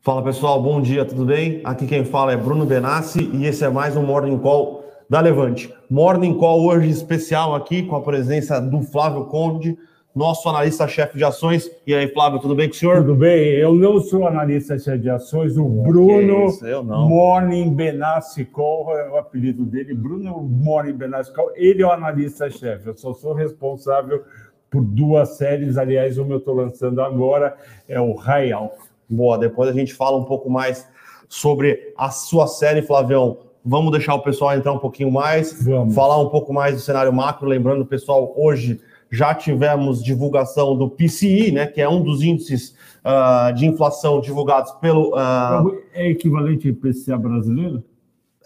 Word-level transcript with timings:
Fala 0.00 0.22
pessoal, 0.22 0.62
bom 0.62 0.80
dia, 0.80 1.04
tudo 1.04 1.24
bem? 1.24 1.60
Aqui 1.64 1.86
quem 1.86 2.04
fala 2.04 2.32
é 2.32 2.36
Bruno 2.36 2.64
Benassi 2.64 3.30
e 3.32 3.46
esse 3.46 3.64
é 3.64 3.68
mais 3.68 3.96
um 3.96 4.02
Morning 4.02 4.38
Call 4.38 4.84
da 5.08 5.20
Levante. 5.20 5.72
Morning 5.90 6.34
Call 6.38 6.64
hoje 6.64 6.90
especial 6.90 7.54
aqui 7.54 7.82
com 7.82 7.96
a 7.96 8.02
presença 8.02 8.60
do 8.60 8.80
Flávio 8.82 9.24
Conde, 9.24 9.76
nosso 10.14 10.48
analista-chefe 10.48 11.18
de 11.18 11.24
ações. 11.24 11.70
E 11.86 11.94
aí, 11.94 12.08
Flávio, 12.08 12.38
tudo 12.38 12.54
bem 12.54 12.68
com 12.68 12.74
o 12.74 12.78
senhor? 12.78 12.98
Tudo 12.98 13.14
bem, 13.14 13.54
eu 13.54 13.74
não 13.74 13.98
sou 14.00 14.26
analista-chefe 14.26 14.98
de 14.98 15.10
ações, 15.10 15.56
o 15.56 15.64
Bruno 15.66 16.46
isso. 16.46 16.64
Morning 16.84 17.74
Benassi 17.74 18.44
Call, 18.44 18.96
é 18.96 19.10
o 19.10 19.16
apelido 19.16 19.64
dele, 19.64 19.94
Bruno 19.94 20.40
Morning 20.42 20.94
Benassi 20.94 21.32
Call, 21.34 21.50
ele 21.56 21.82
é 21.82 21.86
o 21.86 21.90
analista-chefe, 21.90 22.86
eu 22.86 22.96
só 22.96 23.12
sou 23.12 23.32
responsável 23.32 24.22
por 24.70 24.82
duas 24.82 25.36
séries, 25.36 25.78
aliás, 25.78 26.18
uma 26.18 26.34
eu 26.34 26.38
estou 26.38 26.54
lançando 26.54 27.00
agora, 27.00 27.56
é 27.88 28.00
o 28.00 28.12
High 28.14 28.50
Alpha. 28.50 28.83
Boa, 29.08 29.38
depois 29.38 29.68
a 29.68 29.72
gente 29.72 29.94
fala 29.94 30.16
um 30.16 30.24
pouco 30.24 30.50
mais 30.50 30.86
sobre 31.28 31.92
a 31.96 32.10
sua 32.10 32.46
série, 32.46 32.82
Flavião. 32.82 33.38
Vamos 33.64 33.92
deixar 33.92 34.14
o 34.14 34.20
pessoal 34.20 34.54
entrar 34.54 34.72
um 34.72 34.78
pouquinho 34.78 35.10
mais, 35.10 35.64
Vamos. 35.64 35.94
falar 35.94 36.20
um 36.20 36.28
pouco 36.28 36.52
mais 36.52 36.74
do 36.74 36.80
cenário 36.80 37.12
macro. 37.12 37.48
Lembrando, 37.48 37.84
pessoal, 37.86 38.34
hoje 38.36 38.80
já 39.10 39.34
tivemos 39.34 40.02
divulgação 40.02 40.76
do 40.76 40.90
PCI, 40.90 41.52
né, 41.52 41.66
que 41.66 41.80
é 41.80 41.88
um 41.88 42.02
dos 42.02 42.22
índices 42.22 42.74
uh, 43.04 43.52
de 43.54 43.66
inflação 43.66 44.20
divulgados 44.20 44.72
pelo. 44.72 45.10
Uh... 45.10 45.80
É 45.92 46.10
equivalente 46.10 46.68
ao 46.68 46.74
IPCA 46.74 47.16
brasileiro? 47.16 47.82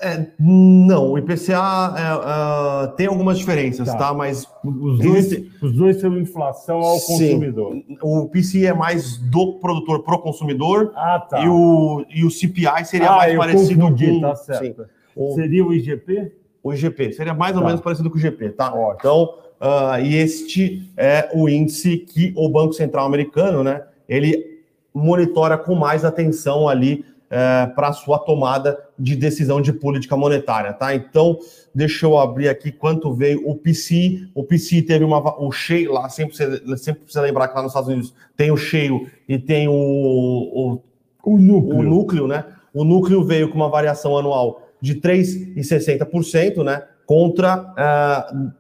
É, 0.01 0.27
não, 0.39 1.11
o 1.11 1.19
IPCA 1.19 1.55
é, 1.97 2.85
uh, 2.85 2.95
tem 2.95 3.09
algumas 3.09 3.37
diferenças, 3.37 3.89
tá? 3.89 3.97
tá? 3.97 4.15
Mas 4.15 4.47
os 4.65 5.01
dois, 5.01 5.33
existe... 5.33 5.51
os 5.61 5.73
dois 5.73 6.01
são 6.01 6.17
inflação 6.17 6.79
ao 6.79 6.99
Sim. 6.99 7.07
consumidor. 7.07 7.83
O 8.01 8.29
PCI 8.29 8.67
é 8.67 8.73
mais 8.73 9.19
do 9.19 9.55
produtor 9.55 10.05
pro 10.05 10.21
consumidor 10.21 10.93
ah, 10.95 11.27
tá. 11.29 11.45
e, 11.45 11.49
o, 11.49 12.05
e 12.15 12.25
o 12.25 12.31
CPI 12.31 12.85
seria 12.85 13.11
ah, 13.11 13.17
mais 13.17 13.37
parecido 13.37 13.81
confundi, 13.81 14.07
com. 14.07 14.21
Tá 14.21 14.37
certo. 14.37 14.87
O... 15.17 15.35
Seria 15.35 15.67
o 15.67 15.75
IGP? 15.75 16.33
O 16.63 16.73
IGP 16.73 17.13
seria 17.13 17.35
mais 17.35 17.57
ou 17.57 17.63
tá. 17.63 17.67
menos 17.67 17.81
parecido 17.81 18.09
com 18.09 18.17
o 18.17 18.21
IGP, 18.21 18.51
tá? 18.51 18.73
Ótimo. 18.73 18.95
Então, 19.01 19.35
uh, 19.61 20.01
e 20.01 20.15
este 20.15 20.93
é 20.97 21.29
o 21.35 21.49
índice 21.49 21.99
que 21.99 22.33
o 22.37 22.49
Banco 22.49 22.73
Central 22.73 23.05
Americano, 23.05 23.65
né? 23.65 23.83
Ele 24.09 24.59
monitora 24.95 25.59
com 25.59 25.75
mais 25.75 26.05
atenção 26.05 26.69
ali 26.69 27.05
é, 27.31 27.67
para 27.67 27.89
a 27.89 27.93
sua 27.93 28.19
tomada 28.19 28.79
de 28.99 29.15
decisão 29.15 29.61
de 29.61 29.73
política 29.73 30.17
monetária, 30.17 30.73
tá? 30.73 30.95
Então, 30.95 31.39
deixa 31.75 32.07
eu 32.07 32.19
abrir 32.19 32.49
aqui 32.49 32.73
quanto 32.73 33.13
veio 33.13 33.47
o 33.49 33.55
PCI. 33.55 34.31
O 34.35 34.43
PCI 34.43 34.83
teve 34.83 35.05
uma, 35.05 35.41
o 35.41 35.53
cheio 35.53 35.93
lá, 35.93 36.09
sempre, 36.09 36.35
sempre 36.79 37.03
precisa 37.03 37.21
lembrar 37.21 37.49
que 37.49 37.55
lá 37.55 37.63
nos 37.63 37.73
Estados 37.73 37.89
Unidos 37.89 38.15
tem 38.37 38.51
o 38.51 38.57
cheio 38.57 39.11
e 39.29 39.39
tem 39.39 39.69
o, 39.69 39.73
o, 39.73 40.81
o, 41.23 41.39
núcleo. 41.39 41.79
o 41.79 41.83
núcleo, 41.83 42.27
né? 42.27 42.45
O 42.73 42.85
núcleo 42.85 43.25
veio 43.25 43.51
com 43.51 43.57
uma 43.57 43.69
variação 43.69 44.17
anual 44.17 44.63
de 44.81 44.95
3,60%, 44.95 46.65
né? 46.65 46.83
Contra, 47.05 47.59
uh, 47.59 48.53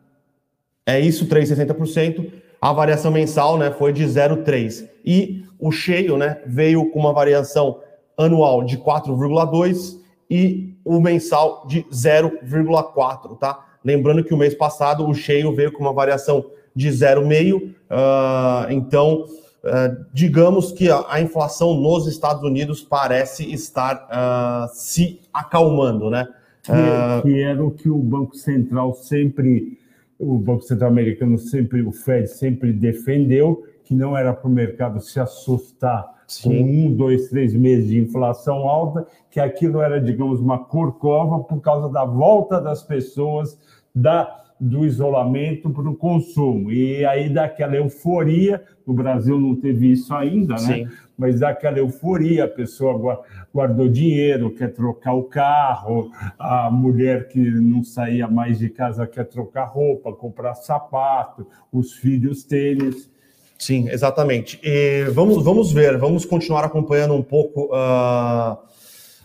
é 0.87 1.00
isso, 1.00 1.26
3,60%. 1.26 2.32
A 2.61 2.73
variação 2.73 3.11
mensal, 3.12 3.56
né, 3.56 3.71
foi 3.71 3.93
de 3.93 4.05
0,3%. 4.05 4.88
E 5.05 5.44
o 5.59 5.71
cheio, 5.71 6.17
né, 6.17 6.41
veio 6.44 6.91
com 6.91 6.99
uma 6.99 7.12
variação 7.12 7.81
anual 8.19 8.65
de 8.65 8.76
4,2 8.76 9.99
e 10.29 10.75
o 10.85 11.00
mensal 11.00 11.65
de 11.67 11.85
0,4, 11.85 13.38
tá? 13.38 13.65
Lembrando 13.85 14.25
que 14.25 14.35
o 14.35 14.37
mês 14.37 14.55
passado 14.55 15.06
o 15.09 15.15
cheio 15.15 15.55
veio 15.55 15.73
com 15.73 15.82
uma 15.82 15.93
variação 15.93 16.44
de 16.75 16.88
0,5, 16.88 17.62
uh, 17.62 18.70
então 18.70 19.25
uh, 19.25 20.06
digamos 20.12 20.73
que 20.73 20.91
a, 20.91 21.05
a, 21.09 21.20
inflação 21.20 21.75
nos 21.75 22.06
Estados 22.06 22.43
Unidos 22.43 22.82
parece 22.82 23.50
estar 23.53 24.06
uh, 24.11 24.69
se 24.75 25.21
acalmando, 25.32 26.11
né? 26.11 26.29
Que, 26.62 27.23
que, 27.23 27.41
era 27.41 27.64
o 27.64 27.71
que 27.71 27.88
o 27.88 27.97
Banco 27.97 28.37
Central 28.37 28.93
sempre, 28.93 29.79
o 30.19 30.37
Banco 30.37 30.62
Central 30.62 30.91
americano 30.91 31.38
sempre, 31.38 31.81
o 31.81 31.93
Fed 31.93 32.26
sempre 32.26 32.73
defendeu, 32.73 33.64
que 33.85 33.94
não 33.94 34.14
era 34.14 34.35
para 34.35 34.49
o 34.49 34.53
mercado 34.53 35.00
se 35.00 35.19
assustar 35.19 36.18
Sim. 36.28 36.50
com 36.50 36.62
um, 36.62 36.94
dois, 36.94 37.30
três 37.30 37.54
meses 37.54 37.88
de 37.88 37.98
inflação 37.98 38.69
alta, 38.69 39.06
que 39.30 39.40
aquilo 39.40 39.80
era, 39.80 39.98
digamos, 39.98 40.40
uma 40.40 40.58
corcova 40.58 41.42
por 41.42 41.60
causa 41.60 41.88
da 41.88 42.04
volta 42.04 42.60
das 42.60 42.82
pessoas 42.82 43.58
da, 43.94 44.44
do 44.60 44.84
isolamento 44.84 45.70
para 45.70 45.88
o 45.88 45.96
consumo. 45.96 46.70
E 46.70 47.04
aí 47.06 47.30
daquela 47.30 47.76
euforia, 47.76 48.62
o 48.86 48.92
Brasil 48.92 49.40
não 49.40 49.56
teve 49.56 49.90
isso 49.90 50.14
ainda, 50.14 50.54
né? 50.54 50.58
Sim. 50.58 50.88
Mas 51.16 51.40
daquela 51.40 51.78
euforia, 51.78 52.44
a 52.44 52.48
pessoa 52.48 53.25
guardou 53.52 53.88
dinheiro, 53.88 54.54
quer 54.54 54.72
trocar 54.72 55.14
o 55.14 55.25
carro, 55.25 56.12
a 56.38 56.70
mulher 56.70 57.26
que 57.26 57.40
não 57.40 57.82
saía 57.82 58.28
mais 58.28 58.58
de 58.58 58.69
casa 58.69 59.06
quer 59.06 59.25
trocar 59.25 59.64
roupa, 59.64 60.12
comprar 60.12 60.54
sapato, 60.54 61.46
os 61.72 61.94
filhos 61.94 62.44
tênis. 62.44 63.10
Sim, 63.58 63.88
exatamente. 63.90 64.60
E 64.62 65.05
vamos, 65.10 65.43
vamos 65.43 65.72
ver, 65.72 65.99
vamos 65.99 66.25
continuar 66.25 66.64
acompanhando 66.64 67.14
um 67.14 67.22
pouco 67.22 67.75
uh, 67.75 68.56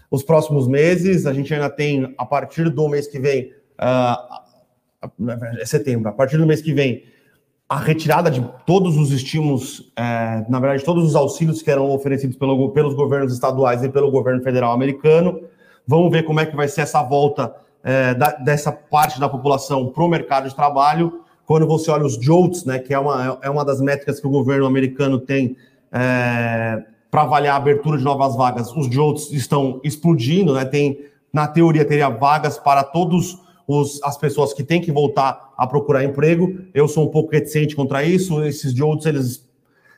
os 0.10 0.24
próximos 0.24 0.68
meses. 0.68 1.28
A 1.28 1.34
gente 1.34 1.54
ainda 1.54 1.70
tem, 1.70 2.16
a 2.18 2.26
partir 2.26 2.70
do 2.70 2.90
mês 2.90 3.06
que 3.06 3.20
vem, 3.20 3.52
uh, 3.80 4.44
é 5.60 5.66
setembro, 5.66 6.10
a 6.10 6.12
partir 6.12 6.38
do 6.38 6.48
mês 6.48 6.62
que 6.64 6.74
vem, 6.74 7.04
a 7.70 7.78
retirada 7.78 8.30
de 8.32 8.44
todos 8.66 8.98
os 8.98 9.12
estímulos, 9.12 9.92
é, 9.96 10.46
na 10.50 10.60
verdade, 10.60 10.84
todos 10.84 11.04
os 11.06 11.16
auxílios 11.16 11.62
que 11.62 11.72
eram 11.72 11.90
oferecidos 11.90 12.36
pelo, 12.36 12.70
pelos 12.72 12.94
governos 12.94 13.34
estaduais 13.34 13.84
e 13.84 13.90
pelo 13.90 14.12
governo 14.12 14.42
federal 14.42 14.72
americano. 14.74 15.42
Vamos 15.88 16.12
ver 16.12 16.24
como 16.24 16.40
é 16.40 16.46
que 16.46 16.56
vai 16.56 16.68
ser 16.68 16.82
essa 16.82 17.02
volta 17.02 17.56
é, 17.84 18.14
da, 18.14 18.32
dessa 18.32 18.72
parte 18.72 19.20
da 19.20 19.28
população 19.28 19.88
para 19.88 20.04
o 20.04 20.08
mercado 20.08 20.48
de 20.50 20.56
trabalho 20.56 21.23
quando 21.46 21.68
você 21.68 21.92
olha 21.92 22.06
os 22.06 22.16
JOLTS, 22.16 22.66
né, 22.66 22.80
que 22.80 22.94
é 22.94 23.00
uma, 23.00 23.40
é 23.42 23.50
uma 23.50 23.66
das 23.66 23.82
métricas 23.82 24.20
que 24.20 24.28
o 24.28 24.30
governo 24.30 24.66
americano 24.66 25.20
tem 25.20 25.56
é, 25.92 26.84
para 27.12 27.22
avaliar 27.22 27.54
a 27.54 27.58
abertura 27.58 27.98
de 27.98 28.04
novas 28.04 28.36
vagas, 28.36 28.76
os 28.76 28.88
JOLTS 28.88 29.32
estão 29.32 29.80
explodindo, 29.84 30.54
né? 30.56 30.66
Tem, 30.66 31.00
na 31.32 31.48
teoria, 31.48 31.86
teria 31.86 32.10
vagas 32.10 32.58
para 32.58 32.84
todos 32.84 33.38
os, 33.68 34.02
as 34.04 34.18
pessoas 34.18 34.52
que 34.52 34.64
têm 34.64 34.82
que 34.82 34.92
voltar 34.92 35.54
a 35.56 35.68
procurar 35.68 36.04
emprego. 36.04 36.58
Eu 36.74 36.88
sou 36.88 37.06
um 37.06 37.10
pouco 37.10 37.32
reticente 37.32 37.76
contra 37.76 38.04
isso. 38.04 38.44
Esses 38.44 38.74
JOLTS, 38.74 39.06
eles 39.06 39.48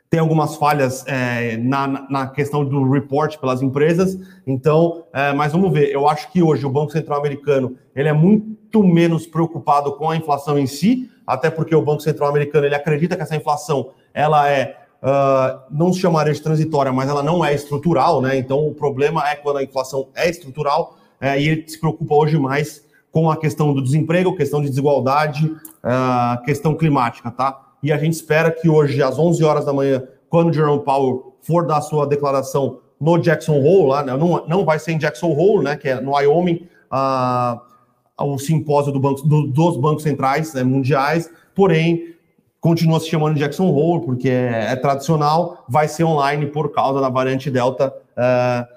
têm 0.10 0.20
algumas 0.20 0.58
falhas 0.58 1.06
é, 1.08 1.58
na, 1.58 2.06
na 2.10 2.28
questão 2.28 2.66
do 2.66 2.90
report 2.90 3.38
pelas 3.38 3.62
empresas. 3.62 4.20
Então, 4.46 5.06
é, 5.14 5.34
mas 5.34 5.54
vamos 5.54 5.72
ver. 5.72 5.92
Eu 5.92 6.10
acho 6.10 6.30
que 6.32 6.44
hoje 6.44 6.66
o 6.66 6.70
Banco 6.70 6.92
Central 6.92 7.20
americano 7.20 7.78
ele 7.96 8.10
é 8.10 8.14
muito 8.14 8.84
menos 8.84 9.26
preocupado 9.26 9.94
com 9.94 10.10
a 10.10 10.18
inflação 10.18 10.60
em 10.60 10.68
si, 10.68 11.10
até 11.26 11.50
porque 11.50 11.76
o 11.76 11.82
Banco 11.82 12.02
Central 12.02 12.30
americano 12.30 12.66
ele 12.66 12.76
acredita 12.76 13.16
que 13.16 13.22
essa 13.22 13.36
inflação 13.36 13.92
ela 14.14 14.50
é 14.50 14.78
uh, 15.02 15.60
não 15.70 15.94
se 15.94 16.00
chamaria 16.00 16.34
de 16.34 16.42
transitória, 16.42 16.92
mas 16.92 17.10
ela 17.10 17.24
não 17.24 17.44
é 17.44 17.54
estrutural, 17.54 18.22
né? 18.22 18.38
Então 18.38 18.68
o 18.68 18.74
problema 18.74 19.28
é 19.30 19.36
quando 19.36 19.58
a 19.58 19.64
inflação 19.64 20.10
é 20.16 20.30
estrutural 20.30 20.98
uh, 21.22 21.38
e 21.38 21.50
ele 21.50 21.68
se 21.68 21.80
preocupa 21.80 22.16
hoje 22.16 22.38
mais 22.38 22.84
com 23.12 23.30
a 23.30 23.38
questão 23.38 23.74
do 23.74 23.82
desemprego, 23.82 24.36
questão 24.36 24.62
de 24.62 24.70
desigualdade, 24.70 25.46
uh, 25.46 26.44
questão 26.44 26.76
climática, 26.76 27.32
tá? 27.32 27.62
E 27.82 27.92
a 27.92 27.98
gente 27.98 28.14
espera 28.14 28.52
que 28.52 28.68
hoje, 28.68 29.02
às 29.02 29.18
11 29.18 29.44
horas 29.44 29.66
da 29.66 29.72
manhã, 29.72 30.04
quando 30.28 30.50
o 30.50 30.54
Jerome 30.54 30.84
Powell 30.84 31.38
for 31.42 31.66
dar 31.66 31.82
sua 31.82 32.06
declaração 32.06 32.80
no 33.00 33.18
Jackson 33.18 33.60
Hole, 33.60 33.90
lá, 33.90 34.04
né? 34.04 34.18
não, 34.18 34.46
não 34.48 34.66
vai 34.66 34.80
ser 34.80 34.94
em 34.94 34.98
Jackson 34.98 35.32
Hole, 35.32 35.64
né? 35.64 35.76
Que 35.76 35.90
é 35.90 36.02
no 36.02 36.14
Wyoming. 36.14 36.68
Uh, 36.92 37.60
o 38.18 38.38
simpósio 38.38 38.92
do 38.92 39.00
banco, 39.00 39.28
do, 39.28 39.48
dos 39.48 39.78
bancos 39.78 40.04
centrais 40.04 40.54
né, 40.54 40.64
mundiais, 40.64 41.30
porém 41.54 42.16
continua 42.66 43.00
se 43.00 43.08
chamando 43.08 43.38
Jackson 43.38 43.68
Hole, 43.68 44.06
porque 44.06 44.30
é, 44.30 44.72
é, 44.72 44.76
tradicional, 44.76 45.64
vai 45.70 45.88
ser 45.88 46.04
online 46.04 46.48
por 46.48 46.72
causa 46.72 47.00
da 47.00 47.10
variante 47.10 47.52
Delta. 47.52 47.94
Uh, 48.18 48.76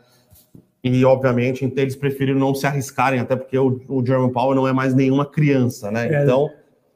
e, 0.85 1.05
obviamente, 1.05 1.65
então, 1.65 1.83
eles 1.83 1.97
preferiram 1.97 2.39
não 2.39 2.55
se 2.55 2.67
arriscarem, 2.67 3.19
até 3.19 3.35
porque 3.35 3.59
o, 3.59 3.81
o 3.89 4.05
Jerome 4.05 4.33
Powell 4.33 4.55
não 4.55 4.69
é 4.69 4.73
mais 4.73 4.95
nenhuma 4.95 5.25
criança, 5.25 5.91
né? 5.91 6.07
É, 6.07 6.23
então. 6.23 6.51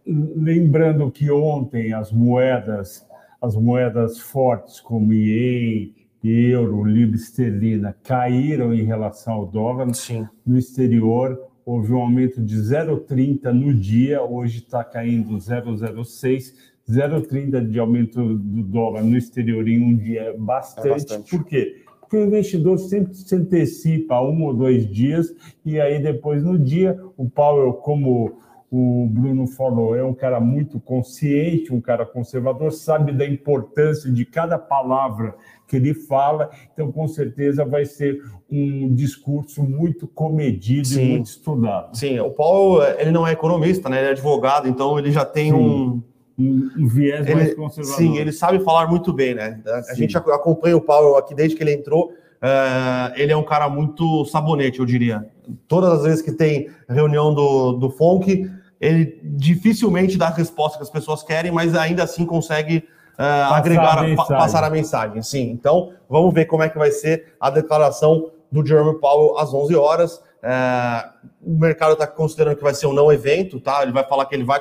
Lembrando 0.07 1.11
que 1.11 1.31
ontem 1.31 1.95
as 1.95 2.13
moedas, 2.13 3.07
as 3.41 3.55
moedas 3.55 4.19
fortes 4.19 4.81
como 4.81 5.13
IEM, 5.13 5.95
euro, 6.23 6.85
libra 6.85 7.17
esterlina, 7.17 7.97
caíram 8.03 8.75
em 8.75 8.85
relação 8.85 9.35
ao 9.35 9.47
dólar 9.47 9.95
Sim. 9.95 10.27
no 10.47 10.59
exterior 10.59 11.41
houve 11.65 11.93
um 11.93 12.01
aumento 12.01 12.43
de 12.43 12.57
0,30 12.57 13.53
no 13.53 13.73
dia, 13.75 14.23
hoje 14.23 14.59
está 14.59 14.83
caindo 14.85 15.37
0,06. 15.37 16.55
0,30 16.89 17.69
de 17.69 17.79
aumento 17.79 18.37
do 18.37 18.63
dólar 18.65 19.05
no 19.05 19.17
exterior 19.17 19.67
em 19.69 19.81
um 19.81 19.97
dia 19.97 20.23
é 20.23 20.37
bastante. 20.37 20.89
É 20.89 20.91
bastante. 20.91 21.31
Por 21.31 21.45
quê? 21.45 21.85
Porque 22.01 22.17
o 22.17 22.27
investidor 22.27 22.79
sempre 22.79 23.15
se 23.15 23.35
antecipa 23.35 24.21
um 24.21 24.43
ou 24.43 24.53
dois 24.53 24.87
dias, 24.87 25.35
e 25.65 25.81
aí 25.81 26.03
depois 26.03 26.43
no 26.43 26.59
dia, 26.59 27.01
o 27.17 27.31
Powell, 27.31 27.73
como 27.75 28.39
o 28.75 29.07
Bruno 29.07 29.47
falou, 29.47 29.95
é 29.95 30.03
um 30.03 30.15
cara 30.15 30.41
muito 30.41 30.81
consciente, 30.81 31.75
um 31.75 31.81
cara 31.81 32.07
conservador, 32.07 32.73
sabe 32.73 33.13
da 33.13 33.27
importância 33.27 34.11
de 34.11 34.25
cada 34.25 34.59
palavra 34.59 35.35
que 35.69 35.77
ele 35.77 35.93
fala, 35.93 36.49
então 36.73 36.91
com 36.91 37.07
certeza 37.07 37.67
vai 37.67 37.85
ser 37.85 38.23
um 38.51 38.95
discurso 38.95 39.63
muito 39.63 40.09
comedido 40.09 40.89
Sim. 40.89 41.03
e 41.03 41.09
muito 41.11 41.27
estudado. 41.27 41.95
Sim, 41.95 42.19
o 42.21 42.31
Paulo, 42.31 42.83
ele 42.99 43.11
não 43.11 43.27
é 43.27 43.33
economista, 43.33 43.91
né? 43.91 43.99
Ele 43.99 44.09
é 44.09 44.11
advogado, 44.13 44.67
então 44.67 44.99
ele 44.99 45.13
já 45.13 45.27
tem 45.27 45.51
Sim. 45.51 45.57
um 45.59 46.03
um, 46.39 46.89
viés 46.89 47.27
ele, 47.27 47.35
mais 47.35 47.55
conservador. 47.55 47.99
Sim, 47.99 48.17
ele 48.17 48.33
sabe 48.33 48.59
falar 48.61 48.89
muito 48.89 49.13
bem, 49.13 49.35
né? 49.35 49.61
A, 49.67 49.93
a 49.93 49.95
gente 49.95 50.17
acompanha 50.17 50.77
o 50.77 50.81
Paulo 50.81 51.17
aqui 51.17 51.35
desde 51.35 51.55
que 51.55 51.63
ele 51.63 51.75
entrou. 51.75 52.07
Uh, 52.07 53.13
ele 53.17 53.31
é 53.31 53.37
um 53.37 53.45
cara 53.45 53.69
muito 53.69 54.25
sabonete, 54.25 54.81
eu 54.81 54.87
diria. 54.87 55.27
Todas 55.69 55.93
as 55.93 56.03
vezes 56.03 56.23
que 56.23 56.33
tem 56.33 56.71
reunião 56.89 57.35
do, 57.35 57.73
do 57.75 57.91
FONC, 57.91 58.51
ele 58.83 59.21
dificilmente 59.23 60.19
dá 60.19 60.27
a 60.27 60.35
resposta 60.35 60.77
que 60.77 60.83
as 60.83 60.91
pessoas 60.91 61.23
querem, 61.23 61.53
mas 61.53 61.77
ainda 61.77 62.03
assim 62.03 62.27
consegue 62.27 62.79
uh, 63.17 63.55
agregar, 63.55 64.05
a 64.05 64.17
pa, 64.17 64.25
passar 64.25 64.65
a 64.65 64.69
mensagem. 64.69 65.23
Sim, 65.23 65.51
então 65.51 65.93
vamos 66.11 66.35
ver 66.35 66.47
como 66.47 66.65
é 66.65 66.69
que 66.69 66.77
vai 66.77 66.91
ser 66.91 67.33
a 67.41 67.49
declaração 67.49 68.33
do 68.51 68.67
Jeremy 68.67 68.99
Powell 68.99 69.39
às 69.39 69.55
11 69.55 69.77
horas. 69.77 70.17
Uh, 70.17 71.31
o 71.47 71.61
mercado 71.61 71.93
está 71.93 72.09
considerando 72.09 72.57
que 72.57 72.63
vai 72.65 72.75
ser 72.75 72.89
um 72.89 72.93
não 72.93 73.13
evento, 73.13 73.61
tá? 73.61 73.85
Ele 73.85 73.93
vai 73.93 74.03
falar 74.03 74.27
que 74.27 74.35
ele 74.35 74.43
vai, 74.43 74.61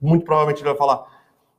muito 0.00 0.24
provavelmente 0.24 0.62
ele 0.62 0.70
vai 0.70 0.78
falar 0.78 1.04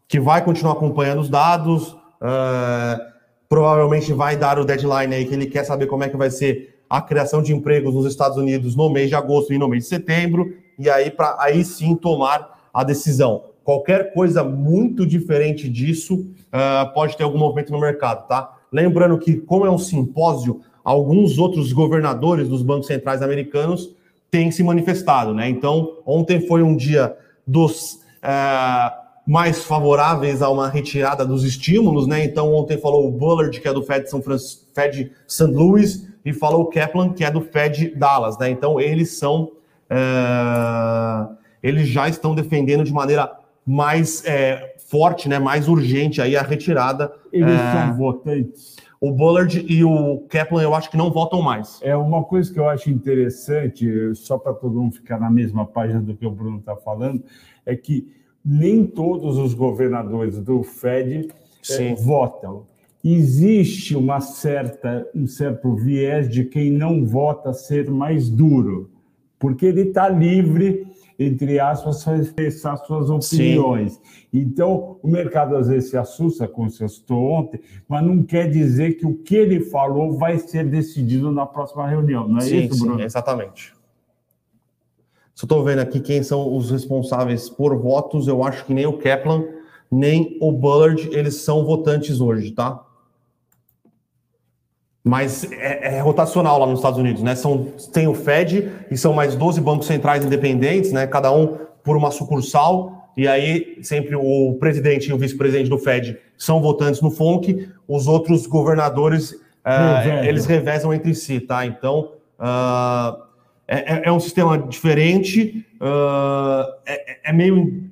que 0.07 0.19
vai 0.19 0.43
continuar 0.43 0.73
acompanhando 0.73 1.21
os 1.21 1.29
dados, 1.29 1.89
uh, 1.89 2.99
provavelmente 3.47 4.11
vai 4.11 4.35
dar 4.35 4.57
o 4.57 4.65
deadline 4.65 5.13
aí 5.13 5.25
que 5.25 5.35
ele 5.35 5.45
quer 5.45 5.63
saber 5.63 5.85
como 5.85 6.03
é 6.03 6.09
que 6.09 6.17
vai 6.17 6.31
ser 6.31 6.83
a 6.89 6.99
criação 6.99 7.43
de 7.43 7.53
empregos 7.53 7.93
nos 7.93 8.07
Estados 8.07 8.37
Unidos 8.37 8.75
no 8.75 8.89
mês 8.89 9.09
de 9.09 9.15
agosto 9.15 9.53
e 9.53 9.57
no 9.59 9.67
mês 9.67 9.83
de 9.83 9.89
setembro 9.89 10.64
e 10.77 10.89
aí 10.89 11.09
para 11.09 11.35
aí 11.39 11.63
sim 11.63 11.95
tomar 11.95 12.69
a 12.73 12.83
decisão. 12.83 13.45
Qualquer 13.63 14.13
coisa 14.13 14.43
muito 14.43 15.05
diferente 15.05 15.67
disso 15.67 16.15
uh, 16.15 16.93
pode 16.93 17.17
ter 17.17 17.23
algum 17.23 17.39
movimento 17.39 17.71
no 17.71 17.79
mercado, 17.79 18.27
tá? 18.27 18.53
Lembrando 18.71 19.17
que, 19.17 19.37
como 19.37 19.65
é 19.65 19.71
um 19.71 19.77
simpósio, 19.77 20.61
alguns 20.83 21.39
outros 21.39 21.73
governadores 21.73 22.47
dos 22.47 22.61
bancos 22.61 22.87
centrais 22.87 23.21
americanos 23.21 23.95
têm 24.29 24.51
se 24.51 24.61
manifestado, 24.63 25.33
né? 25.33 25.49
Então, 25.49 25.97
ontem 26.05 26.45
foi 26.45 26.61
um 26.61 26.75
dia 26.75 27.17
dos 27.47 28.01
uh, 28.21 29.05
mais 29.25 29.63
favoráveis 29.63 30.41
a 30.41 30.49
uma 30.49 30.69
retirada 30.69 31.25
dos 31.25 31.43
estímulos, 31.43 32.05
né? 32.05 32.23
Então, 32.23 32.53
ontem 32.53 32.77
falou 32.77 33.07
o 33.07 33.11
Bullard, 33.11 33.59
que 33.59 33.67
é 33.67 33.73
do 33.73 33.81
Fed 33.81 34.09
São 34.09 34.21
Francisco, 34.21 34.65
Fed 34.75 35.11
St. 35.27 35.45
Louis, 35.45 36.07
e 36.23 36.33
falou 36.33 36.61
o 36.61 36.65
Kaplan, 36.67 37.13
que 37.13 37.23
é 37.23 37.31
do 37.31 37.41
Fed 37.41 37.95
Dallas, 37.95 38.37
né? 38.37 38.49
Então, 38.49 38.79
eles 38.79 39.17
são 39.17 39.51
é, 39.89 41.27
eles 41.61 41.87
já 41.87 42.07
estão 42.07 42.35
defendendo 42.35 42.83
de 42.83 42.93
maneira 42.93 43.31
mais 43.65 44.23
é, 44.25 44.75
forte, 44.77 45.27
né, 45.27 45.39
mais 45.39 45.67
urgente 45.67 46.21
aí 46.21 46.35
a 46.35 46.41
retirada. 46.41 47.11
Eles 47.31 47.51
é, 47.51 47.71
são 47.71 47.97
votantes. 47.97 48.75
O 49.01 49.11
Bullard 49.11 49.65
e 49.67 49.83
o 49.83 50.19
Kaplan 50.29 50.61
eu 50.61 50.73
acho 50.73 50.89
que 50.89 50.97
não 50.97 51.11
votam 51.11 51.41
mais. 51.41 51.79
É 51.83 51.95
uma 51.95 52.23
coisa 52.23 52.51
que 52.51 52.59
eu 52.59 52.69
acho 52.69 52.89
interessante, 52.89 53.87
só 54.15 54.37
para 54.37 54.53
todo 54.53 54.79
mundo 54.79 54.95
ficar 54.95 55.19
na 55.19 55.29
mesma 55.29 55.65
página 55.65 55.99
do 55.99 56.15
que 56.15 56.25
o 56.25 56.31
Bruno 56.31 56.59
está 56.59 56.75
falando, 56.75 57.23
é 57.65 57.75
que 57.75 58.07
nem 58.43 58.85
todos 58.85 59.37
os 59.37 59.53
governadores 59.53 60.39
do 60.39 60.63
Fed 60.63 61.27
é, 61.69 61.95
votam. 61.95 62.65
Existe 63.03 63.95
uma 63.95 64.19
certa, 64.19 65.07
um 65.13 65.27
certo 65.27 65.75
viés 65.75 66.29
de 66.29 66.45
quem 66.45 66.71
não 66.71 67.05
vota 67.05 67.53
ser 67.53 67.89
mais 67.89 68.29
duro 68.29 68.94
porque 69.39 69.65
ele 69.65 69.81
está 69.81 70.07
livre, 70.09 70.87
entre 71.17 71.59
aspas, 71.59 72.03
para 72.03 72.17
expressar 72.17 72.77
suas 72.77 73.09
opiniões. 73.09 73.93
Sim. 73.93 73.99
Então, 74.33 74.97
o 75.01 75.07
mercado 75.07 75.55
às 75.55 75.67
vezes 75.67 75.89
se 75.89 75.97
assusta, 75.97 76.47
como 76.47 76.69
se 76.69 76.83
assustou 76.83 77.31
ontem, 77.31 77.61
mas 77.87 78.03
não 78.03 78.23
quer 78.23 78.49
dizer 78.49 78.93
que 78.93 79.05
o 79.05 79.15
que 79.15 79.35
ele 79.35 79.61
falou 79.61 80.17
vai 80.17 80.37
ser 80.37 80.65
decidido 80.65 81.31
na 81.31 81.45
próxima 81.45 81.87
reunião, 81.87 82.27
não 82.27 82.39
é 82.39 82.41
sim, 82.41 82.65
isso, 82.65 82.79
Bruno? 82.79 82.99
Sim, 82.99 83.05
exatamente. 83.05 83.73
Se 85.33 85.43
eu 85.43 85.47
estou 85.47 85.63
vendo 85.63 85.79
aqui 85.79 85.99
quem 85.99 86.23
são 86.23 86.55
os 86.55 86.71
responsáveis 86.71 87.49
por 87.49 87.77
votos, 87.77 88.27
eu 88.27 88.43
acho 88.43 88.65
que 88.65 88.73
nem 88.73 88.85
o 88.85 88.97
Kaplan, 88.97 89.43
nem 89.91 90.37
o 90.41 90.51
Bullard, 90.51 91.09
eles 91.11 91.35
são 91.35 91.65
votantes 91.65 92.21
hoje, 92.21 92.51
tá? 92.51 92.85
Mas 95.07 95.49
é, 95.51 95.97
é, 95.97 95.99
rotacional 95.99 96.57
lá 96.57 96.65
nos 96.65 96.79
Estados 96.79 96.97
Unidos, 96.97 97.21
né? 97.21 97.35
São, 97.35 97.67
tem 97.93 98.07
o 98.07 98.15
Fed 98.15 98.71
e 98.89 98.97
são 98.97 99.13
mais 99.13 99.35
12 99.35 99.61
bancos 99.61 99.85
centrais 99.85 100.25
independentes, 100.25 100.91
né? 100.91 101.05
Cada 101.05 101.31
um 101.31 101.59
por 101.83 101.95
uma 101.95 102.09
sucursal. 102.09 103.11
E 103.15 103.27
aí, 103.27 103.77
sempre 103.83 104.15
o 104.15 104.57
presidente 104.59 105.11
e 105.11 105.13
o 105.13 105.17
vice-presidente 105.17 105.69
do 105.69 105.77
Fed 105.77 106.17
são 106.35 106.59
votantes 106.59 107.01
no 107.01 107.11
FONC, 107.11 107.69
os 107.87 108.07
outros 108.07 108.47
governadores, 108.47 109.31
uh, 109.31 110.25
eles 110.25 110.47
revezam 110.47 110.91
entre 110.91 111.13
si, 111.13 111.39
tá? 111.39 111.67
Então, 111.67 112.11
uh, 112.39 113.25
é, 113.67 114.07
é, 114.07 114.11
um 114.11 114.19
sistema 114.19 114.57
diferente, 114.57 115.65
uh, 115.75 116.73
é, 116.85 117.29
é, 117.29 117.31
meio. 117.31 117.83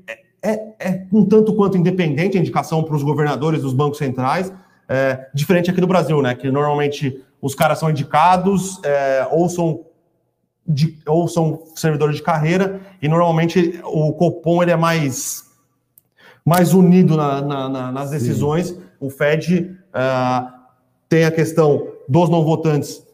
É, 0.42 0.60
é 0.80 1.06
um 1.14 1.24
tanto 1.24 1.56
quanto 1.56 1.78
independente 1.78 2.38
a 2.38 2.42
indicação 2.42 2.84
para 2.84 2.96
os 2.96 3.04
governadores 3.04 3.62
dos 3.62 3.72
bancos 3.72 3.98
centrais, 3.98 4.52
é, 4.88 5.28
diferente 5.34 5.70
aqui 5.70 5.82
do 5.82 5.88
Brasil, 5.88 6.22
né? 6.22 6.36
Que 6.36 6.52
normalmente 6.52 7.24
os 7.42 7.56
caras 7.56 7.80
são 7.80 7.90
indicados 7.90 8.80
é, 8.84 9.28
ou 9.32 9.50
são 9.50 9.86
de, 10.66 10.98
ou 11.06 11.28
são 11.28 11.64
servidores 11.76 12.16
de 12.16 12.24
carreira 12.24 12.80
e 13.02 13.08
normalmente 13.08 13.80
o 13.84 14.14
Copom 14.14 14.64
ele 14.64 14.72
é 14.72 14.78
mais 14.78 15.44
mais 16.46 16.74
unido 16.74 17.16
na, 17.16 17.42
na, 17.42 17.70
na, 17.70 17.92
nas 17.92 18.10
decisões. 18.10 18.68
Sim. 18.68 18.82
O 19.00 19.10
Fed 19.10 19.78
uh, 19.94 20.52
tem 21.08 21.26
a 21.26 21.32
questão 21.32 21.88
dos 22.08 22.30
não 22.30 22.44
votantes 22.44 23.06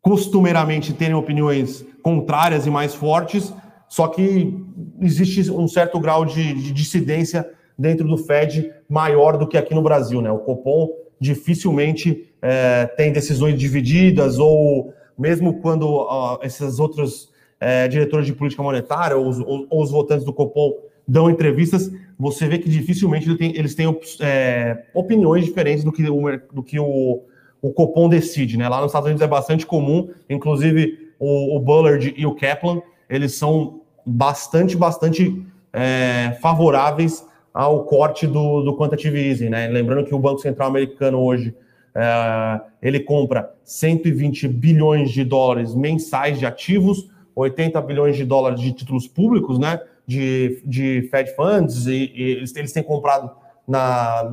costumeiramente 0.00 0.92
terem 0.92 1.14
opiniões 1.14 1.84
contrárias 2.02 2.66
e 2.66 2.70
mais 2.70 2.94
fortes, 2.94 3.52
só 3.88 4.06
que 4.08 4.56
existe 5.00 5.50
um 5.50 5.66
certo 5.66 5.98
grau 5.98 6.24
de, 6.24 6.54
de 6.54 6.72
dissidência 6.72 7.50
dentro 7.76 8.06
do 8.06 8.16
Fed 8.16 8.72
maior 8.88 9.36
do 9.36 9.46
que 9.46 9.56
aqui 9.56 9.74
no 9.74 9.82
Brasil. 9.82 10.20
Né? 10.20 10.30
O 10.30 10.38
Copom 10.38 10.88
dificilmente 11.20 12.32
é, 12.42 12.86
tem 12.96 13.12
decisões 13.12 13.58
divididas, 13.58 14.38
ou 14.38 14.92
mesmo 15.18 15.60
quando 15.60 16.02
uh, 16.02 16.38
esses 16.42 16.78
outros 16.78 17.30
é, 17.58 17.88
diretores 17.88 18.26
de 18.26 18.32
política 18.32 18.62
monetária 18.62 19.16
ou 19.16 19.28
os, 19.28 19.38
ou, 19.38 19.66
ou 19.68 19.82
os, 19.82 19.90
votantes 19.90 20.24
do 20.24 20.32
Copom 20.32 20.74
dão 21.08 21.30
entrevistas, 21.30 21.90
você 22.18 22.46
vê 22.46 22.58
que 22.58 22.68
dificilmente 22.68 23.28
ele 23.28 23.38
tem, 23.38 23.56
eles 23.56 23.74
têm 23.74 23.86
é, 24.20 24.84
opiniões 24.92 25.44
diferentes 25.44 25.84
do 25.84 25.92
que 25.92 26.08
o, 26.08 26.40
do 26.52 26.62
que 26.62 26.78
o, 26.78 27.22
o 27.62 27.72
Copom 27.72 28.08
decide. 28.08 28.58
Né? 28.58 28.68
Lá 28.68 28.80
nos 28.80 28.90
Estados 28.90 29.06
Unidos 29.06 29.22
é 29.22 29.28
bastante 29.28 29.64
comum, 29.64 30.10
inclusive 30.28 31.12
o, 31.18 31.56
o 31.56 31.60
Bullard 31.60 32.12
e 32.16 32.26
o 32.26 32.34
Kaplan, 32.34 32.82
eles 33.08 33.34
são 33.34 33.80
bastante, 34.04 34.76
bastante 34.76 35.42
é, 35.72 36.36
favoráveis 36.40 37.24
ao 37.56 37.84
corte 37.84 38.26
do, 38.26 38.60
do 38.60 38.76
quantitative 38.76 39.18
easing, 39.18 39.48
né? 39.48 39.66
Lembrando 39.68 40.04
que 40.04 40.14
o 40.14 40.18
Banco 40.18 40.40
Central 40.40 40.68
americano 40.68 41.18
hoje 41.18 41.56
é, 41.94 42.60
ele 42.82 43.00
compra 43.00 43.50
120 43.64 44.46
bilhões 44.46 45.10
de 45.10 45.24
dólares 45.24 45.74
mensais 45.74 46.38
de 46.38 46.44
ativos, 46.44 47.08
80 47.34 47.80
bilhões 47.80 48.14
de 48.14 48.26
dólares 48.26 48.60
de 48.60 48.72
títulos 48.72 49.08
públicos, 49.08 49.58
né? 49.58 49.80
De, 50.06 50.60
de 50.66 51.08
Fed 51.10 51.34
Funds, 51.34 51.86
e, 51.86 52.12
e 52.14 52.22
eles, 52.32 52.54
eles 52.54 52.72
têm 52.72 52.82
comprado 52.82 53.30
na, 53.66 54.30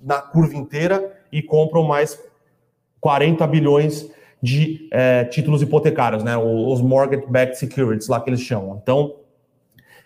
na 0.00 0.22
curva 0.22 0.54
inteira 0.54 1.12
e 1.32 1.42
compram 1.42 1.82
mais 1.82 2.16
40 3.00 3.44
bilhões 3.48 4.08
de 4.40 4.88
é, 4.92 5.24
títulos 5.24 5.62
hipotecários, 5.62 6.22
né? 6.22 6.36
Os 6.36 6.80
mortgage-backed 6.80 7.58
securities, 7.58 8.06
lá 8.06 8.20
que 8.20 8.30
eles 8.30 8.40
chamam. 8.40 8.78
Então, 8.80 9.16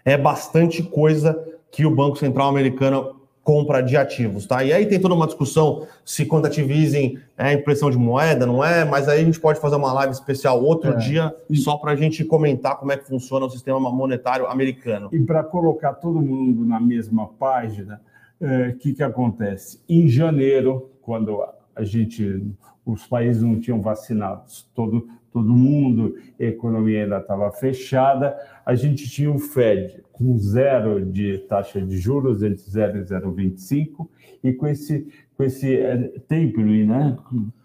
é 0.06 0.16
bastante 0.16 0.82
coisa 0.82 1.38
que 1.76 1.84
o 1.84 1.90
Banco 1.90 2.16
Central 2.16 2.48
americano 2.48 3.16
compra 3.44 3.82
de 3.82 3.98
ativos, 3.98 4.46
tá? 4.46 4.64
E 4.64 4.72
aí 4.72 4.86
tem 4.86 4.98
toda 4.98 5.14
uma 5.14 5.26
discussão 5.26 5.86
se 6.06 6.24
quantitative 6.24 6.72
easing 6.72 7.18
é 7.36 7.52
impressão 7.52 7.90
de 7.90 7.98
moeda, 7.98 8.46
não 8.46 8.64
é? 8.64 8.82
Mas 8.82 9.10
aí 9.10 9.20
a 9.20 9.24
gente 9.24 9.38
pode 9.38 9.60
fazer 9.60 9.76
uma 9.76 9.92
live 9.92 10.10
especial 10.14 10.64
outro 10.64 10.92
é. 10.92 10.96
dia 10.96 11.36
só 11.52 11.76
para 11.76 11.92
a 11.92 11.96
gente 11.96 12.24
comentar 12.24 12.78
como 12.78 12.92
é 12.92 12.96
que 12.96 13.06
funciona 13.06 13.44
o 13.44 13.50
sistema 13.50 13.78
monetário 13.78 14.46
americano. 14.46 15.10
E 15.12 15.20
para 15.20 15.44
colocar 15.44 15.92
todo 15.92 16.18
mundo 16.18 16.64
na 16.64 16.80
mesma 16.80 17.28
página, 17.38 18.00
o 18.40 18.46
é, 18.46 18.72
que, 18.72 18.94
que 18.94 19.02
acontece? 19.02 19.82
Em 19.86 20.08
janeiro, 20.08 20.90
quando 21.02 21.44
a 21.74 21.84
gente, 21.84 22.42
os 22.86 23.06
países 23.06 23.42
não 23.42 23.60
tinham 23.60 23.82
vacinados, 23.82 24.66
todo, 24.74 25.08
todo 25.36 25.54
mundo, 25.54 26.14
a 26.40 26.44
economia 26.44 27.04
ainda 27.04 27.18
estava 27.18 27.52
fechada, 27.52 28.34
a 28.64 28.74
gente 28.74 29.06
tinha 29.10 29.30
o 29.30 29.38
Fed 29.38 30.02
com 30.10 30.34
zero 30.38 31.04
de 31.04 31.36
taxa 31.40 31.78
de 31.78 31.98
juros, 31.98 32.42
entre 32.42 32.62
0 32.62 33.00
e 33.00 33.02
0,25, 33.02 34.08
e 34.42 34.54
com 34.54 34.66
esse, 34.66 35.06
com 35.36 35.44
esse 35.44 35.76
é, 35.76 35.94
tapering, 36.20 36.86
né? 36.86 37.18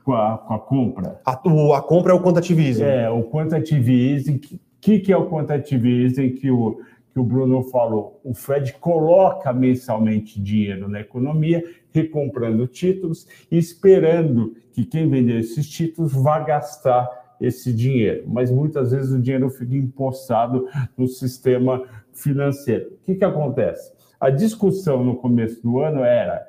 Com 0.04 0.13
a, 0.13 0.38
com 0.38 0.54
a 0.54 0.60
compra. 0.60 1.22
A, 1.25 1.48
o, 1.48 1.74
a 1.74 1.82
compra 1.82 2.12
é 2.12 2.16
o 2.16 2.22
quantitative 2.22 2.62
easing. 2.62 2.84
É, 2.84 3.10
o 3.10 3.24
quantitative 3.24 4.13
easing, 4.13 4.38
que, 4.38 4.60
que, 4.82 5.00
que 5.00 5.13
é 5.13 5.16
o 5.16 5.30
quantitative 5.30 6.04
easing 6.04 6.32
que 6.32 6.51
o, 6.51 6.82
que 7.13 7.20
o 7.22 7.24
Bruno 7.24 7.63
falou? 7.63 8.20
O 8.22 8.34
Fed 8.34 8.74
coloca 8.82 9.54
mensalmente 9.54 10.42
dinheiro 10.42 10.90
na 10.90 11.00
economia, 11.00 11.63
recomprando 11.94 12.68
títulos, 12.68 13.25
esperando 13.50 14.58
que 14.74 14.84
quem 14.84 15.10
vender 15.10 15.40
esses 15.40 15.70
títulos 15.70 16.12
vá 16.12 16.40
gastar 16.40 17.21
esse 17.41 17.74
dinheiro. 17.74 18.24
Mas 18.27 18.51
muitas 18.51 18.91
vezes 18.91 19.12
o 19.12 19.21
dinheiro 19.21 19.50
fica 19.50 19.75
empossado 19.75 20.67
no 20.98 21.07
sistema 21.07 21.83
financeiro. 22.13 22.91
O 23.01 23.05
que, 23.05 23.15
que 23.15 23.25
acontece? 23.25 23.91
A 24.19 24.29
discussão 24.29 25.03
no 25.03 25.15
começo 25.15 25.62
do 25.63 25.79
ano 25.79 26.03
era 26.03 26.45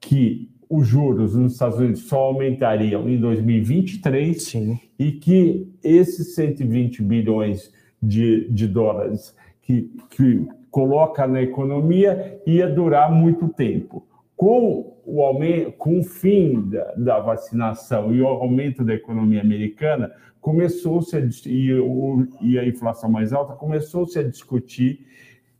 que 0.00 0.50
os 0.68 0.86
juros 0.86 1.34
nos 1.34 1.52
Estados 1.52 1.78
Unidos 1.78 2.04
só 2.04 2.18
aumentariam 2.18 3.06
em 3.06 3.20
2023 3.20 4.42
Sim. 4.42 4.80
e 4.98 5.12
que 5.12 5.70
esses 5.84 6.34
120 6.34 7.02
bilhões 7.02 7.70
de, 8.02 8.48
de 8.48 8.66
dólares 8.66 9.36
que, 9.60 9.90
que 10.08 10.48
coloca 10.70 11.26
na 11.26 11.42
economia 11.42 12.40
ia 12.46 12.66
durar 12.66 13.12
muito 13.12 13.48
tempo. 13.48 14.06
Com 14.34 14.91
o, 15.04 15.22
aumento, 15.22 15.72
com 15.72 16.00
o 16.00 16.04
fim 16.04 16.68
da, 16.68 16.92
da 16.96 17.20
vacinação 17.20 18.14
e 18.14 18.20
o 18.20 18.26
aumento 18.26 18.84
da 18.84 18.94
economia 18.94 19.40
americana, 19.40 20.12
começou-se 20.40 21.16
a, 21.16 21.20
e, 21.46 21.70
e 22.40 22.58
a 22.58 22.66
inflação 22.66 23.10
mais 23.10 23.32
alta, 23.32 23.54
começou-se 23.54 24.18
a 24.18 24.22
discutir, 24.22 25.06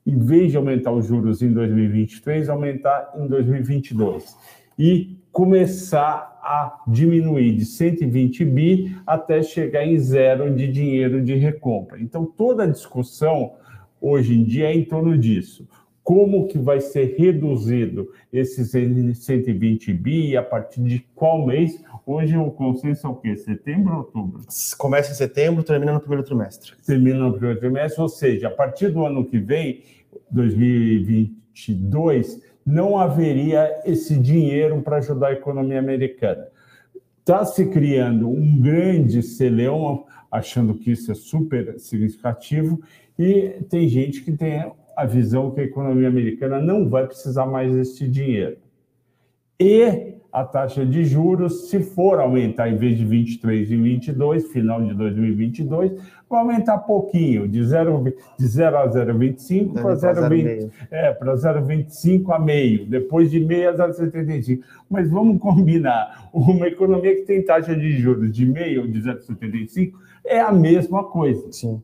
em 0.04 0.18
vez 0.18 0.50
de 0.50 0.56
aumentar 0.56 0.92
os 0.92 1.06
juros 1.06 1.42
em 1.42 1.52
2023, 1.52 2.48
aumentar 2.48 3.12
em 3.16 3.26
2022 3.28 4.36
e 4.78 5.16
começar 5.30 6.38
a 6.42 6.82
diminuir 6.88 7.54
de 7.54 7.64
120 7.64 8.44
bi 8.44 8.96
até 9.06 9.42
chegar 9.42 9.86
em 9.86 9.96
zero 9.98 10.52
de 10.52 10.66
dinheiro 10.66 11.22
de 11.22 11.34
recompra. 11.34 12.00
Então, 12.00 12.26
toda 12.26 12.64
a 12.64 12.66
discussão 12.66 13.52
hoje 14.00 14.34
em 14.34 14.42
dia 14.42 14.66
é 14.66 14.74
em 14.74 14.84
torno 14.84 15.16
disso. 15.16 15.68
Como 16.02 16.48
que 16.48 16.58
vai 16.58 16.80
ser 16.80 17.14
reduzido 17.16 18.10
esses 18.32 18.72
120 18.72 19.94
bi 19.94 20.30
e 20.30 20.36
a 20.36 20.42
partir 20.42 20.82
de 20.82 20.98
qual 21.14 21.46
mês? 21.46 21.80
Hoje 22.04 22.36
o 22.36 22.50
consenso 22.50 23.06
é 23.06 23.10
o 23.10 23.14
quê? 23.14 23.36
Setembro 23.36 23.92
ou 23.92 23.98
outubro? 23.98 24.42
Começa 24.76 25.12
em 25.12 25.14
setembro, 25.14 25.62
termina 25.62 25.92
no 25.92 26.00
primeiro 26.00 26.24
trimestre. 26.24 26.72
Termina 26.84 27.20
no 27.20 27.30
primeiro 27.32 27.60
trimestre, 27.60 28.02
ou 28.02 28.08
seja, 28.08 28.48
a 28.48 28.50
partir 28.50 28.90
do 28.90 29.06
ano 29.06 29.24
que 29.24 29.38
vem, 29.38 29.84
2022, 30.30 32.42
não 32.66 32.98
haveria 32.98 33.80
esse 33.84 34.18
dinheiro 34.18 34.82
para 34.82 34.96
ajudar 34.96 35.28
a 35.28 35.32
economia 35.32 35.78
americana. 35.78 36.48
Está 37.20 37.44
se 37.44 37.66
criando 37.66 38.28
um 38.28 38.60
grande 38.60 39.22
celeuma, 39.22 40.02
achando 40.28 40.74
que 40.74 40.90
isso 40.90 41.12
é 41.12 41.14
super 41.14 41.78
significativo, 41.78 42.80
e 43.16 43.62
tem 43.68 43.88
gente 43.88 44.22
que 44.22 44.32
tem 44.32 44.72
a 44.96 45.06
visão 45.06 45.50
que 45.50 45.60
a 45.60 45.64
economia 45.64 46.08
americana 46.08 46.60
não 46.60 46.88
vai 46.88 47.06
precisar 47.06 47.46
mais 47.46 47.74
desse 47.74 48.08
dinheiro. 48.08 48.56
E 49.58 50.12
a 50.32 50.44
taxa 50.44 50.86
de 50.86 51.04
juros, 51.04 51.68
se 51.68 51.78
for 51.80 52.18
aumentar 52.18 52.66
em 52.68 52.76
vez 52.76 52.96
de 52.96 53.04
23 53.04 53.70
em 53.70 53.82
22, 53.82 54.50
final 54.50 54.82
de 54.82 54.94
2022, 54.94 55.92
vai 56.28 56.40
aumentar 56.40 56.78
pouquinho, 56.78 57.46
de 57.46 57.62
0, 57.62 58.14
de 58.38 58.46
0 58.46 58.78
a 58.78 58.88
0,25 58.88 59.74
para 59.74 59.94
0,25 59.94 60.70
é, 60.90 61.12
para 61.12 61.34
0,25 61.34 62.34
a 62.34 62.38
meio, 62.38 62.86
depois 62.86 63.30
de 63.30 63.40
meio 63.40 63.68
a 63.68 63.74
0,75. 63.74 64.60
Mas 64.88 65.10
vamos 65.10 65.38
combinar, 65.38 66.30
uma 66.32 66.66
economia 66.66 67.14
que 67.14 67.22
tem 67.22 67.44
taxa 67.44 67.76
de 67.76 67.92
juros 67.98 68.32
de 68.32 68.46
meio 68.46 68.90
de 68.90 69.02
0,75 69.02 69.92
é 70.24 70.40
a 70.40 70.50
mesma 70.50 71.04
coisa. 71.04 71.52
Sim. 71.52 71.82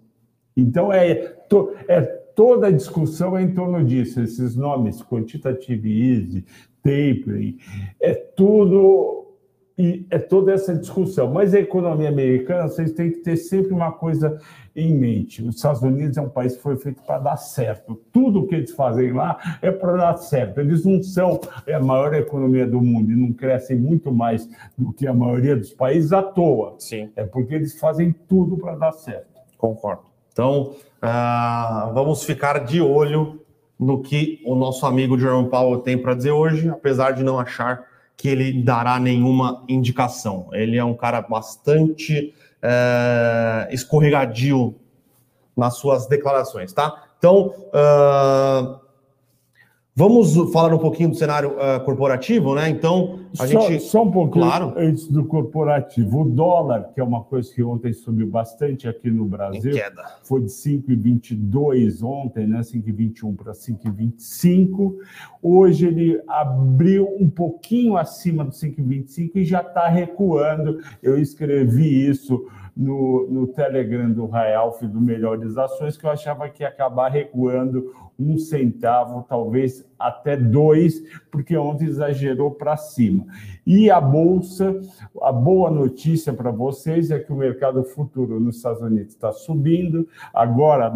Então, 0.57 0.91
é, 0.91 1.15
to, 1.49 1.73
é 1.87 2.18
toda 2.38 2.68
a 2.68 2.71
discussão 2.71 3.37
é 3.37 3.42
em 3.42 3.52
torno 3.52 3.85
disso, 3.85 4.21
esses 4.21 4.54
nomes, 4.54 5.02
quantitative 5.02 6.12
easy, 6.12 6.45
tapering, 6.85 7.59
é 8.00 8.14
tudo 8.14 9.35
e 9.76 10.07
é 10.09 10.21
toda 10.21 10.52
essa 10.52 10.73
discussão. 10.73 11.33
Mas 11.33 11.52
a 11.52 11.59
economia 11.59 12.09
americana, 12.09 12.68
vocês 12.68 12.92
têm 12.92 13.11
que 13.11 13.18
ter 13.18 13.37
sempre 13.37 13.73
uma 13.73 13.90
coisa 13.90 14.38
em 14.76 14.95
mente. 14.95 15.42
Os 15.42 15.57
Estados 15.57 15.83
Unidos 15.83 16.16
é 16.16 16.21
um 16.21 16.28
país 16.28 16.54
que 16.54 16.62
foi 16.62 16.76
feito 16.76 17.02
para 17.02 17.18
dar 17.18 17.37
certo. 17.38 18.00
Tudo 18.12 18.47
que 18.47 18.54
eles 18.54 18.71
fazem 18.71 19.12
lá 19.12 19.59
é 19.61 19.73
para 19.73 19.97
dar 19.97 20.16
certo. 20.18 20.61
Eles 20.61 20.85
não 20.85 21.02
são 21.02 21.40
a 21.68 21.80
maior 21.80 22.14
economia 22.14 22.68
do 22.68 22.80
mundo 22.80 23.11
e 23.11 23.16
não 23.16 23.33
crescem 23.33 23.76
muito 23.76 24.12
mais 24.12 24.49
do 24.78 24.92
que 24.92 25.09
a 25.09 25.12
maioria 25.12 25.57
dos 25.57 25.73
países 25.73 26.12
à 26.12 26.23
toa. 26.23 26.76
Sim. 26.78 27.11
É 27.16 27.25
porque 27.25 27.57
eles 27.57 27.76
fazem 27.80 28.14
tudo 28.28 28.57
para 28.57 28.76
dar 28.76 28.92
certo. 28.92 29.26
Concordo. 29.57 30.08
Então, 30.38 30.76
uh, 31.02 31.92
vamos 31.92 32.23
ficar 32.23 32.64
de 32.64 32.80
olho 32.80 33.40
no 33.76 34.00
que 34.00 34.40
o 34.47 34.54
nosso 34.54 34.87
amigo 34.87 35.18
Jerome 35.18 35.49
Powell 35.50 35.80
tem 35.80 35.99
para 35.99 36.14
dizer 36.14 36.30
hoje, 36.30 36.68
apesar 36.68 37.11
de 37.11 37.25
não 37.25 37.40
achar 37.40 37.85
que 38.16 38.28
ele 38.28 38.62
dará 38.62 39.00
nenhuma 39.00 39.64
indicação. 39.68 40.49
Ele 40.52 40.76
é 40.76 40.85
um 40.85 40.95
cara 40.95 41.21
bastante 41.23 42.33
é, 42.62 43.68
escorregadio 43.71 44.76
nas 45.57 45.76
suas 45.76 46.07
declarações, 46.07 46.73
tá? 46.73 47.04
Então, 47.18 47.52
uh, 47.73 48.80
Vamos 49.99 50.33
falar 50.52 50.73
um 50.73 50.78
pouquinho 50.78 51.09
do 51.09 51.17
cenário 51.17 51.57
uh, 51.57 51.85
corporativo, 51.85 52.55
né? 52.55 52.69
Então, 52.69 53.19
a 53.37 53.49
só, 53.49 53.69
gente. 53.69 53.83
Só 53.83 54.05
um 54.05 54.12
pouquinho 54.12 54.45
claro. 54.45 54.73
antes 54.76 55.09
do 55.09 55.25
corporativo. 55.25 56.21
O 56.21 56.25
dólar, 56.25 56.93
que 56.95 57.00
é 57.00 57.02
uma 57.02 57.25
coisa 57.25 57.52
que 57.52 57.64
ontem 57.64 57.93
subiu 57.93 58.28
bastante 58.28 58.87
aqui 58.87 59.11
no 59.11 59.25
Brasil, 59.25 59.73
foi 60.23 60.43
de 60.43 60.50
5,22 60.50 62.00
ontem, 62.05 62.47
né? 62.47 62.61
5,21 62.61 63.35
para 63.35 63.50
5,25. 63.50 64.95
Hoje 65.43 65.88
ele 65.88 66.23
abriu 66.28 67.09
um 67.19 67.28
pouquinho 67.28 67.97
acima 67.97 68.45
do 68.45 68.52
5,25 68.52 69.33
e 69.35 69.45
já 69.45 69.62
está 69.62 69.88
recuando. 69.88 70.78
Eu 71.02 71.19
escrevi 71.19 72.09
isso 72.09 72.47
no, 72.76 73.26
no 73.28 73.49
Telegram 73.49 74.09
do 74.09 74.26
Ralph 74.26 74.81
do 74.83 75.00
Melhores 75.00 75.59
Ações, 75.59 75.97
que 75.97 76.07
eu 76.07 76.11
achava 76.11 76.49
que 76.49 76.62
ia 76.62 76.69
acabar 76.69 77.11
recuando 77.11 77.93
um 78.19 78.37
centavo, 78.37 79.25
talvez 79.29 79.89
até 79.97 80.37
dois, 80.37 81.01
porque 81.31 81.57
ontem 81.57 81.87
exagerou 81.87 82.51
para 82.51 82.77
cima. 82.77 83.27
E 83.65 83.91
a 83.91 84.01
Bolsa, 84.01 84.81
a 85.23 85.31
boa 85.31 85.71
notícia 85.71 86.33
para 86.33 86.51
vocês 86.51 87.13
é 87.13 87.19
que 87.21 87.33
o 87.33 87.37
mercado 87.37 87.85
futuro 87.85 88.41
nos 88.41 88.57
Estados 88.57 88.83
Unidos 88.83 89.15
está 89.15 89.33
subindo, 89.33 90.09
agora 90.35 90.93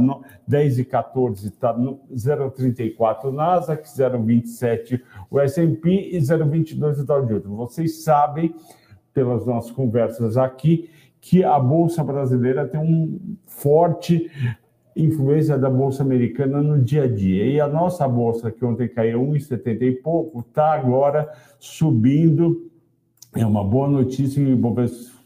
10 0.48 0.80
e 0.80 0.84
14 0.84 1.46
está 1.46 1.72
no 1.72 2.00
0,34 2.12 3.30
Nasdaq, 3.30 3.88
0,27 3.88 5.00
o 5.30 5.38
S&P 5.38 6.16
e 6.16 6.18
0,22 6.18 7.00
o 7.00 7.04
Dow 7.04 7.24
Jones. 7.24 7.44
Vocês 7.44 8.02
sabem, 8.02 8.54
pelas 9.14 9.46
nossas 9.46 9.70
conversas 9.70 10.36
aqui, 10.36 10.90
que 11.20 11.44
a 11.44 11.58
Bolsa 11.58 12.02
brasileira 12.02 12.66
tem 12.66 12.80
um 12.80 13.36
forte 13.46 14.28
influência 14.96 15.58
da 15.58 15.70
Bolsa 15.70 16.02
Americana 16.02 16.62
no 16.62 16.78
dia 16.78 17.04
a 17.04 17.08
dia. 17.08 17.46
E 17.46 17.60
a 17.60 17.68
nossa 17.68 18.06
Bolsa, 18.06 18.50
que 18.50 18.62
ontem 18.64 18.88
caiu 18.88 19.20
1,70 19.20 19.82
e 19.82 19.92
pouco, 19.92 20.40
está 20.40 20.72
agora 20.72 21.30
subindo. 21.58 22.70
É 23.34 23.46
uma 23.46 23.64
boa 23.64 23.88
notícia 23.88 24.38
em 24.40 24.60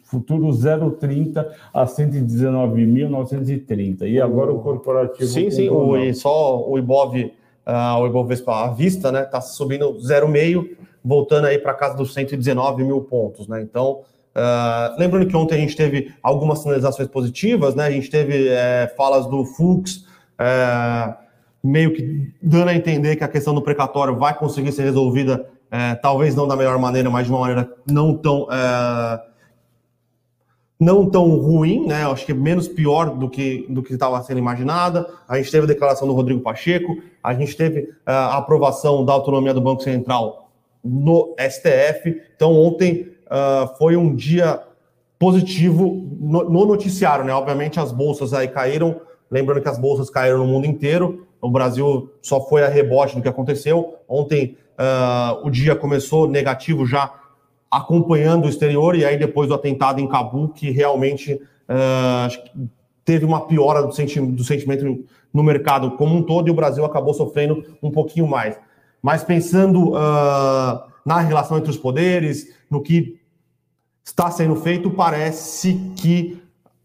futuro 0.04 0.46
0,30 0.48 1.44
a 1.74 1.84
119.930. 1.84 4.08
E 4.08 4.20
agora 4.20 4.52
o 4.52 4.60
corporativo... 4.60 5.26
Sim, 5.26 5.50
sim, 5.50 5.68
o, 5.68 5.96
e 5.96 6.14
só 6.14 6.64
o 6.68 6.78
Ibov, 6.78 7.16
uh, 7.16 7.32
o 8.00 8.06
Ibovespa 8.06 8.66
à 8.66 8.70
vista, 8.70 9.10
né, 9.10 9.22
está 9.22 9.40
subindo 9.40 9.94
0,5, 9.94 10.76
voltando 11.04 11.46
aí 11.46 11.58
para 11.58 11.74
casa 11.74 11.96
dos 11.96 12.14
119 12.14 12.84
mil 12.84 13.00
pontos, 13.00 13.48
né? 13.48 13.60
Então, 13.62 14.02
Uh, 14.36 14.98
lembrando 14.98 15.26
que 15.26 15.34
ontem 15.34 15.54
a 15.54 15.58
gente 15.58 15.74
teve 15.74 16.12
algumas 16.22 16.58
sinalizações 16.58 17.08
positivas, 17.08 17.74
né? 17.74 17.86
A 17.86 17.90
gente 17.90 18.10
teve 18.10 18.48
é, 18.48 18.92
falas 18.94 19.26
do 19.26 19.46
Fux, 19.46 20.04
é, 20.38 21.14
meio 21.64 21.94
que 21.94 22.34
dando 22.42 22.68
a 22.68 22.74
entender 22.74 23.16
que 23.16 23.24
a 23.24 23.28
questão 23.28 23.54
do 23.54 23.62
precatório 23.62 24.14
vai 24.14 24.36
conseguir 24.36 24.72
ser 24.72 24.82
resolvida, 24.82 25.48
é, 25.70 25.94
talvez 25.94 26.34
não 26.34 26.46
da 26.46 26.54
melhor 26.54 26.78
maneira, 26.78 27.08
mas 27.08 27.24
de 27.24 27.32
uma 27.32 27.40
maneira 27.40 27.72
não 27.90 28.14
tão 28.14 28.46
não 30.78 31.08
tão 31.08 31.30
ruim, 31.36 31.86
né? 31.86 32.04
Acho 32.04 32.26
que 32.26 32.34
menos 32.34 32.68
pior 32.68 33.16
do 33.16 33.30
que 33.30 33.66
do 33.70 33.82
que 33.82 33.94
estava 33.94 34.22
sendo 34.22 34.38
imaginada. 34.38 35.08
A 35.26 35.38
gente 35.38 35.50
teve 35.50 35.64
a 35.64 35.66
declaração 35.66 36.06
do 36.06 36.12
Rodrigo 36.12 36.42
Pacheco, 36.42 36.98
a 37.24 37.32
gente 37.32 37.56
teve 37.56 37.88
a 38.04 38.36
aprovação 38.36 39.02
da 39.02 39.14
autonomia 39.14 39.54
do 39.54 39.62
Banco 39.62 39.82
Central 39.82 40.50
no 40.84 41.34
STF. 41.40 42.20
Então 42.36 42.52
ontem 42.52 43.15
uh, 43.26 43.76
foi 43.76 43.96
um 43.96 44.14
dia 44.14 44.60
positivo 45.18 46.06
no, 46.20 46.44
no, 46.50 46.66
noticiário, 46.66 47.24
né? 47.24 47.32
Obviamente 47.32 47.80
as 47.80 47.92
bolsas 47.92 48.34
aí 48.34 48.48
caíram, 48.48 49.00
lembrando 49.30 49.62
que 49.62 49.68
as 49.68 49.78
bolsas 49.78 50.10
caíram 50.10 50.38
no 50.38 50.46
mundo 50.46 50.66
inteiro, 50.66 51.26
o 51.40 51.50
Brasil 51.50 52.10
só 52.20 52.40
foi 52.40 52.64
a 52.64 52.68
rebote 52.68 53.16
do 53.16 53.22
que 53.22 53.28
aconteceu. 53.28 53.96
Ontem 54.08 54.56
uh, 54.78 55.46
o 55.46 55.50
dia 55.50 55.74
começou 55.74 56.28
negativo 56.28 56.86
já 56.86 57.12
acompanhando 57.70 58.46
o 58.46 58.48
exterior, 58.48 58.94
e 58.94 59.04
aí 59.04 59.16
depois 59.16 59.48
do 59.48 59.54
atentado 59.54 60.00
em 60.00 60.08
Cabul, 60.08 60.48
que 60.48 60.70
realmente 60.70 61.34
uh, 61.34 62.60
teve 63.04 63.24
uma 63.24 63.46
piora 63.46 63.82
do, 63.82 63.92
senti 63.92 64.20
do 64.20 64.44
sentimento 64.44 65.04
no 65.32 65.42
mercado 65.42 65.92
como 65.92 66.14
um 66.16 66.22
todo 66.22 66.48
e 66.48 66.50
o 66.50 66.54
Brasil 66.54 66.84
acabou 66.84 67.12
sofrendo 67.12 67.64
um 67.82 67.90
pouquinho 67.90 68.26
mais. 68.26 68.58
Mas 69.02 69.22
pensando 69.22 69.90
uh, 69.90 70.80
na 71.04 71.20
relação 71.20 71.58
entre 71.58 71.70
os 71.70 71.76
poderes, 71.76 72.55
no 72.70 72.82
que 72.82 73.20
está 74.04 74.30
sendo 74.30 74.56
feito, 74.56 74.90
parece 74.90 75.74
que 75.96 76.40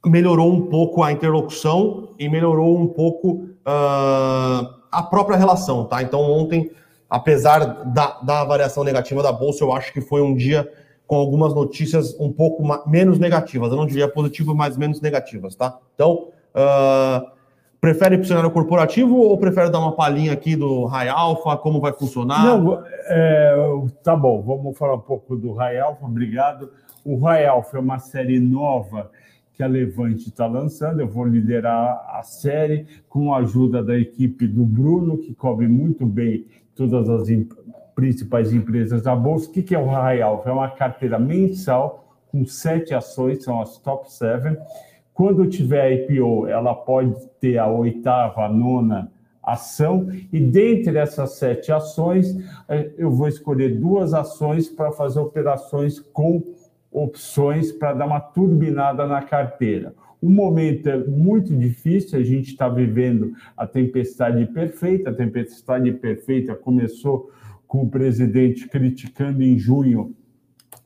melhorou 0.06 0.52
um 0.52 0.68
pouco 0.68 1.04
a 1.04 1.12
interlocução 1.12 2.10
e 2.18 2.28
melhorou 2.28 2.78
um 2.80 2.88
pouco 2.88 3.46
uh, 3.66 4.82
a 4.92 5.04
própria 5.10 5.38
relação, 5.38 5.86
tá? 5.86 6.02
Então 6.02 6.20
ontem, 6.22 6.72
apesar 7.10 7.86
da, 7.86 8.20
da 8.22 8.44
variação 8.44 8.84
negativa 8.84 9.22
da 9.22 9.32
bolsa, 9.32 9.64
eu 9.64 9.72
acho 9.72 9.94
que 9.94 10.02
foi 10.02 10.22
um 10.22 10.36
dia 10.36 10.72
com 11.06 11.16
algumas 11.16 11.54
notícias 11.54 12.18
um 12.20 12.32
pouco 12.32 12.64
menos 12.88 13.20
negativas. 13.20 13.70
Eu 13.70 13.78
não 13.78 13.86
diria 13.86 14.08
positivas, 14.08 14.56
mas 14.56 14.78
menos 14.78 15.02
negativas, 15.02 15.56
tá? 15.56 15.78
Então, 15.94 16.30
uh, 16.56 17.41
Prefere 17.82 18.16
para 18.16 18.24
o 18.24 18.28
cenário 18.28 18.52
corporativo 18.52 19.16
ou 19.16 19.36
prefere 19.40 19.72
dar 19.72 19.80
uma 19.80 19.96
palhinha 19.96 20.34
aqui 20.34 20.56
do 20.56 20.86
Rai 20.86 21.10
Alpha, 21.10 21.58
como 21.58 21.82
vai 21.82 21.92
funcionar? 21.92 22.46
Não, 22.46 22.80
é, 23.08 23.56
tá 24.04 24.16
bom, 24.16 24.40
vamos 24.40 24.78
falar 24.78 24.94
um 24.94 25.00
pouco 25.00 25.36
do 25.36 25.52
Rai 25.52 25.80
Alpha, 25.80 26.06
obrigado. 26.06 26.70
O 27.04 27.18
Rai 27.18 27.44
Alpha 27.44 27.78
é 27.78 27.80
uma 27.80 27.98
série 27.98 28.40
nova 28.40 29.10
que 29.56 29.64
a 29.64 29.68
Levante 29.68 30.30
está 30.30 30.46
lançando. 30.46 31.00
Eu 31.00 31.08
vou 31.08 31.26
liderar 31.26 32.06
a 32.08 32.22
série 32.22 32.86
com 33.10 33.34
a 33.34 33.40
ajuda 33.40 33.84
da 33.84 33.98
equipe 33.98 34.46
do 34.46 34.64
Bruno, 34.64 35.18
que 35.18 35.34
cobre 35.34 35.68
muito 35.68 36.06
bem 36.06 36.46
todas 36.76 37.10
as 37.10 37.28
principais 37.96 38.54
empresas 38.54 39.02
da 39.02 39.16
Bolsa. 39.16 39.50
O 39.50 39.54
que 39.54 39.74
é 39.74 39.80
o 39.80 39.88
Rai 39.88 40.22
Alpha? 40.22 40.52
É 40.52 40.54
uma 40.54 40.70
carteira 40.70 41.18
mensal 41.18 42.16
com 42.32 42.46
sete 42.46 42.94
ações, 42.94 43.44
são 43.44 43.60
as 43.60 43.80
top 43.80 44.14
seven 44.14 44.56
quando 45.14 45.48
tiver 45.48 46.10
IPO, 46.10 46.48
ela 46.48 46.74
pode 46.74 47.16
ter 47.40 47.58
a 47.58 47.68
oitava, 47.68 48.46
a 48.46 48.50
nona 48.50 49.12
ação, 49.44 50.08
e 50.32 50.40
dentre 50.40 50.98
essas 50.98 51.38
sete 51.38 51.72
ações, 51.72 52.36
é, 52.70 52.92
eu 52.98 53.12
vou 53.12 53.28
escolher 53.28 53.80
duas 53.80 54.14
ações 54.14 54.70
para 54.70 54.92
fazer 54.92 55.20
operações 55.20 56.00
com 56.00 56.44
opções 56.92 57.72
para 57.72 57.94
dar 57.94 58.06
uma 58.06 58.20
turbinada 58.20 59.08
na 59.08 59.22
carteira. 59.22 59.94
O 60.22 60.30
momento 60.30 60.88
é 60.88 60.98
muito 60.98 61.56
difícil, 61.56 62.20
a 62.20 62.24
gente 62.24 62.50
está 62.50 62.70
vivendo 62.70 63.34
a 63.58 63.66
tempestade 63.66 64.46
perfeita. 64.46 65.10
A 65.10 65.14
tempestade 65.14 65.92
perfeita 65.94 66.54
começou 66.54 67.32
com 67.68 67.84
o 67.84 67.90
presidente 67.90 68.68
criticando 68.68 69.42
em 69.42 69.58
junho 69.58 70.16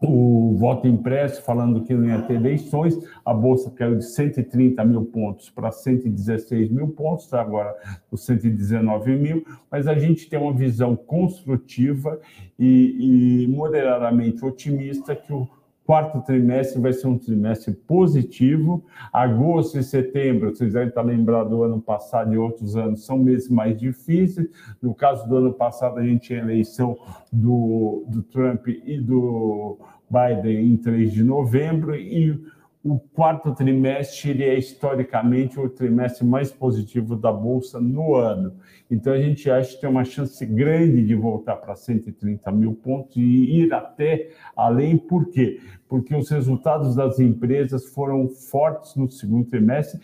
o 0.01 0.55
voto 0.57 0.87
impresso, 0.87 1.41
falando 1.41 1.81
que 1.81 1.93
não 1.93 2.07
ia 2.07 2.21
ter 2.21 2.35
eleições, 2.35 2.97
a 3.23 3.33
Bolsa 3.33 3.71
caiu 3.71 3.97
de 3.97 4.05
130 4.05 4.83
mil 4.83 5.05
pontos 5.05 5.49
para 5.49 5.71
116 5.71 6.69
mil 6.69 6.89
pontos, 6.89 7.33
agora 7.33 7.75
os 8.11 8.25
119 8.25 9.15
mil, 9.15 9.45
mas 9.71 9.87
a 9.87 9.97
gente 9.97 10.29
tem 10.29 10.39
uma 10.39 10.53
visão 10.53 10.95
construtiva 10.95 12.19
e, 12.59 13.43
e 13.43 13.47
moderadamente 13.47 14.45
otimista 14.45 15.15
que 15.15 15.31
o 15.31 15.47
quarto 15.85 16.21
trimestre 16.21 16.81
vai 16.81 16.91
ser 16.91 17.07
um 17.07 17.17
trimestre 17.17 17.73
positivo. 17.73 18.83
Agosto 19.13 19.77
e 19.77 19.83
setembro, 19.83 20.55
vocês 20.55 20.73
devem 20.73 20.89
estar 20.89 21.03
lembrados 21.03 21.51
do 21.51 21.63
ano 21.63 21.79
passado 21.79 22.33
e 22.33 22.37
outros 22.37 22.75
anos, 22.75 23.05
são 23.05 23.17
meses 23.17 23.49
mais 23.49 23.77
difíceis. 23.77 24.49
No 24.81 24.93
caso 24.95 25.27
do 25.29 25.37
ano 25.37 25.53
passado, 25.53 25.99
a 25.99 26.03
gente 26.03 26.27
tinha 26.27 26.39
eleição 26.39 26.97
do, 27.31 28.03
do 28.07 28.23
Trump 28.23 28.67
e 28.67 28.99
do 28.99 29.77
Biden 30.09 30.73
em 30.73 30.77
3 30.77 31.11
de 31.11 31.23
novembro, 31.23 31.95
e 31.95 32.39
o 32.85 32.99
quarto 32.99 33.51
trimestre 33.51 34.29
ele 34.29 34.43
é 34.43 34.59
historicamente 34.59 35.59
o 35.59 35.67
trimestre 35.67 36.23
mais 36.23 36.51
positivo 36.51 37.15
da 37.15 37.33
Bolsa 37.33 37.81
no 37.81 38.13
ano. 38.13 38.53
Então, 38.91 39.11
a 39.11 39.17
gente 39.17 39.49
acha 39.49 39.73
que 39.73 39.81
tem 39.81 39.89
uma 39.89 40.05
chance 40.05 40.45
grande 40.45 41.03
de 41.03 41.15
voltar 41.15 41.55
para 41.55 41.75
130 41.75 42.51
mil 42.51 42.75
pontos 42.75 43.17
e 43.17 43.63
ir 43.63 43.73
até 43.73 44.29
além. 44.55 44.99
Por 44.99 45.31
quê? 45.31 45.59
Porque 45.89 46.15
os 46.15 46.29
resultados 46.29 46.95
das 46.95 47.19
empresas 47.19 47.87
foram 47.87 48.29
fortes 48.29 48.95
no 48.95 49.09
segundo 49.09 49.49
trimestre, 49.49 49.99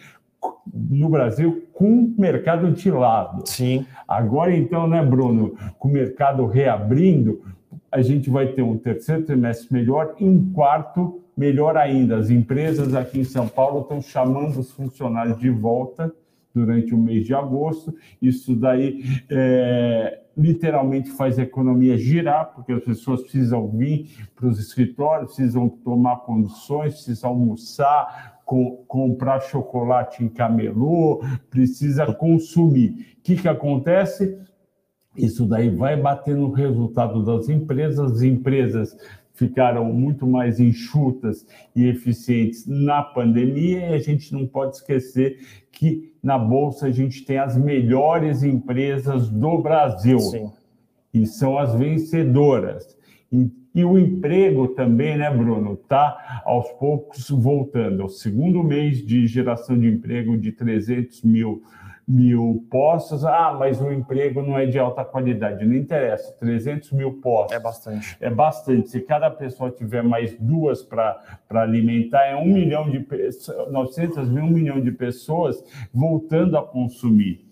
no 0.73 1.07
Brasil 1.07 1.67
com 1.73 2.11
mercado 2.17 2.71
de 2.71 2.89
lado. 2.89 3.47
Sim. 3.47 3.85
Agora, 4.07 4.55
então, 4.55 4.87
né, 4.87 5.05
Bruno, 5.05 5.55
com 5.77 5.87
o 5.87 5.91
mercado 5.91 6.47
reabrindo, 6.47 7.43
a 7.91 8.01
gente 8.01 8.27
vai 8.27 8.47
ter 8.47 8.63
um 8.63 8.75
terceiro 8.75 9.23
trimestre 9.23 9.71
melhor 9.71 10.15
e 10.19 10.25
um 10.25 10.51
quarto 10.51 11.20
melhor 11.35 11.77
ainda. 11.77 12.17
As 12.17 12.29
empresas 12.29 12.93
aqui 12.93 13.19
em 13.19 13.23
São 13.23 13.47
Paulo 13.47 13.81
estão 13.81 14.01
chamando 14.01 14.59
os 14.59 14.71
funcionários 14.71 15.37
de 15.37 15.49
volta 15.49 16.13
durante 16.53 16.93
o 16.93 16.97
mês 16.97 17.25
de 17.25 17.33
agosto. 17.33 17.95
Isso 18.21 18.55
daí 18.55 19.03
é, 19.29 20.21
literalmente 20.35 21.09
faz 21.11 21.37
a 21.39 21.43
economia 21.43 21.97
girar, 21.97 22.53
porque 22.53 22.73
as 22.73 22.83
pessoas 22.83 23.21
precisam 23.21 23.67
vir 23.69 24.09
para 24.35 24.47
os 24.47 24.59
escritórios, 24.59 25.35
precisam 25.35 25.69
tomar 25.69 26.17
condições, 26.17 26.93
precisam 26.93 27.31
almoçar, 27.31 28.41
com, 28.45 28.83
comprar 28.87 29.39
chocolate 29.41 30.23
em 30.23 30.29
camelô, 30.29 31.23
precisa 31.49 32.11
consumir. 32.13 33.15
O 33.17 33.21
que, 33.23 33.35
que 33.35 33.47
acontece? 33.47 34.37
Isso 35.15 35.45
daí 35.45 35.69
vai 35.69 35.95
bater 35.95 36.35
no 36.35 36.51
resultado 36.51 37.23
das 37.23 37.49
empresas, 37.49 38.11
as 38.11 38.21
empresas 38.21 38.97
ficaram 39.33 39.85
muito 39.93 40.27
mais 40.27 40.59
enxutas 40.59 41.45
e 41.75 41.87
eficientes 41.87 42.65
na 42.67 43.01
pandemia, 43.01 43.89
e 43.89 43.93
a 43.93 43.99
gente 43.99 44.33
não 44.33 44.45
pode 44.45 44.75
esquecer 44.75 45.39
que 45.71 46.13
na 46.21 46.37
Bolsa 46.37 46.87
a 46.87 46.91
gente 46.91 47.25
tem 47.25 47.37
as 47.37 47.57
melhores 47.57 48.43
empresas 48.43 49.29
do 49.29 49.57
Brasil. 49.59 50.19
Sim. 50.19 50.51
E 51.13 51.25
são 51.25 51.57
as 51.57 51.73
vencedoras. 51.75 52.95
E, 53.31 53.49
e 53.73 53.83
o 53.83 53.97
emprego 53.97 54.69
também, 54.69 55.17
né, 55.17 55.29
Bruno, 55.35 55.73
está 55.73 56.41
aos 56.45 56.69
poucos 56.73 57.29
voltando. 57.29 58.01
É 58.01 58.05
o 58.05 58.09
segundo 58.09 58.63
mês 58.63 59.05
de 59.05 59.25
geração 59.27 59.77
de 59.77 59.87
emprego 59.87 60.37
de 60.37 60.51
300 60.51 61.23
mil 61.23 61.63
mil 62.11 62.65
postos. 62.69 63.23
Ah, 63.23 63.55
mas 63.57 63.79
o 63.81 63.91
emprego 63.91 64.41
não 64.41 64.57
é 64.57 64.65
de 64.65 64.77
alta 64.77 65.05
qualidade. 65.05 65.65
Não 65.65 65.75
interessa. 65.75 66.33
300 66.33 66.91
mil 66.91 67.13
postos. 67.13 67.55
É 67.55 67.59
bastante. 67.59 68.17
É 68.19 68.29
bastante. 68.29 68.89
Se 68.89 68.99
cada 68.99 69.31
pessoa 69.31 69.71
tiver 69.71 70.03
mais 70.03 70.37
duas 70.37 70.83
para 70.83 71.21
alimentar, 71.49 72.25
é 72.25 72.35
um 72.35 72.45
milhão 72.45 72.89
de 72.89 72.99
pessoas, 72.99 73.71
900 73.71 74.29
mil, 74.29 74.43
um 74.43 74.49
milhão 74.49 74.81
de 74.81 74.91
pessoas 74.91 75.63
voltando 75.93 76.57
a 76.57 76.63
consumir. 76.63 77.45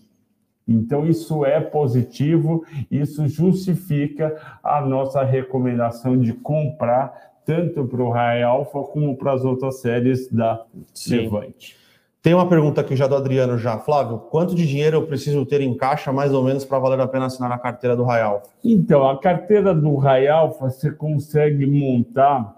Então, 0.68 1.06
isso 1.06 1.44
é 1.44 1.60
positivo, 1.60 2.64
isso 2.90 3.26
justifica 3.26 4.36
a 4.62 4.80
nossa 4.80 5.24
recomendação 5.24 6.16
de 6.16 6.32
comprar 6.32 7.30
tanto 7.44 7.84
para 7.86 8.02
o 8.02 8.10
Rai 8.10 8.42
Alpha 8.42 8.80
como 8.82 9.16
para 9.16 9.32
as 9.32 9.44
outras 9.44 9.80
séries 9.80 10.30
da 10.30 10.64
Sim. 10.94 11.22
Levante. 11.22 11.79
Tem 12.22 12.34
uma 12.34 12.46
pergunta 12.46 12.82
aqui 12.82 12.94
já 12.94 13.06
do 13.06 13.16
Adriano 13.16 13.56
já. 13.56 13.78
Flávio, 13.78 14.18
quanto 14.18 14.54
de 14.54 14.66
dinheiro 14.66 14.98
eu 14.98 15.06
preciso 15.06 15.46
ter 15.46 15.62
em 15.62 15.74
caixa, 15.74 16.12
mais 16.12 16.34
ou 16.34 16.44
menos, 16.44 16.66
para 16.66 16.78
valer 16.78 17.00
a 17.00 17.08
pena 17.08 17.24
assinar 17.24 17.50
a 17.50 17.56
carteira 17.56 17.96
do 17.96 18.04
Rai 18.04 18.20
Alpha? 18.20 18.50
Então, 18.62 19.08
a 19.08 19.18
carteira 19.18 19.74
do 19.74 19.96
Rai 19.96 20.28
Alpha 20.28 20.68
você 20.68 20.90
consegue 20.90 21.64
montar 21.64 22.54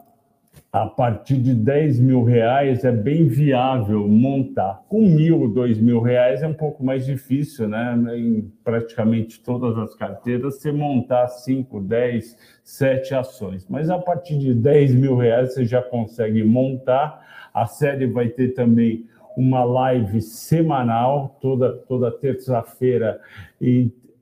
a 0.73 0.87
partir 0.87 1.37
de 1.37 1.55
10 1.55 2.01
mil 2.01 2.25
reais, 2.25 2.85
é 2.85 2.91
bem 2.91 3.29
viável 3.29 4.09
montar. 4.09 4.83
Com 4.89 5.03
mil, 5.03 5.47
dois 5.49 5.79
mil 5.79 6.01
reais 6.01 6.43
é 6.43 6.49
um 6.49 6.55
pouco 6.55 6.83
mais 6.83 7.05
difícil, 7.07 7.69
né? 7.69 7.95
Em 8.17 8.51
praticamente 8.65 9.41
todas 9.41 9.79
as 9.79 9.95
carteiras, 9.95 10.57
você 10.57 10.73
montar 10.73 11.29
5, 11.29 11.79
10, 11.79 12.37
7 12.65 13.15
ações. 13.15 13.67
Mas 13.69 13.91
a 13.91 13.99
partir 13.99 14.39
de 14.39 14.55
10 14.55 14.95
mil 14.95 15.17
reais 15.17 15.55
você 15.55 15.65
já 15.65 15.83
consegue 15.83 16.43
montar. 16.43 17.21
A 17.55 17.67
série 17.67 18.07
vai 18.07 18.29
ter 18.29 18.55
também 18.55 19.07
uma 19.37 19.65
live 19.65 20.21
semanal, 20.21 21.37
toda, 21.41 21.73
toda 21.73 22.11
terça-feira, 22.11 23.21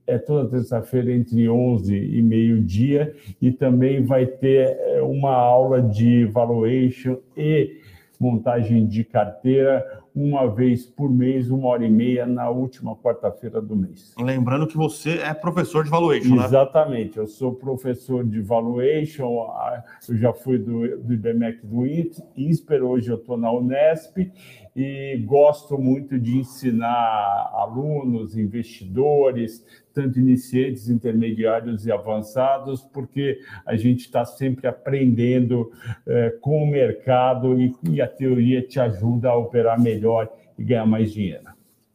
é 0.07 0.18
toda 0.18 0.49
terça-feira 0.51 1.12
entre 1.12 1.49
11 1.49 1.94
e 1.94 2.23
meio-dia, 2.23 3.14
e 3.40 3.53
também 3.53 4.03
vai 4.03 4.27
ter 4.27 4.77
é, 4.79 5.03
uma 5.03 5.33
aula 5.33 5.81
de 5.81 6.25
valuation 6.27 7.18
e 7.37 7.79
montagem 8.18 8.87
de 8.87 9.03
carteira 9.03 10.00
uma 10.14 10.46
vez 10.49 10.87
por 10.87 11.11
mês, 11.11 11.51
uma 11.51 11.68
hora 11.68 11.85
e 11.85 11.90
meia, 11.90 12.27
na 12.27 12.51
última 12.51 12.96
quarta-feira 12.96 13.61
do 13.61 13.77
mês. 13.77 14.14
Lembrando 14.18 14.66
que 14.66 14.77
você 14.77 15.18
é 15.18 15.33
professor 15.33 15.85
de 15.85 15.90
valuation, 15.90 16.37
né? 16.37 16.44
Exatamente, 16.44 17.18
eu 17.18 17.27
sou 17.27 17.55
professor 17.55 18.25
de 18.25 18.40
valuation, 18.40 19.46
eu 20.09 20.16
já 20.16 20.33
fui 20.33 20.59
do, 20.59 20.99
do 20.99 21.14
IBMEC 21.14 21.64
do 21.64 21.87
INSPER, 22.37 22.83
hoje 22.83 23.11
eu 23.11 23.16
estou 23.16 23.37
na 23.37 23.53
Unesp, 23.53 24.31
e 24.75 25.23
gosto 25.27 25.79
muito 25.79 26.18
de 26.18 26.38
ensinar 26.38 27.51
alunos, 27.55 28.37
investidores, 28.37 29.64
tanto 29.92 30.18
iniciantes, 30.18 30.88
intermediários 30.88 31.87
e 31.87 31.92
avançados, 31.92 32.83
porque 32.92 33.38
a 33.66 33.76
gente 33.76 34.00
está 34.00 34.24
sempre 34.24 34.66
aprendendo 34.66 35.70
é, 36.07 36.31
com 36.40 36.62
o 36.62 36.66
mercado 36.66 37.61
e, 37.61 37.74
e, 37.90 38.00
a 38.00 38.07
teoria 38.07 38.62
te 38.62 38.79
ajuda 38.81 39.31
a 39.31 39.37
operar 39.37 39.81
melhor 39.81 40.29
e 40.59 40.64
ganhar 40.64 40.87
mais 40.87 41.12
dinheiro. 41.12 41.44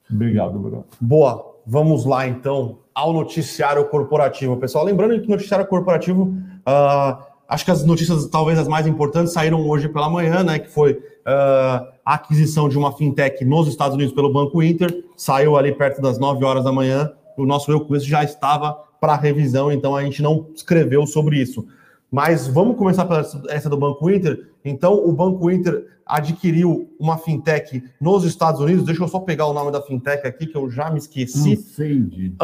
Obrigado, 0.09 0.59
Bruno. 0.59 0.85
Boa. 0.99 1.55
Vamos 1.67 2.05
lá, 2.05 2.27
então, 2.27 2.79
ao 2.93 3.11
noticiário 3.11 3.83
corporativo. 3.85 4.55
Pessoal, 4.57 4.85
lembrando 4.85 5.19
que 5.19 5.27
noticiário 5.27 5.65
corporativo, 5.65 6.25
uh, 6.25 7.23
acho 7.49 7.65
que 7.65 7.71
as 7.71 7.83
notícias, 7.83 8.27
talvez 8.27 8.59
as 8.59 8.67
mais 8.67 8.85
importantes, 8.85 9.33
saíram 9.33 9.67
hoje 9.67 9.89
pela 9.89 10.07
manhã, 10.07 10.43
né? 10.43 10.59
Que 10.59 10.69
foi 10.69 10.93
uh, 10.93 11.87
a 12.05 12.13
aquisição 12.13 12.69
de 12.69 12.77
uma 12.77 12.95
fintech 12.95 13.43
nos 13.43 13.67
Estados 13.67 13.95
Unidos 13.95 14.13
pelo 14.13 14.31
Banco 14.31 14.61
Inter. 14.61 15.03
Saiu 15.17 15.57
ali 15.57 15.73
perto 15.73 16.01
das 16.01 16.19
9 16.19 16.45
horas 16.45 16.63
da 16.63 16.71
manhã. 16.71 17.11
O 17.37 17.45
nosso 17.45 17.71
eu 17.71 17.81
com 17.81 17.97
já 17.99 18.23
estava 18.23 18.73
para 18.99 19.15
revisão, 19.15 19.71
então 19.71 19.95
a 19.95 20.03
gente 20.03 20.21
não 20.21 20.47
escreveu 20.55 21.05
sobre 21.05 21.39
isso. 21.39 21.65
Mas 22.11 22.47
vamos 22.47 22.77
começar 22.77 23.05
pela 23.05 23.25
essa 23.49 23.69
do 23.69 23.77
Banco 23.77 24.09
Inter. 24.09 24.47
Então, 24.63 24.93
o 25.05 25.11
Banco 25.11 25.51
Inter 25.51 25.85
adquiriu 26.05 26.89
uma 26.99 27.17
fintech 27.17 27.83
nos 27.99 28.23
Estados 28.23 28.61
Unidos. 28.61 28.85
Deixa 28.85 29.03
eu 29.03 29.07
só 29.07 29.19
pegar 29.19 29.47
o 29.47 29.53
nome 29.53 29.71
da 29.71 29.81
fintech 29.81 30.25
aqui, 30.25 30.45
que 30.45 30.55
eu 30.55 30.69
já 30.69 30.89
me 30.91 30.99
esqueci. 30.99 31.53
Unsend. 31.53 32.35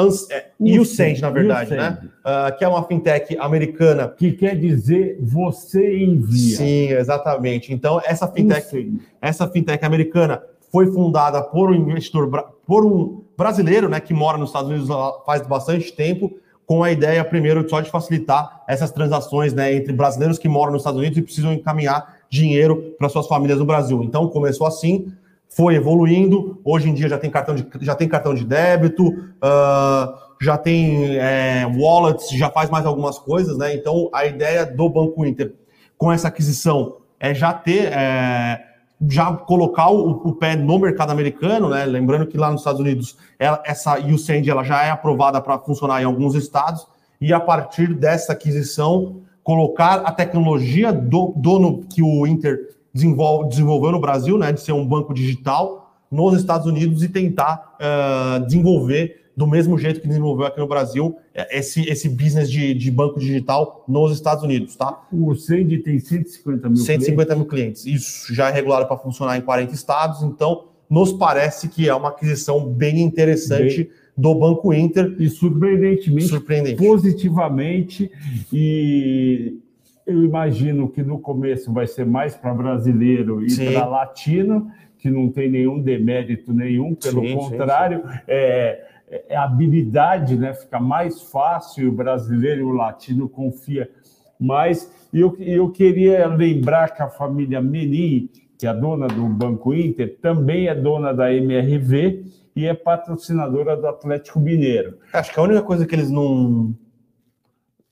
é, 1.19 1.21
na 1.21 1.30
verdade, 1.30 1.71
né? 1.71 1.99
Uh, 2.19 2.58
que 2.58 2.63
é 2.63 2.67
uma 2.67 2.84
fintech 2.84 3.38
americana. 3.38 4.08
Que 4.10 4.32
quer 4.32 4.58
dizer 4.58 5.17
você 5.21 6.04
envia. 6.04 6.58
Sim, 6.58 6.89
exatamente. 6.89 7.71
Então, 7.71 8.01
essa 8.04 8.27
fintech, 8.27 8.99
essa 9.21 9.47
fintech 9.47 9.86
americana 9.86 10.41
foi 10.71 10.91
fundada 10.91 11.41
por 11.41 11.69
um 11.69 11.75
investidor, 11.75 12.29
por 12.65 12.86
um 12.86 13.23
brasileiro, 13.38 13.89
né, 13.89 13.99
que 13.99 14.13
mora 14.13 14.38
nos 14.38 14.49
Estados 14.49 14.69
Unidos 14.69 14.89
faz 15.25 15.45
bastante 15.45 15.91
tempo 15.91 16.31
com 16.65 16.84
a 16.84 16.91
ideia, 16.91 17.23
primeiro, 17.25 17.67
só 17.69 17.81
de 17.81 17.89
facilitar 17.89 18.63
essas 18.67 18.91
transações 18.91 19.53
né, 19.53 19.75
entre 19.75 19.91
brasileiros 19.91 20.39
que 20.39 20.47
moram 20.47 20.71
nos 20.71 20.81
Estados 20.81 20.99
Unidos 20.99 21.17
e 21.17 21.21
precisam 21.21 21.51
encaminhar 21.51 22.19
dinheiro 22.29 22.95
para 22.97 23.10
suas 23.10 23.27
famílias 23.27 23.60
no 23.60 23.65
Brasil. 23.65 24.01
Então, 24.03 24.29
começou 24.29 24.65
assim, 24.65 25.12
foi 25.49 25.75
evoluindo. 25.75 26.62
Hoje 26.63 26.89
em 26.89 26.93
dia 26.93 27.10
já 27.10 27.17
tem 27.17 27.29
cartão 27.29 27.55
de, 27.55 27.67
já 27.81 27.93
tem 27.93 28.07
cartão 28.07 28.34
de 28.34 28.45
débito, 28.45 29.05
uh, 29.05 30.13
já 30.39 30.57
tem 30.57 31.17
é, 31.17 31.65
wallets, 31.77 32.29
já 32.29 32.49
faz 32.49 32.69
mais 32.69 32.86
algumas 32.86 33.19
coisas. 33.19 33.57
Né? 33.57 33.75
Então, 33.75 34.10
a 34.13 34.25
ideia 34.25 34.65
do 34.65 34.88
Banco 34.88 35.25
Inter 35.25 35.53
com 35.97 36.10
essa 36.10 36.29
aquisição 36.29 36.99
é 37.19 37.34
já 37.34 37.51
ter. 37.51 37.91
É, 37.91 38.70
já 39.09 39.33
colocar 39.33 39.89
o, 39.89 40.11
o, 40.11 40.33
pé 40.33 40.55
no 40.55 40.77
mercado 40.77 41.11
americano, 41.11 41.69
né? 41.69 41.85
Lembrando 41.85 42.27
que 42.27 42.37
lá 42.37 42.51
nos 42.51 42.61
Estados 42.61 42.79
Unidos 42.79 43.17
ela, 43.39 43.61
essa 43.65 43.99
USAID 43.99 44.49
ela 44.49 44.63
já 44.63 44.83
é 44.83 44.91
aprovada 44.91 45.41
para 45.41 45.57
funcionar 45.59 46.01
em 46.01 46.05
alguns 46.05 46.35
estados 46.35 46.87
e 47.19 47.33
a 47.33 47.39
partir 47.39 47.93
dessa 47.93 48.33
aquisição 48.33 49.21
colocar 49.43 50.01
a 50.01 50.11
tecnologia 50.11 50.93
do 50.93 51.33
dono 51.35 51.83
que 51.89 52.01
o 52.01 52.27
Inter 52.27 52.75
desenvolve, 52.93 53.49
desenvolveu 53.49 53.91
no 53.91 53.99
Brasil, 53.99 54.37
né? 54.37 54.51
De 54.51 54.61
ser 54.61 54.73
um 54.73 54.85
banco 54.85 55.13
digital 55.13 55.95
nos 56.11 56.37
Estados 56.37 56.67
Unidos 56.67 57.03
e 57.03 57.09
tentar 57.09 57.77
uh, 57.79 58.45
desenvolver 58.45 59.20
do 59.36 59.48
mesmo 59.48 59.78
jeito 59.78 60.02
que 60.02 60.08
desenvolveu 60.08 60.46
aqui 60.46 60.60
no 60.60 60.67
Brasil 60.67 61.17
é, 61.34 61.58
esse, 61.58 61.88
esse 61.89 62.10
business 62.10 62.50
de, 62.50 62.74
de 62.74 62.91
banco 62.91 63.20
digital 63.20 63.84
nos 63.88 64.13
Estados 64.13 64.44
Unidos, 64.44 64.76
tá? 64.76 65.08
O 65.12 65.34
Send 65.36 65.78
tem 65.80 66.00
150 66.00 66.70
mil 66.70 66.78
150 66.78 67.15
clientes. 67.15 67.38
mil 67.38 67.46
clientes. 67.46 67.86
Isso 67.86 68.34
já 68.34 68.50
é 68.50 68.52
regulado 68.52 68.88
para 68.88 68.98
funcionar 68.98 69.38
em 69.38 69.41
40 69.41 69.74
estados, 69.74 70.24
então 70.24 70.65
nos 70.89 71.13
parece 71.13 71.70
que 71.70 71.88
é 71.88 71.96
uma 71.96 72.10
aquisição 72.10 72.67
bem 72.67 73.02
interessante. 73.02 73.84
Bem 73.84 74.02
do 74.17 74.36
Banco 74.36 74.74
Inter. 74.74 75.15
E 75.20 75.30
surpreendentemente, 75.30 76.28
Surpreendente. 76.28 76.76
positivamente. 76.76 78.12
E 78.52 79.58
eu 80.06 80.24
imagino 80.24 80.89
que 80.89 81.02
no 81.02 81.20
começo 81.20 81.72
vai 81.72 81.88
ser 81.88 82.06
mais 82.06 82.36
para 82.36 82.54
brasileiro 82.54 83.46
e 83.46 83.56
para 83.56 83.86
latino, 83.86 84.72
que 84.98 85.10
não 85.10 85.30
tem 85.30 85.50
nenhum 85.50 85.82
demérito 85.82 86.54
nenhum, 86.54 86.94
pelo 86.94 87.22
sim, 87.22 87.36
contrário. 87.36 88.02
Sim, 88.02 88.13
sim. 88.13 88.20
É, 88.28 88.88
é, 89.12 89.36
a 89.36 89.43
habilidade 89.43 90.38
né, 90.38 90.54
fica 90.54 90.80
mais 90.80 91.21
fácil, 91.21 91.89
o 91.89 91.91
brasileiro 91.91 92.62
e 92.62 92.63
o 92.63 92.71
latino 92.71 93.28
confia 93.28 93.91
mais. 94.39 94.89
E 95.12 95.19
eu, 95.19 95.36
eu 95.38 95.69
queria 95.69 96.26
lembrar 96.28 96.95
que 96.95 97.02
a 97.02 97.10
família 97.10 97.62
Menin, 97.62 98.30
que 98.58 98.65
é 98.65 98.74
dona 98.74 99.08
do 99.08 99.28
Banco 99.28 99.74
Inter, 99.74 100.17
também 100.21 100.67
é 100.67 100.74
dona 100.74 101.13
da 101.13 101.34
MRV 101.34 102.24
e 102.56 102.65
é 102.65 102.74
patrocinadora 102.74 103.76
do 103.76 103.86
Atlético 103.86 104.39
Mineiro. 104.39 104.97
Acho 105.12 105.34
que 105.34 105.39
a 105.39 105.43
única 105.43 105.62
coisa 105.62 105.86
que 105.86 105.93
eles 105.93 106.10
não 106.10 106.74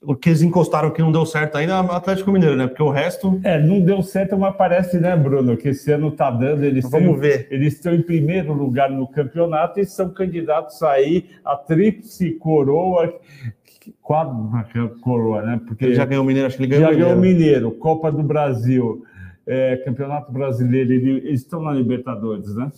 o 0.02 0.14
que 0.14 0.30
eles 0.30 0.40
encostaram 0.40 0.90
que 0.90 1.02
não 1.02 1.12
deu 1.12 1.26
certo 1.26 1.56
ainda 1.56 1.74
é 1.74 1.80
o 1.80 1.92
Atlético 1.92 2.32
Mineiro, 2.32 2.56
né? 2.56 2.66
Porque 2.66 2.82
o 2.82 2.88
resto. 2.88 3.38
É, 3.44 3.60
não 3.60 3.80
deu 3.80 4.02
certo, 4.02 4.36
mas 4.38 4.56
parece, 4.56 4.98
né, 4.98 5.14
Bruno, 5.14 5.56
que 5.56 5.68
esse 5.68 5.92
ano 5.92 6.10
tá 6.10 6.30
dando. 6.30 6.64
Eles 6.64 6.88
Vamos 6.88 7.20
ver. 7.20 7.46
Eles 7.50 7.74
estão 7.74 7.94
em 7.94 8.00
primeiro 8.00 8.52
lugar 8.54 8.90
no 8.90 9.06
campeonato 9.06 9.78
e 9.78 9.84
são 9.84 10.08
candidatos 10.08 10.82
aí 10.82 11.28
a 11.44 11.54
tríplice 11.54 12.32
coroa. 12.32 13.14
Quadra 14.00 14.88
coroa, 15.02 15.42
né? 15.42 15.60
Porque 15.66 15.84
ele 15.84 15.94
já 15.94 16.04
ganhou 16.04 16.24
o 16.24 16.26
Mineiro, 16.26 16.46
acho 16.46 16.56
que 16.56 16.62
ele 16.62 16.70
ganhou 16.70 16.84
já 16.84 16.88
o 16.88 16.92
Mineiro. 16.92 17.14
ganhou 17.14 17.18
o 17.18 17.34
Mineiro, 17.34 17.70
Copa 17.72 18.10
do 18.10 18.22
Brasil, 18.22 19.04
é, 19.46 19.76
Campeonato 19.78 20.32
Brasileiro, 20.32 20.92
eles 20.92 21.40
estão 21.40 21.62
na 21.62 21.72
Libertadores, 21.72 22.54
né? 22.54 22.70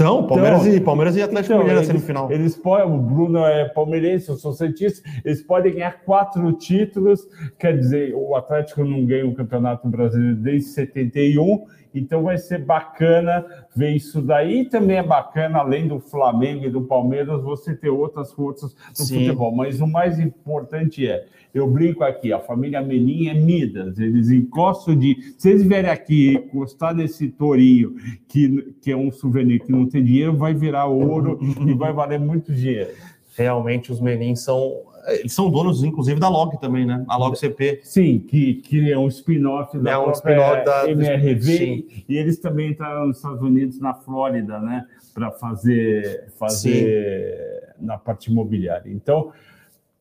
Então, 0.00 0.26
Palmeiras, 0.26 0.66
então, 0.66 0.74
e, 0.74 0.80
Palmeiras 0.80 1.16
e 1.16 1.22
Atlético 1.22 1.52
então, 1.52 1.58
Mineiro 1.58 1.80
na 1.80 1.86
semifinal. 1.86 2.32
Eles 2.32 2.56
podem, 2.56 2.86
o 2.86 2.98
Bruno 2.98 3.44
é 3.44 3.68
palmeirense, 3.68 4.30
eu 4.30 4.36
sou 4.36 4.54
cientista, 4.54 5.06
eles 5.22 5.42
podem 5.42 5.74
ganhar 5.74 6.02
quatro 6.04 6.50
títulos, 6.54 7.28
quer 7.58 7.76
dizer, 7.76 8.14
o 8.14 8.34
Atlético 8.34 8.82
não 8.82 9.04
ganha 9.04 9.26
o 9.26 9.34
Campeonato 9.34 9.86
Brasileiro 9.88 10.36
desde 10.36 10.70
71, 10.70 11.66
então 11.94 12.22
vai 12.22 12.38
ser 12.38 12.64
bacana 12.64 13.44
ver 13.74 13.90
isso 13.90 14.22
daí. 14.22 14.64
Também 14.64 14.98
é 14.98 15.02
bacana, 15.02 15.58
além 15.58 15.88
do 15.88 15.98
Flamengo 15.98 16.64
e 16.64 16.70
do 16.70 16.82
Palmeiras, 16.82 17.42
você 17.42 17.74
ter 17.74 17.90
outras 17.90 18.32
forças 18.32 18.74
no 18.98 19.04
Sim. 19.04 19.20
futebol. 19.20 19.54
Mas 19.54 19.80
o 19.80 19.86
mais 19.86 20.18
importante 20.18 21.06
é, 21.06 21.26
eu 21.52 21.68
brinco 21.68 22.04
aqui, 22.04 22.32
a 22.32 22.38
família 22.38 22.80
Menin 22.80 23.28
é 23.28 23.34
Midas, 23.34 23.98
eles 23.98 24.30
encostam 24.30 24.96
de. 24.96 25.34
Se 25.36 25.50
eles 25.50 25.62
vierem 25.62 25.90
aqui 25.90 26.34
encostar 26.34 26.94
nesse 26.94 27.28
tourinho, 27.28 27.96
que, 28.28 28.74
que 28.80 28.92
é 28.92 28.96
um 28.96 29.10
souvenir 29.10 29.60
que 29.60 29.72
não 29.72 29.86
tem 29.86 30.02
dinheiro, 30.02 30.36
vai 30.36 30.54
virar 30.54 30.86
ouro 30.86 31.38
e 31.66 31.74
vai 31.74 31.92
valer 31.92 32.20
muito 32.20 32.52
dinheiro. 32.52 32.90
Realmente 33.36 33.90
os 33.90 34.00
Menin 34.00 34.36
são 34.36 34.89
eles 35.08 35.32
são 35.32 35.50
donos, 35.50 35.82
inclusive, 35.82 36.20
da 36.20 36.28
Log 36.28 36.58
também, 36.60 36.86
né? 36.86 37.04
A 37.08 37.16
Log 37.16 37.38
CP. 37.38 37.80
Sim, 37.82 38.18
que, 38.18 38.54
que 38.54 38.90
é 38.90 38.98
um 38.98 39.08
spin-off 39.08 39.78
da, 39.78 39.92
é 39.92 39.98
um 39.98 40.10
spin 40.12 40.36
da 40.64 40.90
MRV. 40.90 41.42
Sim. 41.42 41.84
E 42.08 42.16
eles 42.16 42.38
também 42.38 42.70
entraram 42.70 43.06
nos 43.06 43.16
Estados 43.16 43.42
Unidos, 43.42 43.80
na 43.80 43.94
Flórida, 43.94 44.58
né? 44.58 44.86
Para 45.14 45.30
fazer, 45.30 46.28
fazer 46.38 47.74
na 47.80 47.98
parte 47.98 48.30
imobiliária. 48.30 48.90
Então, 48.90 49.32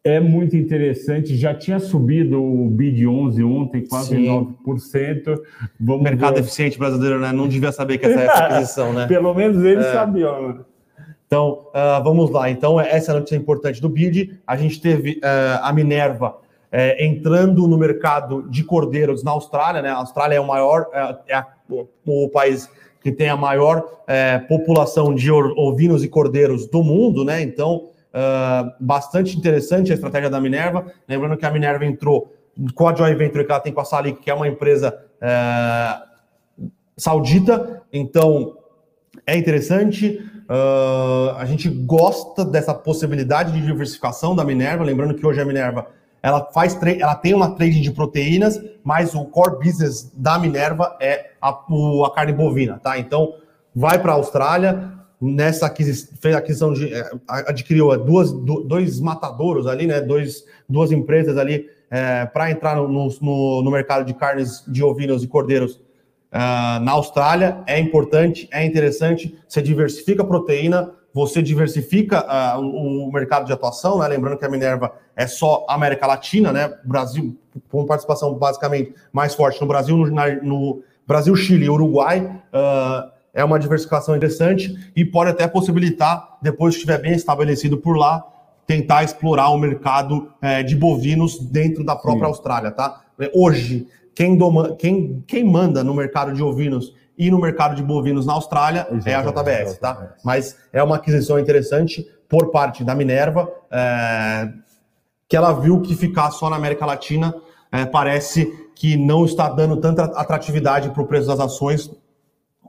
é 0.03 0.19
muito 0.19 0.55
interessante. 0.55 1.35
Já 1.35 1.53
tinha 1.53 1.79
subido 1.79 2.41
o 2.41 2.69
BID 2.69 3.05
11 3.07 3.43
ontem, 3.43 3.85
quase 3.85 4.15
Sim. 4.15 4.27
9%. 4.65 5.41
Vamos 5.79 6.03
Mercado 6.03 6.35
ver... 6.35 6.41
eficiente 6.41 6.77
brasileiro, 6.77 7.19
né? 7.19 7.31
Não 7.31 7.47
devia 7.47 7.71
saber 7.71 7.97
que 7.97 8.05
essa 8.05 8.19
é 8.19 8.27
a 8.29 8.47
aquisição, 8.47 8.93
né? 8.93 9.07
Pelo 9.07 9.33
menos 9.33 9.63
eles 9.63 9.85
é. 9.85 9.93
sabiam, 9.93 10.47
né? 10.49 10.59
Então, 11.29 11.67
uh, 11.67 12.03
vamos 12.03 12.31
lá. 12.31 12.49
Então, 12.49 12.81
essa 12.81 13.11
é 13.11 13.15
a 13.15 13.19
notícia 13.19 13.35
importante 13.35 13.79
do 13.79 13.87
BID. 13.87 14.39
A 14.47 14.57
gente 14.57 14.81
teve 14.81 15.19
uh, 15.23 15.61
a 15.61 15.71
Minerva 15.71 16.29
uh, 16.31 16.37
entrando 16.97 17.67
no 17.67 17.77
mercado 17.77 18.49
de 18.49 18.63
cordeiros 18.63 19.23
na 19.23 19.29
Austrália. 19.29 19.79
Né? 19.79 19.89
A 19.89 19.97
Austrália 19.97 20.37
é 20.37 20.39
o 20.39 20.47
maior, 20.47 20.87
é 21.27 21.35
a, 21.35 21.45
o 22.03 22.27
país 22.29 22.67
que 23.03 23.11
tem 23.11 23.29
a 23.29 23.37
maior 23.37 23.85
população 24.49 25.13
de 25.15 25.31
ovinos 25.31 26.03
e 26.03 26.09
cordeiros 26.09 26.65
do 26.65 26.83
mundo. 26.83 27.23
Né? 27.23 27.43
Então, 27.43 27.91
bastante 28.79 29.37
interessante 29.37 29.91
a 29.91 29.95
estratégia 29.95 30.29
da 30.29 30.41
Minerva. 30.41 30.91
Lembrando 31.07 31.37
que 31.37 31.45
a 31.45 31.51
Minerva 31.51 31.85
entrou 31.85 32.33
com 32.75 32.87
a 32.89 32.93
Joy 32.93 33.15
Venture 33.15 33.45
que 33.45 33.51
ela 33.51 33.61
tem 33.61 33.71
com 33.71 33.79
a 33.79 33.85
Salik, 33.85 34.19
que 34.19 34.29
é 34.29 34.33
uma 34.33 34.49
empresa 34.49 34.99
saudita. 36.97 37.83
Então, 37.93 38.57
é 39.25 39.37
interessante. 39.37 40.19
Uh, 40.49 41.35
a 41.37 41.45
gente 41.45 41.69
gosta 41.69 42.43
dessa 42.43 42.73
possibilidade 42.73 43.51
de 43.51 43.61
diversificação 43.61 44.35
da 44.35 44.43
Minerva, 44.43 44.83
lembrando 44.83 45.13
que 45.13 45.23
hoje 45.23 45.39
a 45.39 45.45
Minerva 45.45 45.87
ela 46.23 46.43
faz 46.51 46.77
ela 46.99 47.13
tem 47.13 47.35
uma 47.35 47.51
trading 47.51 47.81
de 47.81 47.91
proteínas, 47.91 48.59
mas 48.83 49.13
o 49.13 49.25
core 49.25 49.63
business 49.63 50.11
da 50.15 50.39
Minerva 50.39 50.97
é 50.99 51.33
a, 51.39 51.55
o, 51.69 52.03
a 52.03 52.11
carne 52.13 52.33
bovina, 52.33 52.79
tá? 52.79 52.97
Então 52.97 53.35
vai 53.75 54.01
para 54.01 54.11
a 54.11 54.15
Austrália, 54.15 54.91
nessa 55.21 55.67
aquisição, 55.67 56.17
fez 56.19 56.35
aquisição 56.35 56.73
de 56.73 56.93
é, 56.93 57.11
adquiriu 57.27 57.95
duas, 58.03 58.31
dois 58.31 58.99
matadouros 58.99 59.67
ali, 59.67 59.85
né? 59.85 60.01
Dois, 60.01 60.43
duas 60.67 60.91
empresas 60.91 61.37
ali 61.37 61.67
é, 61.91 62.25
para 62.25 62.49
entrar 62.49 62.75
no, 62.75 62.87
no, 62.87 63.61
no 63.61 63.71
mercado 63.71 64.03
de 64.03 64.15
carnes 64.15 64.63
de 64.67 64.83
ovinos 64.83 65.23
e 65.23 65.27
cordeiros 65.27 65.79
uh, 66.31 66.79
na 66.83 66.91
Austrália. 66.91 67.61
É 67.65 67.79
importante, 67.79 68.47
é 68.51 68.65
interessante. 68.65 69.37
Você 69.47 69.61
diversifica 69.61 70.23
a 70.23 70.25
proteína, 70.25 70.91
você 71.13 71.41
diversifica 71.41 72.25
uh, 72.57 72.61
o, 72.61 73.11
mercado 73.11 73.45
de 73.45 73.53
atuação, 73.53 73.99
né? 73.99 74.07
Lembrando 74.07 74.37
que 74.37 74.45
a 74.45 74.49
Minerva 74.49 74.93
é 75.15 75.27
só 75.27 75.65
América 75.67 76.07
Latina, 76.07 76.51
né? 76.51 76.73
Brasil, 76.83 77.37
com 77.69 77.85
participação 77.85 78.33
basicamente 78.35 78.93
mais 79.11 79.33
forte 79.33 79.59
no 79.59 79.67
Brasil, 79.67 79.97
no, 79.97 80.43
no 80.43 80.83
Brasil, 81.07 81.35
Chile 81.35 81.65
e 81.65 81.69
Uruguai. 81.69 82.19
Uh, 82.53 83.19
é 83.33 83.43
uma 83.43 83.59
diversificação 83.59 84.15
interessante 84.15 84.91
e 84.95 85.05
pode 85.05 85.29
até 85.31 85.47
possibilitar, 85.47 86.37
depois 86.41 86.73
que 86.73 86.79
estiver 86.79 86.97
bem 86.99 87.13
estabelecido 87.13 87.77
por 87.77 87.95
lá, 87.95 88.25
tentar 88.65 89.03
explorar 89.03 89.49
o 89.49 89.57
mercado 89.57 90.31
é, 90.41 90.61
de 90.61 90.75
bovinos 90.75 91.39
dentro 91.39 91.83
da 91.83 91.95
própria 91.95 92.25
Sim. 92.25 92.31
Austrália, 92.31 92.71
tá? 92.71 93.01
Hoje, 93.33 93.87
quem, 94.19 94.35
doma, 94.35 94.75
quem, 94.75 95.23
quem 95.25 95.45
manda 95.45 95.81
no 95.81 95.93
mercado 95.93 96.33
de 96.33 96.43
ovinos 96.43 96.93
e 97.17 97.31
no 97.31 97.39
mercado 97.39 97.73
de 97.73 97.81
bovinos 97.81 98.25
na 98.25 98.33
Austrália 98.33 98.85
Exatamente. 98.91 99.09
é 99.09 99.15
a 99.15 99.21
JBS, 99.21 99.77
tá? 99.77 100.13
Mas 100.25 100.57
é 100.73 100.83
uma 100.83 100.97
aquisição 100.97 101.39
interessante 101.39 102.05
por 102.27 102.51
parte 102.51 102.83
da 102.83 102.93
Minerva, 102.93 103.49
é, 103.71 104.49
que 105.25 105.37
ela 105.37 105.53
viu 105.53 105.79
que 105.79 105.95
ficar 105.95 106.31
só 106.31 106.49
na 106.49 106.57
América 106.57 106.85
Latina 106.85 107.33
é, 107.71 107.85
parece 107.85 108.45
que 108.75 108.97
não 108.97 109.23
está 109.23 109.47
dando 109.47 109.77
tanta 109.77 110.03
atratividade 110.03 110.89
para 110.89 111.01
o 111.01 111.07
preço 111.07 111.27
das 111.27 111.39
ações 111.39 111.89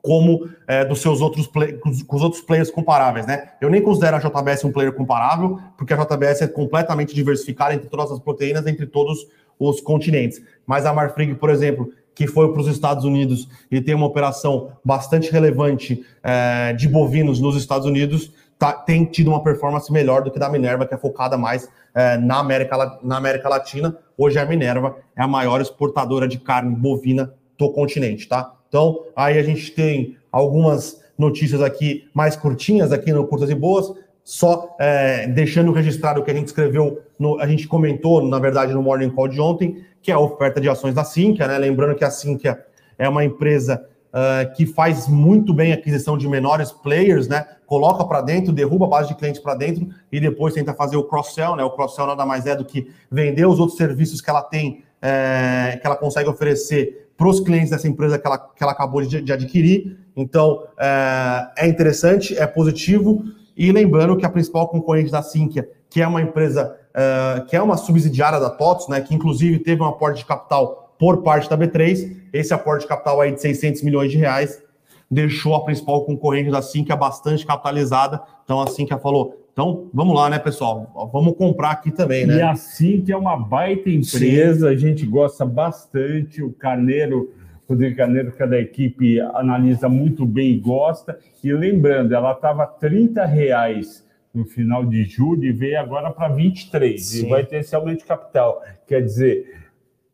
como 0.00 0.48
é, 0.68 0.84
dos 0.84 1.00
seus 1.00 1.20
outros 1.20 1.48
play, 1.48 1.72
com 1.72 2.16
os 2.16 2.22
outros 2.22 2.42
players 2.42 2.70
comparáveis, 2.70 3.26
né? 3.26 3.54
Eu 3.60 3.68
nem 3.68 3.82
considero 3.82 4.16
a 4.16 4.20
JBS 4.20 4.64
um 4.64 4.72
player 4.72 4.92
comparável, 4.92 5.58
porque 5.76 5.92
a 5.92 5.96
JBS 5.96 6.42
é 6.42 6.46
completamente 6.46 7.12
diversificada 7.12 7.74
entre 7.74 7.88
todas 7.88 8.12
as 8.12 8.20
proteínas, 8.20 8.64
entre 8.68 8.86
todos 8.86 9.26
os 9.60 9.80
continentes. 9.80 10.42
Mas 10.66 10.86
a 10.86 10.92
Marfrig, 10.92 11.34
por 11.34 11.50
exemplo, 11.50 11.92
que 12.14 12.26
foi 12.26 12.52
para 12.52 12.60
os 12.60 12.66
Estados 12.66 13.04
Unidos 13.04 13.48
e 13.70 13.80
tem 13.80 13.94
uma 13.94 14.06
operação 14.06 14.72
bastante 14.84 15.30
relevante 15.30 16.04
é, 16.22 16.72
de 16.72 16.88
bovinos 16.88 17.40
nos 17.40 17.56
Estados 17.56 17.86
Unidos, 17.86 18.32
tá, 18.58 18.72
tem 18.72 19.04
tido 19.04 19.28
uma 19.28 19.42
performance 19.42 19.92
melhor 19.92 20.22
do 20.22 20.30
que 20.30 20.38
da 20.38 20.48
Minerva, 20.48 20.86
que 20.86 20.94
é 20.94 20.98
focada 20.98 21.36
mais 21.36 21.68
é, 21.94 22.16
na, 22.16 22.38
América, 22.38 22.98
na 23.02 23.16
América 23.16 23.48
Latina. 23.48 23.96
Hoje 24.16 24.38
a 24.38 24.44
Minerva 24.44 24.96
é 25.16 25.22
a 25.22 25.28
maior 25.28 25.60
exportadora 25.60 26.26
de 26.26 26.38
carne 26.38 26.74
bovina 26.74 27.32
do 27.56 27.70
continente, 27.72 28.26
tá? 28.26 28.54
Então, 28.68 29.04
aí 29.14 29.38
a 29.38 29.42
gente 29.42 29.70
tem 29.72 30.16
algumas 30.30 31.02
notícias 31.18 31.60
aqui 31.60 32.08
mais 32.14 32.36
curtinhas 32.36 32.92
aqui 32.92 33.12
no 33.12 33.26
Curtas 33.26 33.50
e 33.50 33.54
Boas, 33.54 33.92
só 34.30 34.76
é, 34.78 35.26
deixando 35.26 35.72
registrado 35.72 36.20
o 36.20 36.24
que 36.24 36.30
a 36.30 36.34
gente 36.34 36.46
escreveu, 36.46 37.02
no, 37.18 37.40
a 37.40 37.48
gente 37.48 37.66
comentou, 37.66 38.24
na 38.24 38.38
verdade, 38.38 38.72
no 38.72 38.80
Morning 38.80 39.10
Call 39.10 39.26
de 39.26 39.40
ontem, 39.40 39.84
que 40.00 40.12
é 40.12 40.14
a 40.14 40.20
oferta 40.20 40.60
de 40.60 40.68
ações 40.68 40.94
da 40.94 41.02
Sinqia, 41.02 41.48
né? 41.48 41.58
Lembrando 41.58 41.96
que 41.96 42.04
a 42.04 42.12
Sinqia 42.12 42.64
é 42.96 43.08
uma 43.08 43.24
empresa 43.24 43.84
uh, 44.10 44.54
que 44.54 44.66
faz 44.66 45.08
muito 45.08 45.52
bem 45.52 45.72
a 45.72 45.74
aquisição 45.74 46.16
de 46.16 46.28
menores 46.28 46.70
players, 46.70 47.26
né? 47.26 47.44
Coloca 47.66 48.04
para 48.04 48.20
dentro, 48.20 48.52
derruba 48.52 48.86
a 48.86 48.88
base 48.88 49.08
de 49.08 49.16
clientes 49.16 49.40
para 49.40 49.56
dentro 49.56 49.88
e 50.12 50.20
depois 50.20 50.54
tenta 50.54 50.72
fazer 50.74 50.96
o 50.96 51.02
cross-sell, 51.02 51.56
né? 51.56 51.64
O 51.64 51.70
cross-sell 51.70 52.06
nada 52.06 52.24
mais 52.24 52.46
é 52.46 52.54
do 52.54 52.64
que 52.64 52.88
vender 53.10 53.46
os 53.46 53.58
outros 53.58 53.76
serviços 53.76 54.20
que 54.20 54.30
ela 54.30 54.42
tem, 54.42 54.84
é, 55.02 55.76
que 55.82 55.84
ela 55.84 55.96
consegue 55.96 56.28
oferecer 56.28 57.08
para 57.16 57.26
os 57.26 57.40
clientes 57.40 57.70
dessa 57.70 57.88
empresa 57.88 58.16
que 58.16 58.28
ela, 58.28 58.38
que 58.38 58.62
ela 58.62 58.70
acabou 58.70 59.02
de, 59.02 59.20
de 59.20 59.32
adquirir. 59.32 59.98
Então, 60.16 60.62
é, 60.78 61.64
é, 61.64 61.66
interessante, 61.66 62.38
é 62.38 62.46
positivo. 62.46 63.24
E 63.56 63.70
lembrando 63.72 64.16
que 64.16 64.24
a 64.24 64.30
principal 64.30 64.68
concorrente 64.68 65.10
da 65.10 65.22
Sinqia, 65.22 65.68
que 65.88 66.00
é 66.00 66.06
uma 66.06 66.22
empresa 66.22 66.76
é, 66.94 67.44
que 67.48 67.56
é 67.56 67.62
uma 67.62 67.76
subsidiária 67.76 68.40
da 68.40 68.50
TOTS, 68.50 68.88
né, 68.88 69.00
que 69.00 69.14
inclusive 69.14 69.58
teve 69.60 69.82
um 69.82 69.86
aporte 69.86 70.18
de 70.18 70.24
capital 70.24 70.94
por 70.98 71.22
parte 71.22 71.48
da 71.48 71.56
B3, 71.56 72.16
esse 72.32 72.52
aporte 72.52 72.82
de 72.82 72.88
capital 72.88 73.20
aí 73.20 73.32
de 73.32 73.40
600 73.40 73.82
milhões 73.82 74.10
de 74.10 74.18
reais, 74.18 74.62
deixou 75.10 75.54
a 75.54 75.64
principal 75.64 76.04
concorrente 76.04 76.50
da 76.50 76.60
Sinqia 76.60 76.94
bastante 76.94 77.46
capitalizada. 77.46 78.20
Então 78.44 78.60
a 78.60 78.66
Sinqia 78.66 78.98
falou, 78.98 79.36
então, 79.52 79.88
vamos 79.92 80.14
lá, 80.14 80.30
né, 80.30 80.38
pessoal? 80.38 81.10
Vamos 81.12 81.36
comprar 81.36 81.72
aqui 81.72 81.90
também, 81.90 82.26
né? 82.26 82.36
E 82.36 82.42
assim 82.42 83.02
que 83.02 83.12
é 83.12 83.16
uma 83.16 83.36
baita 83.36 83.90
empresa, 83.90 84.68
Sim. 84.68 84.74
a 84.74 84.76
gente 84.76 85.04
gosta 85.06 85.44
bastante. 85.44 86.42
O 86.42 86.52
Carneiro, 86.52 87.32
Rodrigo 87.70 87.96
Carneiro, 87.96 88.32
que 88.32 88.42
é 88.42 88.46
da 88.46 88.58
equipe, 88.58 89.20
analisa 89.20 89.88
muito 89.88 90.26
bem 90.26 90.50
e 90.50 90.58
gosta. 90.58 91.18
E 91.42 91.52
lembrando, 91.52 92.14
ela 92.14 92.32
estava 92.32 92.66
30 92.66 93.24
reais 93.24 94.04
no 94.34 94.44
final 94.44 94.84
de 94.84 95.04
julho 95.04 95.44
e 95.44 95.52
veio 95.52 95.78
agora 95.78 96.10
para 96.10 96.28
23 96.28 97.02
Sim. 97.02 97.26
e 97.26 97.28
vai 97.28 97.44
ter 97.44 97.58
esse 97.58 97.74
aumento 97.74 98.00
de 98.00 98.04
capital. 98.04 98.62
Quer 98.86 99.02
dizer, 99.02 99.60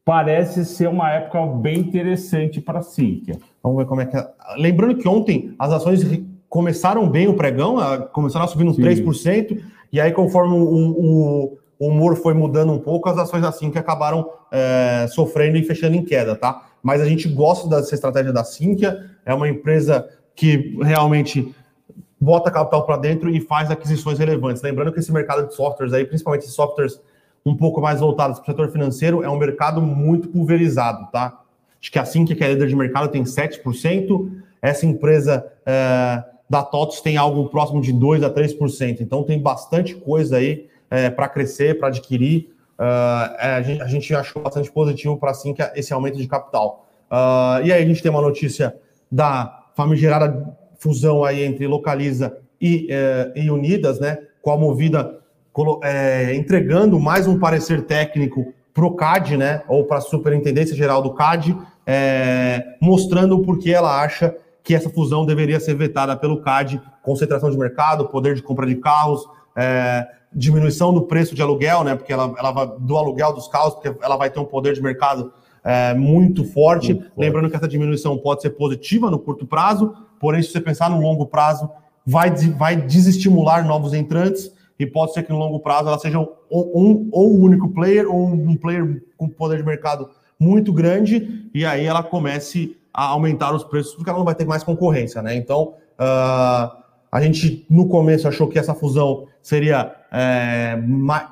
parece 0.04 0.64
ser 0.64 0.88
uma 0.88 1.10
época 1.10 1.44
bem 1.46 1.80
interessante 1.80 2.60
para 2.60 2.78
a 2.78 2.82
Sinqia. 2.82 3.38
Vamos 3.62 3.78
ver 3.78 3.86
como 3.86 4.00
é 4.00 4.06
que 4.06 4.16
é. 4.16 4.26
Lembrando 4.56 4.96
que 4.96 5.08
ontem 5.08 5.54
as 5.58 5.72
ações 5.72 6.02
começaram 6.48 7.08
bem 7.08 7.26
o 7.26 7.34
pregão, 7.34 7.76
começaram 8.12 8.44
a 8.44 8.48
subir 8.48 8.64
uns 8.64 8.76
Sim. 8.76 8.82
3%, 8.82 9.60
e 9.92 10.00
aí, 10.00 10.12
conforme 10.12 10.54
o, 10.54 10.62
o, 10.62 11.58
o, 11.78 11.88
humor 11.88 12.16
foi 12.16 12.34
mudando 12.34 12.72
um 12.72 12.78
pouco, 12.78 13.08
as 13.08 13.18
ações 13.18 13.44
assim 13.44 13.70
que 13.70 13.78
acabaram 13.78 14.28
é, 14.50 15.06
sofrendo 15.08 15.56
e 15.56 15.62
fechando 15.62 15.96
em 15.96 16.04
queda, 16.04 16.34
tá? 16.34 16.66
Mas 16.86 17.00
a 17.00 17.04
gente 17.04 17.28
gosta 17.28 17.68
dessa 17.68 17.96
estratégia 17.96 18.32
da 18.32 18.44
Sinqia, 18.44 19.10
é 19.24 19.34
uma 19.34 19.48
empresa 19.48 20.08
que 20.36 20.78
realmente 20.80 21.52
bota 22.20 22.48
capital 22.48 22.86
para 22.86 22.96
dentro 22.96 23.28
e 23.28 23.40
faz 23.40 23.72
aquisições 23.72 24.20
relevantes. 24.20 24.62
Lembrando 24.62 24.92
que 24.92 25.00
esse 25.00 25.10
mercado 25.10 25.48
de 25.48 25.54
softwares 25.56 25.92
aí, 25.92 26.04
principalmente 26.04 26.46
softwares 26.46 27.00
um 27.44 27.56
pouco 27.56 27.80
mais 27.80 27.98
voltados 27.98 28.38
para 28.38 28.44
o 28.44 28.46
setor 28.52 28.70
financeiro, 28.70 29.24
é 29.24 29.28
um 29.28 29.36
mercado 29.36 29.82
muito 29.82 30.28
pulverizado, 30.28 31.10
tá? 31.10 31.40
Acho 31.82 31.90
que 31.90 31.98
a 31.98 32.04
Sinqia, 32.04 32.36
que 32.36 32.44
é 32.44 32.52
líder 32.52 32.68
de 32.68 32.76
mercado, 32.76 33.08
tem 33.08 33.24
7%. 33.24 34.30
Essa 34.62 34.86
empresa 34.86 35.44
é, 35.66 36.22
da 36.48 36.62
TOTOS 36.62 37.00
tem 37.00 37.16
algo 37.16 37.48
próximo 37.48 37.80
de 37.80 37.92
2% 37.92 38.22
a 38.22 38.30
3%. 38.30 39.00
Então 39.00 39.24
tem 39.24 39.42
bastante 39.42 39.96
coisa 39.96 40.36
aí 40.36 40.68
é, 40.88 41.10
para 41.10 41.28
crescer, 41.28 41.80
para 41.80 41.88
adquirir. 41.88 42.54
Uh, 42.78 43.32
a, 43.38 43.62
gente, 43.62 43.82
a, 43.82 43.86
gente, 43.86 44.14
achou 44.14 44.42
bastante 44.42 44.70
positivo 44.70 45.16
para 45.16 45.30
assim 45.30 45.54
que 45.54 45.62
esse 45.74 45.92
aumento 45.92 46.18
de 46.18 46.26
capital. 46.28 46.86
Uh, 47.10 47.64
e 47.64 47.72
aí 47.72 47.82
a 47.82 47.86
gente 47.86 48.02
tem 48.02 48.10
uma 48.10 48.20
notícia 48.20 48.76
da 49.10 49.64
famigerada 49.74 50.56
fusão 50.78 51.24
aí 51.24 51.42
entre 51.42 51.66
Localiza 51.66 52.38
e, 52.60 52.86
eh, 52.90 53.32
e 53.36 53.50
Unidas, 53.50 54.00
né? 54.00 54.18
Com 54.40 54.50
a 54.50 54.56
Movida 54.56 55.20
é, 55.82 56.34
entregando 56.34 56.98
mais 56.98 57.26
um 57.26 57.38
parecer 57.38 57.82
técnico 57.82 58.52
para 58.74 58.84
o 58.84 58.94
CAD, 58.94 59.36
né? 59.36 59.62
Ou 59.68 59.84
para 59.84 59.98
a 59.98 60.02
Superintendência 60.02 60.76
Geral 60.76 61.02
do 61.02 61.14
CAD, 61.14 61.56
é, 61.86 62.76
mostrando 62.80 63.40
por 63.40 63.58
que 63.58 63.72
ela 63.72 64.02
acha 64.02 64.34
que 64.62 64.74
essa 64.74 64.90
fusão 64.90 65.24
deveria 65.24 65.60
ser 65.60 65.74
vetada 65.74 66.16
pelo 66.16 66.42
CAD, 66.42 66.80
concentração 67.02 67.50
de 67.50 67.56
mercado, 67.56 68.08
poder 68.08 68.34
de 68.34 68.42
compra 68.42 68.66
de 68.66 68.76
carros, 68.76 69.26
é, 69.54 70.06
diminuição 70.36 70.92
do 70.92 71.02
preço 71.02 71.34
de 71.34 71.40
aluguel, 71.40 71.82
né? 71.82 71.96
Porque 71.96 72.12
ela, 72.12 72.34
ela 72.38 72.52
vai, 72.52 72.70
do 72.78 72.96
aluguel 72.96 73.32
dos 73.32 73.48
carros, 73.48 73.74
porque 73.74 73.92
ela 74.04 74.16
vai 74.16 74.28
ter 74.28 74.38
um 74.38 74.44
poder 74.44 74.74
de 74.74 74.82
mercado 74.82 75.32
é, 75.64 75.94
muito, 75.94 76.44
forte. 76.44 76.92
muito 76.92 77.04
forte. 77.06 77.18
Lembrando 77.18 77.48
que 77.48 77.56
essa 77.56 77.66
diminuição 77.66 78.18
pode 78.18 78.42
ser 78.42 78.50
positiva 78.50 79.10
no 79.10 79.18
curto 79.18 79.46
prazo, 79.46 79.94
porém, 80.20 80.42
se 80.42 80.50
você 80.50 80.60
pensar 80.60 80.90
no 80.90 81.00
longo 81.00 81.26
prazo, 81.26 81.70
vai, 82.04 82.30
vai 82.30 82.76
desestimular 82.76 83.66
novos 83.66 83.94
entrantes 83.94 84.52
e 84.78 84.86
pode 84.86 85.14
ser 85.14 85.22
que 85.22 85.32
no 85.32 85.38
longo 85.38 85.58
prazo 85.58 85.88
ela 85.88 85.98
seja 85.98 86.20
um, 86.20 86.28
um, 86.50 87.08
ou 87.10 87.34
um 87.34 87.40
único 87.40 87.70
player 87.70 88.06
ou 88.08 88.26
um 88.26 88.56
player 88.56 89.02
com 89.16 89.26
poder 89.28 89.56
de 89.56 89.64
mercado 89.64 90.10
muito 90.38 90.70
grande 90.70 91.48
e 91.54 91.64
aí 91.64 91.86
ela 91.86 92.02
comece 92.02 92.76
a 92.92 93.06
aumentar 93.06 93.54
os 93.54 93.64
preços, 93.64 93.94
porque 93.94 94.08
ela 94.08 94.18
não 94.18 94.24
vai 94.24 94.34
ter 94.34 94.44
mais 94.44 94.62
concorrência, 94.62 95.22
né? 95.22 95.34
Então, 95.34 95.74
uh, 95.98 96.86
a 97.10 97.20
gente 97.20 97.66
no 97.68 97.88
começo 97.88 98.28
achou 98.28 98.48
que 98.48 98.58
essa 98.58 98.74
fusão 98.74 99.26
seria 99.42 99.94
é, 100.10 100.76
mais, 100.76 101.28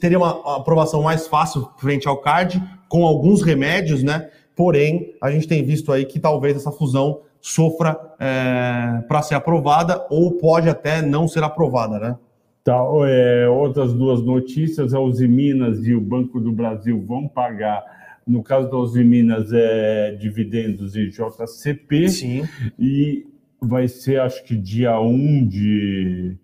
teria 0.00 0.18
uma 0.18 0.56
aprovação 0.56 1.02
mais 1.02 1.26
fácil 1.26 1.68
frente 1.78 2.08
ao 2.08 2.18
CARD, 2.18 2.62
com 2.88 3.04
alguns 3.04 3.42
remédios, 3.42 4.02
né? 4.02 4.30
Porém, 4.54 5.14
a 5.22 5.30
gente 5.30 5.46
tem 5.46 5.64
visto 5.64 5.92
aí 5.92 6.04
que 6.04 6.18
talvez 6.18 6.56
essa 6.56 6.72
fusão 6.72 7.20
sofra 7.40 7.98
é, 8.18 9.02
para 9.06 9.22
ser 9.22 9.34
aprovada 9.34 10.06
ou 10.10 10.32
pode 10.32 10.68
até 10.68 11.02
não 11.02 11.28
ser 11.28 11.42
aprovada, 11.42 11.98
né? 11.98 12.16
Tá, 12.64 12.82
é, 13.06 13.48
outras 13.48 13.92
duas 13.92 14.20
notícias, 14.22 14.92
a 14.92 14.98
Uzi 14.98 15.28
Minas 15.28 15.86
e 15.86 15.94
o 15.94 16.00
Banco 16.00 16.40
do 16.40 16.50
Brasil 16.50 17.00
vão 17.06 17.28
pagar 17.28 17.84
no 18.26 18.42
caso 18.42 18.68
da 18.68 18.76
Uzi 18.76 19.04
Minas, 19.04 19.52
é 19.52 20.16
dividendos 20.16 20.96
e 20.96 21.08
JCP. 21.08 22.08
Sim. 22.08 22.48
E 22.78 23.24
vai 23.60 23.86
ser, 23.86 24.20
acho 24.20 24.42
que 24.42 24.56
dia 24.56 24.98
1 24.98 25.46
de. 25.46 26.36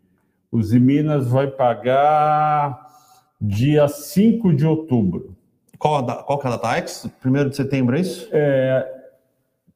Uzi 0.52 0.78
Minas 0.78 1.26
vai 1.26 1.46
pagar 1.46 2.86
dia 3.40 3.88
5 3.88 4.54
de 4.54 4.66
outubro. 4.66 5.34
Qual, 5.78 5.96
a, 5.96 6.22
qual 6.22 6.38
que 6.38 6.46
é 6.46 6.50
a 6.50 6.52
data 6.56 6.76
X? 6.76 7.10
Primeiro 7.20 7.48
de 7.48 7.56
setembro, 7.56 7.96
é 7.96 8.00
isso? 8.00 8.28
É 8.30 9.00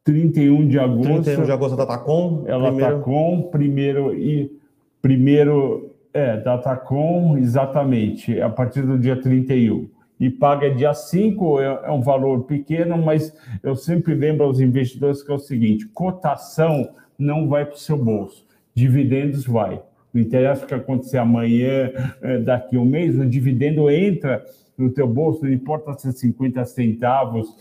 31 0.05 0.69
de 0.69 0.79
agosto. 0.79 1.23
31 1.25 1.45
de 1.45 1.53
agosto 1.53 1.77
da 1.77 1.85
Datacom. 1.85 2.45
Ela 2.47 2.69
primeiro... 2.69 2.93
Datacom, 2.93 3.43
primeiro 3.51 4.15
e 4.15 4.61
primeiro 5.01 5.97
é, 6.13 6.37
Datacom, 6.37 7.37
exatamente, 7.39 8.41
a 8.41 8.49
partir 8.49 8.83
do 8.83 8.99
dia 8.99 9.21
31 9.21 9.89
e 10.19 10.31
paga 10.31 10.71
dia 10.71 10.95
5, 10.95 11.61
é, 11.61 11.81
é 11.85 11.91
um 11.91 12.01
valor 12.01 12.45
pequeno, 12.45 12.97
mas 12.97 13.35
eu 13.63 13.77
sempre 13.77 14.15
lembro 14.15 14.45
aos 14.45 14.61
investidores 14.61 15.23
que 15.23 15.31
é 15.31 15.35
o 15.35 15.39
seguinte: 15.39 15.87
cotação 15.89 16.91
não 17.19 17.49
vai 17.49 17.65
para 17.65 17.75
o 17.75 17.79
seu 17.79 17.97
bolso, 17.97 18.47
dividendos 18.75 19.45
vai. 19.45 19.83
Não 20.17 20.23
interessa 20.23 20.65
o 20.65 20.67
que 20.67 20.73
acontecer 20.73 21.19
amanhã, 21.19 21.93
é, 22.23 22.39
daqui 22.39 22.75
a 22.75 22.81
um 22.81 22.87
mês, 22.87 23.19
o 23.19 23.27
dividendo 23.27 23.91
entra 23.91 24.43
no 24.79 24.91
teu 24.91 25.07
bolso, 25.07 25.45
não 25.45 25.53
importa 25.53 25.93
se 25.93 26.09
é 26.09 26.13
50 26.13 26.65
centavos, 26.65 27.55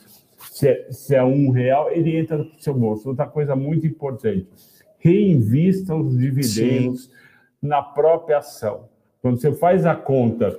se 0.54 0.70
é, 0.70 0.88
se 0.89 1.13
é 1.13 1.22
um 1.22 1.50
real, 1.50 1.91
ele 1.91 2.15
entra 2.15 2.38
no 2.38 2.50
seu 2.58 2.74
bolso. 2.74 3.10
Outra 3.10 3.28
coisa 3.28 3.58
muito 3.58 3.86
importante, 3.86 4.48
reinvista 5.00 5.94
os 5.94 6.18
dividendos 6.18 7.04
Sim. 7.04 7.10
na 7.62 7.82
própria 7.82 8.38
ação. 8.38 8.86
Quando 9.22 9.38
você 9.38 9.52
faz 9.52 9.86
a 9.86 9.94
conta, 9.94 10.58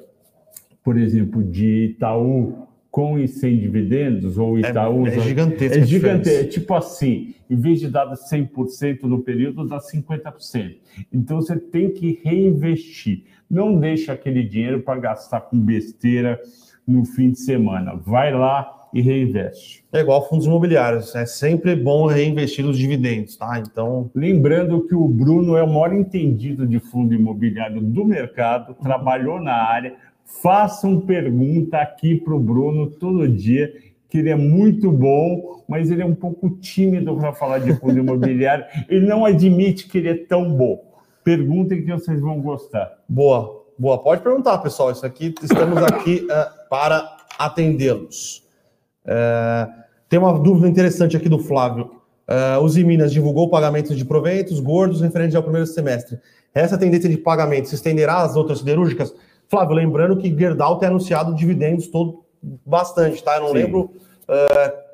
por 0.85 0.99
exemplo, 0.99 1.43
de 1.43 1.93
Itaú 1.93 2.67
com 2.97 3.19
e 3.19 3.29
sem 3.29 3.59
dividendos, 3.59 4.39
ou 4.39 4.59
Itaú... 4.59 5.07
É, 5.07 5.17
é 5.17 5.21
gigantesco. 5.21 5.79
É 5.79 5.85
gigantesco. 5.85 6.45
É 6.45 6.45
tipo 6.45 6.73
assim, 6.73 7.35
em 7.51 7.55
vez 7.55 7.79
de 7.79 7.89
dar 7.89 8.11
100% 8.11 9.03
no 9.03 9.19
período, 9.19 9.69
dá 9.69 9.79
50%. 9.79 10.77
Então, 11.13 11.43
você 11.43 11.59
tem 11.59 11.91
que 11.91 12.19
reinvestir. 12.25 13.25
Não 13.51 13.79
deixa 13.79 14.15
aquele 14.15 14.43
dinheiro 14.43 14.81
para 14.81 14.99
gastar 14.99 15.43
com 15.43 15.61
besteira 15.61 16.41
no 16.87 17.05
fim 17.05 17.33
de 17.33 17.39
semana. 17.39 17.95
Vai 17.97 18.33
lá 18.33 18.89
e 18.95 19.03
reinveste. 19.03 19.85
É 19.93 20.01
igual 20.01 20.27
fundos 20.27 20.47
imobiliários, 20.47 21.15
é 21.15 21.27
sempre 21.27 21.77
bom 21.77 22.07
reinvestir 22.07 22.65
os 22.65 22.79
dividendos, 22.79 23.37
tá? 23.37 23.59
Então, 23.59 24.11
lembrando 24.15 24.87
que 24.87 24.95
o 24.95 25.07
Bruno 25.07 25.55
é 25.55 25.63
o 25.63 25.67
maior 25.67 25.93
entendido 25.93 26.67
de 26.67 26.79
fundo 26.79 27.13
imobiliário 27.13 27.83
do 27.83 28.07
mercado, 28.07 28.75
trabalhou 28.83 29.39
na 29.39 29.53
área. 29.53 29.95
Façam 30.27 31.01
pergunta 31.01 31.79
aqui 31.79 32.17
para 32.17 32.35
o 32.35 32.41
Bruno 32.41 32.91
todo 32.91 33.29
dia, 33.29 33.73
que 34.09 34.19
ele 34.19 34.29
é 34.29 34.35
muito 34.35 34.91
bom, 34.91 35.65
mas 35.69 35.89
ele 35.89 36.03
é 36.03 36.05
um 36.05 36.17
pouco 36.17 36.51
tímido 36.51 37.17
para 37.17 37.33
falar 37.33 37.61
de 37.61 37.73
fundo 37.75 37.99
imobiliário. 37.99 38.65
Ele 38.89 39.07
não 39.07 39.25
admite 39.25 39.89
que 39.89 39.99
ele 39.99 40.09
é 40.09 40.15
tão 40.15 40.53
bom. 40.53 40.85
Perguntem 41.25 41.85
que 41.85 41.91
vocês 41.91 42.21
vão 42.21 42.41
gostar. 42.41 42.99
Boa, 43.09 43.65
boa. 43.79 43.99
Pode 43.99 44.23
perguntar, 44.23 44.59
pessoal. 44.59 44.93
Isso 44.93 45.05
aqui, 45.05 45.35
estamos 45.43 45.83
aqui 45.83 46.27
uh, 46.31 46.69
para 46.71 47.17
atendê-los. 47.39 48.45
É, 49.05 49.69
tem 50.09 50.19
uma 50.19 50.39
dúvida 50.39 50.69
interessante 50.69 51.17
aqui 51.17 51.29
do 51.29 51.39
Flávio. 51.39 51.91
Uh, 52.29 52.61
Uzi 52.63 52.83
Minas 52.83 53.13
divulgou 53.13 53.49
pagamentos 53.49 53.97
de 53.97 54.05
proventos 54.05 54.59
gordos 54.59 55.01
referentes 55.01 55.37
ao 55.37 55.43
primeiro 55.43 55.67
semestre. 55.67 56.19
Essa 56.53 56.77
tendência 56.77 57.09
de 57.09 57.17
pagamento 57.17 57.69
se 57.69 57.75
estenderá 57.77 58.23
às 58.23 58.35
outras 58.35 58.59
siderúrgicas? 58.59 59.15
Flávio, 59.49 59.75
lembrando 59.75 60.17
que 60.17 60.37
Gerdau 60.37 60.79
tem 60.79 60.89
anunciado 60.89 61.35
dividendos 61.35 61.87
todo 61.89 62.25
bastante, 62.65 63.23
tá? 63.23 63.37
Eu 63.37 63.43
não 63.43 63.49
Sim. 63.49 63.55
lembro. 63.55 63.81
Uh, 64.29 64.87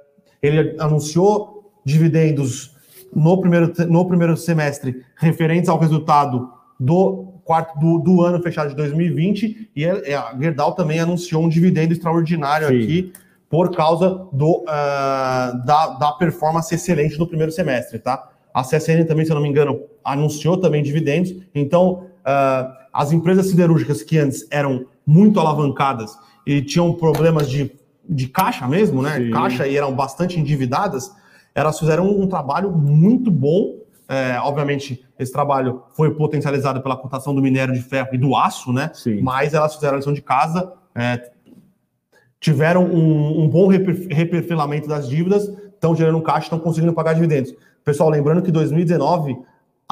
ele 0.42 0.76
anunciou 0.78 1.72
dividendos 1.84 2.74
no 3.14 3.40
primeiro, 3.40 3.72
no 3.88 4.06
primeiro 4.06 4.36
semestre 4.36 5.04
referentes 5.16 5.68
ao 5.68 5.78
resultado 5.78 6.50
do 6.78 7.32
quarto 7.44 7.78
do, 7.78 7.98
do 7.98 8.22
ano 8.22 8.42
fechado 8.42 8.70
de 8.70 8.76
2020 8.76 9.70
e 9.74 9.84
a 9.86 10.36
Gerdau 10.38 10.74
também 10.74 11.00
anunciou 11.00 11.42
um 11.42 11.48
dividendo 11.48 11.92
extraordinário 11.92 12.68
Sim. 12.68 12.82
aqui 12.82 13.12
por 13.48 13.70
causa 13.74 14.26
do, 14.32 14.62
uh, 14.62 15.64
da, 15.64 15.96
da 15.98 16.12
performance 16.12 16.74
excelente 16.74 17.18
do 17.18 17.26
primeiro 17.26 17.52
semestre, 17.52 17.98
tá? 17.98 18.30
A 18.54 18.62
CSN 18.62 19.04
também, 19.06 19.24
se 19.24 19.30
eu 19.30 19.34
não 19.34 19.42
me 19.42 19.48
engano, 19.48 19.82
anunciou 20.04 20.56
também 20.56 20.82
dividendos. 20.82 21.34
Então, 21.54 22.06
uh, 22.20 22.81
as 22.92 23.12
empresas 23.12 23.46
siderúrgicas 23.46 24.02
que 24.02 24.18
antes 24.18 24.46
eram 24.50 24.86
muito 25.06 25.40
alavancadas 25.40 26.16
e 26.46 26.60
tinham 26.60 26.92
problemas 26.92 27.48
de, 27.48 27.72
de 28.08 28.28
caixa 28.28 28.68
mesmo, 28.68 29.02
né? 29.02 29.18
Sim. 29.18 29.30
Caixa 29.30 29.66
e 29.66 29.76
eram 29.76 29.94
bastante 29.94 30.38
endividadas, 30.38 31.12
elas 31.54 31.78
fizeram 31.78 32.08
um 32.08 32.26
trabalho 32.26 32.70
muito 32.70 33.30
bom. 33.30 33.78
É, 34.08 34.38
obviamente, 34.40 35.04
esse 35.18 35.32
trabalho 35.32 35.82
foi 35.96 36.14
potencializado 36.14 36.82
pela 36.82 36.96
cotação 36.96 37.34
do 37.34 37.40
minério 37.40 37.72
de 37.72 37.80
ferro 37.80 38.08
e 38.12 38.18
do 38.18 38.36
aço, 38.36 38.72
né? 38.72 38.90
Sim. 38.92 39.20
Mas 39.22 39.54
elas 39.54 39.74
fizeram 39.74 39.94
a 39.94 39.96
lição 39.98 40.12
de 40.12 40.20
casa, 40.20 40.72
é, 40.94 41.30
tiveram 42.40 42.84
um, 42.84 43.44
um 43.44 43.48
bom 43.48 43.68
reperfilamento 43.68 44.88
das 44.88 45.08
dívidas, 45.08 45.48
estão 45.72 45.94
gerando 45.94 46.20
caixa, 46.20 46.46
estão 46.46 46.58
conseguindo 46.58 46.92
pagar 46.92 47.14
dividendos. 47.14 47.54
Pessoal, 47.84 48.10
lembrando 48.10 48.42
que 48.42 48.50
2019 48.50 49.36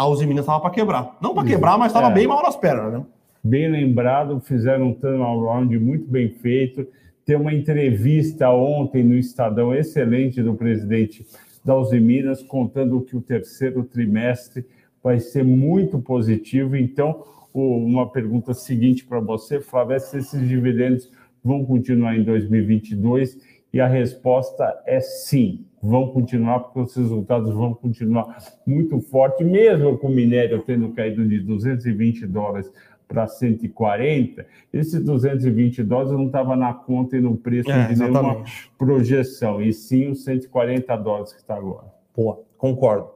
a 0.01 0.09
Uzi 0.09 0.27
Minas 0.27 0.45
estava 0.45 0.61
para 0.61 0.71
quebrar. 0.71 1.19
Não 1.21 1.35
para 1.35 1.47
quebrar, 1.47 1.77
mas 1.77 1.89
estava 1.89 2.09
é. 2.09 2.15
bem 2.15 2.27
mal 2.27 2.43
nas 2.43 2.57
pernas, 2.57 2.91
né? 2.91 3.05
Bem 3.45 3.71
lembrado, 3.71 4.41
fizeram 4.41 4.89
um 4.89 4.95
turnaround 4.95 5.79
muito 5.79 6.11
bem 6.11 6.31
feito. 6.31 6.87
Tem 7.23 7.37
uma 7.37 7.53
entrevista 7.53 8.49
ontem 8.51 9.05
no 9.05 9.15
Estadão 9.15 9.75
excelente 9.75 10.43
do 10.43 10.55
presidente 10.55 11.27
da 11.63 11.77
Uzi 11.77 12.01
Minas, 12.01 12.43
contando 12.43 13.03
que 13.03 13.15
o 13.15 13.21
terceiro 13.21 13.85
trimestre 13.85 14.65
vai 15.05 15.21
ser 15.21 15.45
muito 15.45 15.99
positivo. 15.99 16.77
Então, 16.77 17.23
uma 17.53 18.09
pergunta 18.09 18.55
seguinte 18.55 19.05
para 19.05 19.21
você, 19.21 19.61
Flávio, 19.61 19.97
é 19.97 19.99
se 19.99 20.17
esses 20.17 20.49
dividendos 20.49 21.11
vão 21.45 21.63
continuar 21.63 22.17
em 22.17 22.23
2022? 22.23 23.37
E 23.73 23.81
a 23.81 23.87
resposta 23.87 24.83
é 24.85 25.01
sim, 25.01 25.65
vão 25.83 26.09
continuar, 26.09 26.61
porque 26.61 26.81
os 26.81 26.97
resultados 26.97 27.55
vão 27.55 27.73
continuar 27.75 28.37
muito 28.67 29.01
fortes, 29.01 29.47
mesmo 29.47 29.97
com 29.99 30.09
o 30.09 30.15
minério 30.15 30.63
tendo 30.63 30.91
caído 30.91 31.27
de 31.27 31.39
220 31.41 32.27
dólares 32.27 32.71
para 33.07 33.27
140, 33.27 34.47
esses 34.73 35.05
220 35.05 35.83
dólares 35.83 36.13
não 36.13 36.27
estava 36.27 36.55
na 36.55 36.73
conta 36.73 37.17
e 37.17 37.21
no 37.21 37.37
preço 37.37 37.71
é, 37.71 37.89
de 37.89 37.99
nenhuma 37.99 38.45
projeção, 38.79 39.61
e 39.61 39.73
sim 39.73 40.11
os 40.11 40.23
140 40.23 40.97
dólares 40.97 41.33
que 41.33 41.41
está 41.41 41.57
agora. 41.57 41.87
Pô, 42.15 42.45
concordo. 42.57 43.09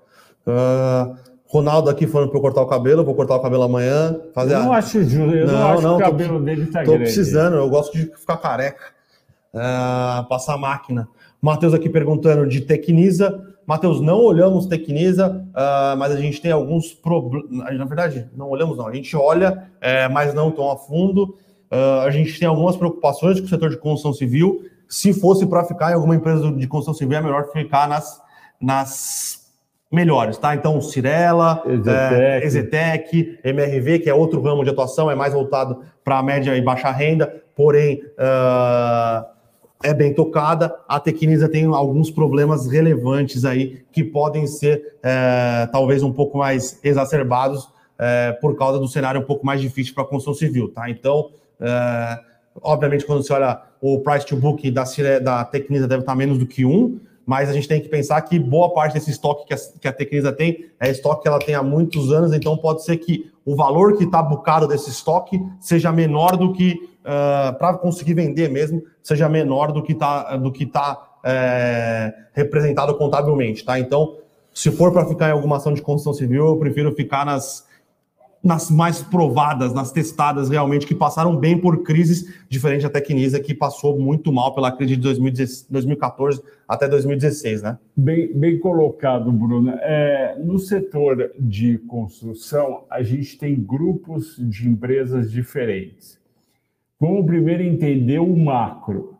Uh, 0.46 1.14
Ronaldo 1.46 1.88
aqui 1.88 2.08
falando 2.08 2.30
para 2.30 2.38
eu 2.38 2.42
cortar 2.42 2.62
o 2.62 2.66
cabelo, 2.66 3.04
vou 3.04 3.14
cortar 3.14 3.36
o 3.36 3.40
cabelo 3.40 3.62
amanhã. 3.62 4.20
Fazer 4.34 4.54
eu 4.54 4.60
não 4.64 4.72
a... 4.72 4.78
acho 4.78 5.04
justo, 5.04 5.36
eu 5.36 5.46
não, 5.46 5.54
não 5.54 5.72
acho 5.72 5.82
não, 5.82 5.96
que 5.96 6.02
o 6.02 6.06
cabelo 6.06 6.38
tô, 6.38 6.44
dele 6.44 6.62
está 6.64 6.82
grande. 6.82 6.90
Estou 6.90 6.98
precisando, 6.98 7.56
eu 7.56 7.70
gosto 7.70 7.96
de 7.96 8.06
ficar 8.16 8.36
careca. 8.38 8.93
Uh, 9.54 10.28
passar 10.28 10.58
máquina. 10.58 11.08
Matheus 11.40 11.72
aqui 11.72 11.88
perguntando 11.88 12.48
de 12.48 12.60
Tecnisa. 12.62 13.54
Matheus, 13.66 14.00
não 14.00 14.20
olhamos 14.20 14.66
Tecnisa, 14.66 15.46
uh, 15.50 15.96
mas 15.96 16.12
a 16.12 16.16
gente 16.16 16.40
tem 16.40 16.50
alguns 16.50 16.92
problemas. 16.92 17.78
Na 17.78 17.84
verdade, 17.84 18.28
não 18.36 18.48
olhamos, 18.48 18.76
não. 18.76 18.88
A 18.88 18.92
gente 18.92 19.16
olha, 19.16 19.68
é, 19.80 20.08
mas 20.08 20.34
não 20.34 20.50
tão 20.50 20.70
a 20.70 20.76
fundo. 20.76 21.36
Uh, 21.70 22.00
a 22.04 22.10
gente 22.10 22.38
tem 22.38 22.48
algumas 22.48 22.76
preocupações 22.76 23.38
com 23.38 23.46
o 23.46 23.48
setor 23.48 23.70
de 23.70 23.76
construção 23.76 24.12
civil. 24.12 24.64
Se 24.88 25.12
fosse 25.12 25.46
para 25.46 25.64
ficar 25.64 25.92
em 25.92 25.94
alguma 25.94 26.16
empresa 26.16 26.50
de 26.50 26.66
construção 26.66 26.94
civil, 26.94 27.18
é 27.18 27.20
melhor 27.20 27.50
ficar 27.52 27.88
nas, 27.88 28.20
nas 28.60 29.50
melhores, 29.90 30.36
tá? 30.36 30.54
Então, 30.54 30.80
Cirela, 30.80 31.62
Exetec. 32.42 33.38
É, 33.42 33.50
MRV, 33.50 34.00
que 34.00 34.10
é 34.10 34.14
outro 34.14 34.42
ramo 34.42 34.64
de 34.64 34.70
atuação, 34.70 35.10
é 35.10 35.14
mais 35.14 35.32
voltado 35.32 35.82
para 36.04 36.18
a 36.18 36.22
média 36.22 36.56
e 36.56 36.60
baixa 36.60 36.90
renda, 36.90 37.42
porém 37.54 38.02
uh, 38.18 39.33
é 39.84 39.92
bem 39.92 40.14
tocada. 40.14 40.74
A 40.88 40.98
Tecnisa 40.98 41.48
tem 41.48 41.66
alguns 41.66 42.10
problemas 42.10 42.66
relevantes 42.66 43.44
aí 43.44 43.84
que 43.92 44.02
podem 44.02 44.46
ser 44.46 44.96
uh, 44.98 45.70
talvez 45.70 46.02
um 46.02 46.10
pouco 46.10 46.38
mais 46.38 46.80
exacerbados 46.82 47.64
uh, 47.64 48.40
por 48.40 48.56
causa 48.56 48.78
do 48.78 48.88
cenário 48.88 49.20
um 49.20 49.24
pouco 49.24 49.44
mais 49.44 49.60
difícil 49.60 49.94
para 49.94 50.02
a 50.02 50.06
construção 50.06 50.34
civil, 50.34 50.72
tá? 50.72 50.88
Então, 50.88 51.30
obviamente, 52.62 53.04
quando 53.06 53.22
você 53.22 53.32
olha 53.32 53.60
o 53.80 54.00
price 54.00 54.26
to 54.26 54.36
book 54.36 54.70
da, 54.70 54.84
da 55.22 55.44
Tecnisa 55.44 55.86
deve 55.86 56.00
estar 56.00 56.14
menos 56.14 56.38
do 56.38 56.46
que 56.46 56.64
um, 56.64 56.98
mas 57.26 57.48
a 57.48 57.52
gente 57.52 57.68
tem 57.68 57.80
que 57.80 57.88
pensar 57.88 58.20
que 58.22 58.38
boa 58.38 58.72
parte 58.72 58.94
desse 58.94 59.10
estoque 59.10 59.46
que 59.46 59.54
a, 59.54 59.56
que 59.80 59.88
a 59.88 59.92
Tecnisa 59.92 60.32
tem 60.32 60.66
é 60.78 60.90
estoque 60.90 61.22
que 61.22 61.28
ela 61.28 61.38
tem 61.38 61.54
há 61.54 61.62
muitos 61.62 62.12
anos, 62.12 62.32
então 62.32 62.56
pode 62.56 62.84
ser 62.84 62.96
que 62.98 63.30
o 63.44 63.54
valor 63.54 63.96
que 63.96 64.04
está 64.04 64.22
bucado 64.22 64.66
desse 64.66 64.90
estoque 64.90 65.40
seja 65.60 65.92
menor 65.92 66.36
do 66.36 66.52
que, 66.52 66.93
uh, 67.04 67.50
ah, 67.50 67.56
para 67.58 67.74
conseguir 67.78 68.14
vender 68.14 68.48
mesmo, 68.50 68.82
seja 69.02 69.28
menor 69.28 69.72
do 69.72 69.82
que 69.82 69.92
está 69.92 70.36
do 70.36 70.50
que 70.50 70.66
tá, 70.66 71.18
é, 71.22 72.12
representado 72.32 72.94
contabilmente, 72.96 73.64
tá? 73.64 73.78
Então, 73.78 74.16
se 74.52 74.70
for 74.70 74.92
para 74.92 75.06
ficar 75.06 75.28
em 75.28 75.32
alguma 75.32 75.56
ação 75.56 75.74
de 75.74 75.82
construção 75.82 76.14
civil, 76.14 76.46
eu 76.46 76.56
prefiro 76.56 76.92
ficar 76.92 77.24
nas 77.24 77.64
nas 78.44 78.70
mais 78.70 79.00
provadas, 79.00 79.72
nas 79.72 79.90
testadas 79.90 80.50
realmente, 80.50 80.86
que 80.86 80.94
passaram 80.94 81.34
bem 81.34 81.58
por 81.58 81.82
crises, 81.82 82.30
diferente 82.46 82.82
da 82.82 82.90
Tecnisa, 82.90 83.40
que 83.40 83.54
passou 83.54 83.98
muito 83.98 84.30
mal 84.30 84.54
pela 84.54 84.70
crise 84.70 84.96
de 84.96 85.02
2014 85.70 86.42
até 86.68 86.86
2016, 86.86 87.62
né? 87.62 87.78
Bem, 87.96 88.36
bem 88.36 88.58
colocado, 88.58 89.32
Bruno. 89.32 89.70
É, 89.80 90.36
no 90.38 90.58
setor 90.58 91.32
de 91.38 91.78
construção, 91.78 92.84
a 92.90 93.02
gente 93.02 93.38
tem 93.38 93.58
grupos 93.58 94.36
de 94.38 94.68
empresas 94.68 95.30
diferentes. 95.30 96.22
Vamos 97.00 97.26
primeiro 97.26 97.62
entender 97.62 98.18
o 98.18 98.36
macro 98.36 99.14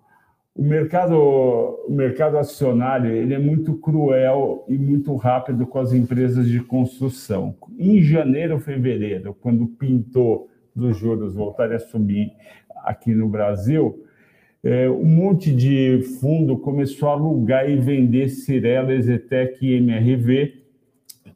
o 0.57 0.63
mercado, 0.63 1.17
o 1.17 1.91
mercado 1.91 2.39
acionário 2.39 3.11
ele 3.11 3.35
é 3.35 3.39
muito 3.39 3.75
cruel 3.75 4.65
e 4.69 4.79
muito 4.79 5.17
rápido 5.17 5.67
com 5.67 5.81
as 5.81 5.93
empresas 5.93 6.47
de 6.47 6.61
construção. 6.61 7.57
Em 7.77 8.01
janeiro, 8.01 8.61
fevereiro, 8.61 9.35
quando 9.35 9.67
pintou 9.67 10.49
dos 10.75 10.97
juros 10.97 11.35
voltarem 11.35 11.75
a 11.75 11.81
subir 11.81 12.33
aqui 12.85 13.13
no 13.13 13.29
Brasil, 13.29 14.05
é, 14.63 14.89
um 14.89 15.05
monte 15.05 15.53
de 15.53 16.03
fundo 16.21 16.57
começou 16.57 17.09
a 17.09 17.13
alugar 17.13 17.69
e 17.69 17.77
vender 17.77 18.29
Cirela, 18.29 18.95
Exetec 18.95 19.59
e 19.61 19.75
MRV 19.75 20.63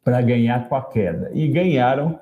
para 0.05 0.23
ganhar 0.23 0.69
com 0.69 0.77
a 0.77 0.83
queda. 0.83 1.31
E 1.35 1.49
ganharam 1.49 2.21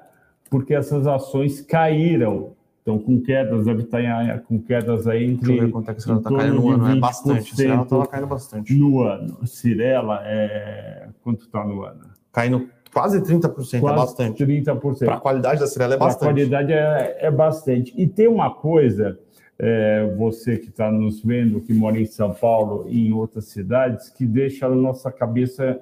porque 0.49 0.75
essas 0.75 1.07
ações 1.07 1.61
caíram 1.61 2.56
então, 2.87 3.01
com 3.01 3.21
quedas, 3.21 3.65
deve 3.65 3.83
estar 3.83 4.41
com 4.43 4.63
quedas 4.63 5.09
aí 5.09 5.25
entre. 5.25 5.49
Deixa 5.49 5.61
eu 5.61 5.67
ver 5.67 5.73
quanto 5.73 5.91
é 5.91 5.95
que 5.95 5.99
está 5.99 6.21
caindo 6.23 6.55
no 6.55 6.71
ano, 6.71 6.89
é 6.89 7.01
bastante. 7.01 7.57
Cirela 7.57 7.83
estava 7.83 8.07
caindo 8.07 8.27
bastante. 8.29 8.75
No 8.75 9.01
ano. 9.03 9.45
Cirela, 9.45 10.21
é... 10.25 11.09
quanto 11.21 11.47
está 11.47 11.65
no 11.65 11.83
ano? 11.83 12.03
Caindo 12.33 12.69
Quase 12.93 13.21
30%, 13.21 13.35
é 13.35 13.51
Quase 13.51 13.75
é 13.75 13.81
bastante. 13.81 14.47
30%. 14.47 14.99
Para 15.05 15.15
a 15.17 15.21
qualidade 15.21 15.59
da 15.59 15.67
Cirela 15.67 15.95
é 15.95 15.97
bastante. 15.99 16.21
Para 16.21 16.31
a 16.31 16.33
qualidade 16.33 16.73
é, 16.73 17.27
é 17.27 17.31
bastante. 17.31 17.93
E 17.97 18.07
tem 18.07 18.29
uma 18.29 18.55
coisa, 18.55 19.19
é, 19.59 20.15
você 20.17 20.57
que 20.57 20.69
está 20.69 20.89
nos 20.89 21.21
vendo, 21.25 21.61
que 21.61 21.75
mora 21.75 21.99
em 21.99 22.07
São 22.07 22.33
Paulo 22.33 22.87
e 22.89 23.09
em 23.09 23.13
outras 23.13 23.47
cidades, 23.47 24.11
que 24.11 24.25
deixa 24.25 24.67
a 24.67 24.71
nossa 24.71 25.11
cabeça 25.11 25.79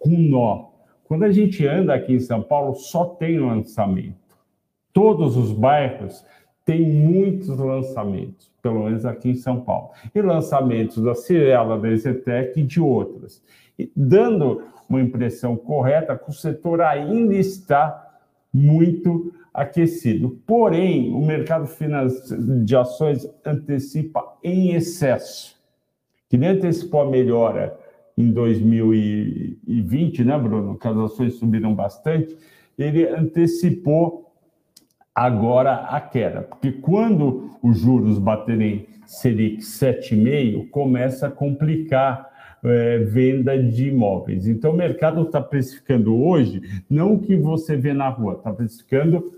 com 0.00 0.10
nó. 0.10 0.70
Quando 1.04 1.22
a 1.22 1.30
gente 1.30 1.64
anda 1.64 1.94
aqui 1.94 2.14
em 2.14 2.20
São 2.20 2.42
Paulo, 2.42 2.74
só 2.74 3.04
tem 3.04 3.38
lançamento. 3.38 4.16
Todos 4.92 5.36
os 5.36 5.52
bairros 5.52 6.26
têm 6.68 6.86
muitos 6.86 7.48
lançamentos, 7.48 8.52
pelo 8.60 8.84
menos 8.84 9.06
aqui 9.06 9.30
em 9.30 9.34
São 9.34 9.58
Paulo. 9.62 9.88
E 10.14 10.20
lançamentos 10.20 11.02
da 11.02 11.14
Cirela, 11.14 11.78
da 11.78 11.90
Ezetec 11.90 12.60
e 12.60 12.62
de 12.62 12.78
outras. 12.78 13.42
E 13.78 13.90
dando 13.96 14.64
uma 14.86 15.00
impressão 15.00 15.56
correta 15.56 16.14
que 16.14 16.28
o 16.28 16.32
setor 16.32 16.82
ainda 16.82 17.34
está 17.34 18.20
muito 18.52 19.32
aquecido. 19.54 20.38
Porém, 20.46 21.10
o 21.10 21.24
mercado 21.24 21.66
de 22.62 22.76
ações 22.76 23.26
antecipa 23.46 24.36
em 24.44 24.74
excesso, 24.74 25.56
que 26.28 26.36
nem 26.36 26.50
antecipou 26.50 27.00
a 27.00 27.10
melhora 27.10 27.78
em 28.14 28.30
2020, 28.30 30.22
né, 30.22 30.38
Bruno? 30.38 30.76
Que 30.76 30.86
as 30.86 30.96
ações 30.98 31.32
subiram 31.36 31.74
bastante, 31.74 32.36
ele 32.76 33.08
antecipou 33.08 34.27
agora 35.18 35.86
a 35.86 36.00
queda, 36.00 36.42
porque 36.42 36.70
quando 36.70 37.50
os 37.60 37.80
juros 37.80 38.18
baterem 38.18 38.86
Selic 39.04 39.62
7,5, 39.62 40.70
começa 40.70 41.26
a 41.26 41.30
complicar 41.30 42.28
é, 42.62 42.98
venda 42.98 43.60
de 43.60 43.88
imóveis. 43.88 44.46
Então, 44.46 44.70
o 44.70 44.76
mercado 44.76 45.22
está 45.22 45.40
precificando 45.40 46.14
hoje, 46.14 46.62
não 46.88 47.14
o 47.14 47.18
que 47.18 47.34
você 47.34 47.76
vê 47.76 47.92
na 47.92 48.08
rua, 48.08 48.34
está 48.34 48.52
precificando 48.52 49.32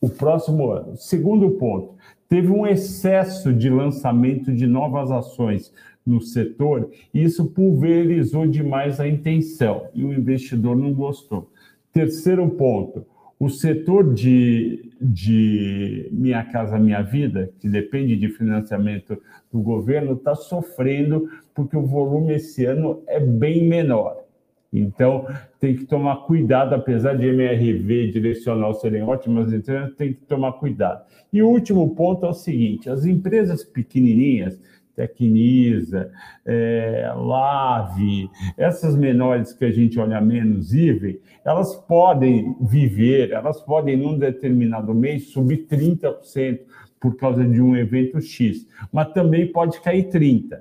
o 0.00 0.08
próximo 0.08 0.70
ano. 0.70 0.96
Segundo 0.96 1.50
ponto, 1.52 1.94
teve 2.28 2.48
um 2.48 2.64
excesso 2.64 3.52
de 3.52 3.68
lançamento 3.68 4.54
de 4.54 4.68
novas 4.68 5.10
ações 5.10 5.72
no 6.06 6.20
setor, 6.20 6.90
e 7.12 7.24
isso 7.24 7.46
pulverizou 7.46 8.46
demais 8.46 9.00
a 9.00 9.08
intenção, 9.08 9.86
e 9.92 10.04
o 10.04 10.12
investidor 10.12 10.76
não 10.76 10.92
gostou. 10.92 11.50
Terceiro 11.92 12.48
ponto, 12.50 13.04
o 13.38 13.48
setor 13.48 14.12
de, 14.12 14.90
de 15.00 16.08
Minha 16.10 16.42
Casa 16.44 16.78
Minha 16.78 17.02
Vida, 17.02 17.50
que 17.60 17.68
depende 17.68 18.16
de 18.16 18.28
financiamento 18.28 19.20
do 19.52 19.60
governo, 19.60 20.14
está 20.14 20.34
sofrendo 20.34 21.28
porque 21.54 21.76
o 21.76 21.86
volume 21.86 22.34
esse 22.34 22.64
ano 22.64 23.02
é 23.06 23.20
bem 23.20 23.68
menor. 23.68 24.16
Então, 24.72 25.26
tem 25.58 25.74
que 25.74 25.86
tomar 25.86 26.26
cuidado, 26.26 26.74
apesar 26.74 27.16
de 27.16 27.26
MRV 27.26 28.12
direcional 28.12 28.74
serem 28.74 29.02
ótimas, 29.02 29.52
então 29.52 29.90
tem 29.94 30.12
que 30.12 30.20
tomar 30.26 30.52
cuidado. 30.54 31.04
E 31.32 31.42
o 31.42 31.48
último 31.48 31.94
ponto 31.94 32.26
é 32.26 32.28
o 32.28 32.34
seguinte: 32.34 32.90
as 32.90 33.06
empresas 33.06 33.64
pequenininhas 33.64 34.60
Tecnisa, 34.98 36.10
é, 36.44 37.12
Lave, 37.14 38.28
essas 38.56 38.96
menores 38.96 39.52
que 39.52 39.64
a 39.64 39.70
gente 39.70 39.96
olha 40.00 40.20
menos 40.20 40.74
IVE, 40.74 41.20
elas 41.44 41.76
podem 41.76 42.56
viver, 42.60 43.30
elas 43.30 43.60
podem, 43.60 43.96
num 43.96 44.18
determinado 44.18 44.92
mês, 44.92 45.30
subir 45.30 45.68
30% 45.70 46.58
por 47.00 47.16
causa 47.16 47.44
de 47.44 47.62
um 47.62 47.76
evento 47.76 48.20
X, 48.20 48.66
mas 48.92 49.12
também 49.12 49.52
pode 49.52 49.80
cair 49.80 50.08
30%. 50.08 50.58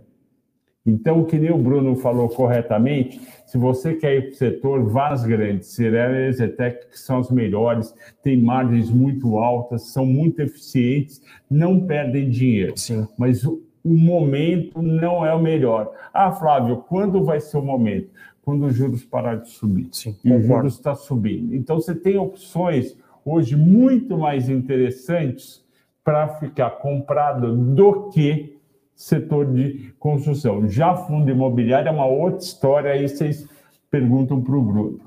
Então, 0.85 1.25
que 1.25 1.37
nem 1.37 1.51
o 1.51 1.57
Bruno 1.57 1.97
falou 1.97 2.29
corretamente, 2.29 3.19
se 3.45 3.57
você 3.57 3.93
quer 3.95 4.15
ir 4.15 4.21
para 4.21 4.31
o 4.31 4.35
setor, 4.35 4.89
vá 4.89 5.09
às 5.09 5.25
grandes. 5.25 5.67
Cirela 5.67 6.15
e 6.15 6.27
Exetec, 6.27 6.87
que 6.89 6.97
são 6.97 7.19
as 7.19 7.29
melhores, 7.29 7.93
têm 8.23 8.41
margens 8.41 8.89
muito 8.89 9.37
altas, 9.37 9.91
são 9.91 10.05
muito 10.05 10.41
eficientes, 10.41 11.21
não 11.51 11.85
perdem 11.85 12.29
dinheiro. 12.29 12.71
Sim. 12.77 13.05
Mas 13.17 13.43
o 13.43 13.66
momento 13.85 14.81
não 14.81 15.25
é 15.25 15.33
o 15.33 15.41
melhor. 15.41 15.91
Ah, 16.13 16.31
Flávio, 16.31 16.77
quando 16.87 17.23
vai 17.23 17.39
ser 17.39 17.57
o 17.57 17.61
momento? 17.61 18.09
Quando 18.41 18.65
os 18.65 18.75
juros 18.75 19.03
parar 19.03 19.35
de 19.35 19.49
subir. 19.49 19.89
Sim, 19.91 20.15
e 20.23 20.33
os 20.33 20.45
juros 20.45 20.75
está 20.75 20.95
subindo. 20.95 21.53
Então, 21.53 21.79
você 21.79 21.93
tem 21.93 22.17
opções 22.17 22.95
hoje 23.25 23.55
muito 23.55 24.17
mais 24.17 24.49
interessantes 24.49 25.65
para 26.03 26.29
ficar 26.39 26.69
comprado 26.71 27.55
do 27.55 28.09
que 28.09 28.57
setor 28.95 29.45
de 29.45 29.93
construção. 29.99 30.67
Já 30.67 30.95
fundo 30.95 31.29
imobiliário 31.29 31.89
é 31.89 31.91
uma 31.91 32.05
outra 32.05 32.39
história, 32.39 32.91
aí 32.91 33.07
vocês 33.07 33.47
perguntam 33.91 34.41
para 34.41 34.55
o 34.55 34.61
Bruno. 34.61 35.01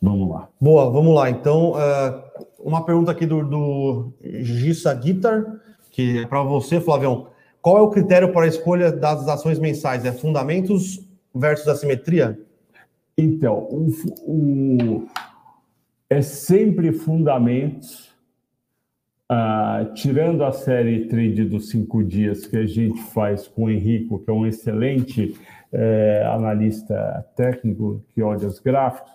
Vamos 0.00 0.28
lá. 0.28 0.48
Boa, 0.60 0.90
vamos 0.90 1.14
lá. 1.14 1.30
Então, 1.30 1.72
uh, 1.72 2.22
uma 2.58 2.84
pergunta 2.84 3.10
aqui 3.10 3.26
do, 3.26 3.42
do 3.42 4.12
Gissa 4.22 4.92
Guitar, 4.94 5.44
que 5.90 6.18
é 6.18 6.26
para 6.26 6.42
você, 6.42 6.80
Flavião. 6.80 7.28
Qual 7.68 7.76
é 7.76 7.82
o 7.82 7.90
critério 7.90 8.32
para 8.32 8.46
a 8.46 8.48
escolha 8.48 8.90
das 8.90 9.28
ações 9.28 9.58
mensais? 9.58 10.06
É 10.06 10.10
fundamentos 10.10 11.06
versus 11.34 11.68
assimetria? 11.68 12.40
Então, 13.14 13.58
o, 13.58 13.92
o, 14.22 15.06
é 16.08 16.22
sempre 16.22 16.92
fundamentos, 16.92 18.10
ah, 19.28 19.86
tirando 19.94 20.44
a 20.44 20.52
série 20.52 21.08
trade 21.08 21.44
dos 21.44 21.68
cinco 21.68 22.02
dias 22.02 22.46
que 22.46 22.56
a 22.56 22.64
gente 22.64 23.02
faz 23.12 23.46
com 23.46 23.64
o 23.64 23.70
Henrico, 23.70 24.18
que 24.18 24.30
é 24.30 24.32
um 24.32 24.46
excelente 24.46 25.36
é, 25.70 26.24
analista 26.24 27.26
técnico 27.36 28.02
que 28.14 28.22
olha 28.22 28.48
os 28.48 28.60
gráficos, 28.60 29.12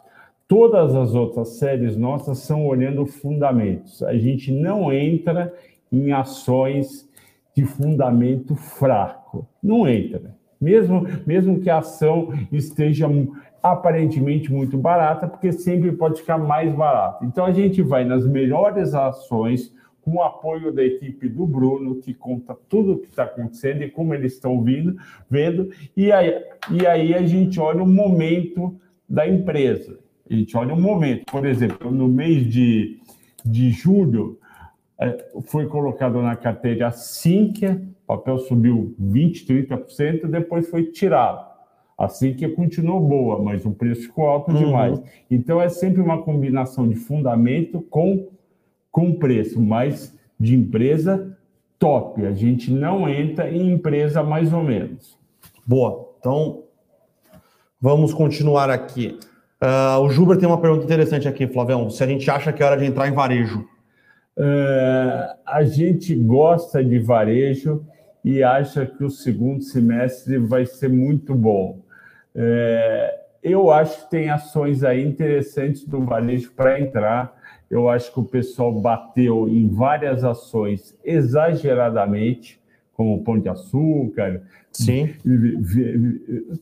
todas 0.47 0.93
as 0.93 1.15
outras 1.15 1.57
séries 1.57 1.97
nossas 1.97 2.37
são 2.37 2.67
olhando 2.67 3.03
fundamentos. 3.07 4.03
A 4.03 4.15
gente 4.15 4.51
não 4.51 4.93
entra 4.93 5.51
em 5.91 6.11
ações 6.11 7.11
de 7.55 7.65
fundamento 7.65 8.55
fraco. 8.55 9.47
Não 9.61 9.87
entra. 9.87 10.35
Mesmo, 10.59 11.05
mesmo 11.25 11.59
que 11.59 11.69
a 11.69 11.79
ação 11.79 12.33
esteja 12.51 13.07
aparentemente 13.61 14.51
muito 14.51 14.77
barata, 14.77 15.27
porque 15.27 15.51
sempre 15.51 15.91
pode 15.91 16.21
ficar 16.21 16.37
mais 16.37 16.73
barata. 16.73 17.25
Então 17.25 17.45
a 17.45 17.51
gente 17.51 17.81
vai 17.81 18.05
nas 18.05 18.25
melhores 18.25 18.93
ações 18.93 19.73
com 20.01 20.15
o 20.15 20.21
apoio 20.21 20.71
da 20.73 20.83
equipe 20.83 21.29
do 21.29 21.47
Bruno, 21.47 21.95
que 21.95 22.13
conta 22.13 22.55
tudo 22.67 22.93
o 22.93 22.99
que 22.99 23.07
está 23.07 23.23
acontecendo 23.23 23.83
e 23.83 23.89
como 23.89 24.13
eles 24.13 24.33
estão 24.33 24.61
vindo, 24.61 24.97
vendo, 25.29 25.69
e 25.95 26.11
aí, 26.11 26.43
e 26.71 26.85
aí 26.85 27.13
a 27.13 27.25
gente 27.25 27.57
olha 27.59 27.81
o 27.81 27.87
momento 27.87 28.75
da 29.07 29.27
empresa. 29.27 29.97
A 30.29 30.33
gente 30.33 30.55
olha 30.57 30.73
o 30.73 30.79
momento. 30.79 31.25
Por 31.31 31.45
exemplo, 31.45 31.89
no 31.89 32.07
mês 32.09 32.47
de, 32.49 32.99
de 33.45 33.69
julho, 33.71 34.39
foi 35.45 35.67
colocado 35.67 36.21
na 36.21 36.35
carteira 36.35 36.91
Sinqia, 36.91 37.81
o 38.03 38.07
papel 38.07 38.37
subiu 38.39 38.95
20%, 39.01 39.67
30%, 39.67 40.27
depois 40.27 40.69
foi 40.69 40.85
tirado. 40.85 41.53
A 41.97 42.07
Sinqia 42.07 42.53
continuou 42.53 42.99
boa, 42.99 43.41
mas 43.41 43.65
o 43.65 43.71
preço 43.71 44.03
ficou 44.03 44.27
alto 44.27 44.51
uhum. 44.51 44.57
demais. 44.57 45.01
Então 45.29 45.61
é 45.61 45.69
sempre 45.69 46.01
uma 46.01 46.21
combinação 46.21 46.87
de 46.87 46.95
fundamento 46.95 47.81
com, 47.89 48.27
com 48.91 49.13
preço, 49.13 49.61
mas 49.61 50.17
de 50.39 50.55
empresa 50.55 51.37
top. 51.79 52.25
A 52.25 52.31
gente 52.31 52.71
não 52.71 53.07
entra 53.07 53.49
em 53.49 53.71
empresa 53.71 54.23
mais 54.23 54.51
ou 54.53 54.63
menos. 54.63 55.17
Boa. 55.65 56.09
Então, 56.19 56.63
vamos 57.79 58.13
continuar 58.13 58.69
aqui. 58.69 59.19
Uh, 59.61 59.99
o 60.01 60.09
Juber 60.09 60.37
tem 60.37 60.47
uma 60.47 60.59
pergunta 60.59 60.83
interessante 60.83 61.27
aqui, 61.27 61.47
Flavião. 61.47 61.89
Se 61.89 62.03
a 62.03 62.07
gente 62.07 62.29
acha 62.29 62.51
que 62.51 62.61
é 62.61 62.65
hora 62.65 62.77
de 62.77 62.85
entrar 62.85 63.07
em 63.07 63.13
varejo. 63.13 63.65
Uh, 64.35 65.35
a 65.45 65.63
gente 65.63 66.15
gosta 66.15 66.83
de 66.83 66.97
varejo 66.97 67.85
e 68.23 68.41
acha 68.41 68.85
que 68.85 69.03
o 69.03 69.09
segundo 69.09 69.61
semestre 69.61 70.37
vai 70.37 70.65
ser 70.65 70.89
muito 70.89 71.35
bom. 71.35 71.79
Uh, 72.35 73.23
eu 73.43 73.69
acho 73.69 74.03
que 74.03 74.09
tem 74.09 74.29
ações 74.29 74.83
aí 74.83 75.05
interessantes 75.05 75.85
do 75.85 76.03
varejo 76.03 76.51
para 76.55 76.79
entrar. 76.79 77.35
Eu 77.69 77.89
acho 77.89 78.11
que 78.11 78.19
o 78.19 78.23
pessoal 78.23 78.71
bateu 78.71 79.47
em 79.49 79.67
várias 79.67 80.23
ações 80.23 80.97
exageradamente, 81.03 82.59
como 82.93 83.23
Pão 83.23 83.39
de 83.39 83.49
Açúcar, 83.49 84.41
Sim. 84.73 85.13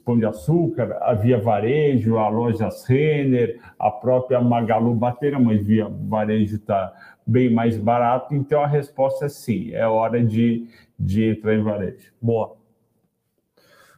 Pão 0.03 0.17
de 0.17 0.25
Açúcar, 0.25 0.97
a 1.01 1.13
Via 1.13 1.39
Varejo, 1.39 2.17
a 2.17 2.27
Lojas 2.27 2.85
Renner, 2.85 3.59
a 3.79 3.89
própria 3.89 4.41
Magalu 4.41 4.93
bateram, 4.93 5.41
mas 5.41 5.65
Via 5.65 5.87
Varejo 5.87 6.57
está 6.57 6.93
bem 7.25 7.51
mais 7.51 7.77
barato. 7.77 8.33
Então 8.33 8.61
a 8.61 8.67
resposta 8.67 9.25
é 9.25 9.29
sim, 9.29 9.71
é 9.73 9.87
hora 9.87 10.23
de, 10.23 10.67
de 10.99 11.31
entrar 11.31 11.55
em 11.55 11.63
varejo. 11.63 12.11
Boa. 12.21 12.55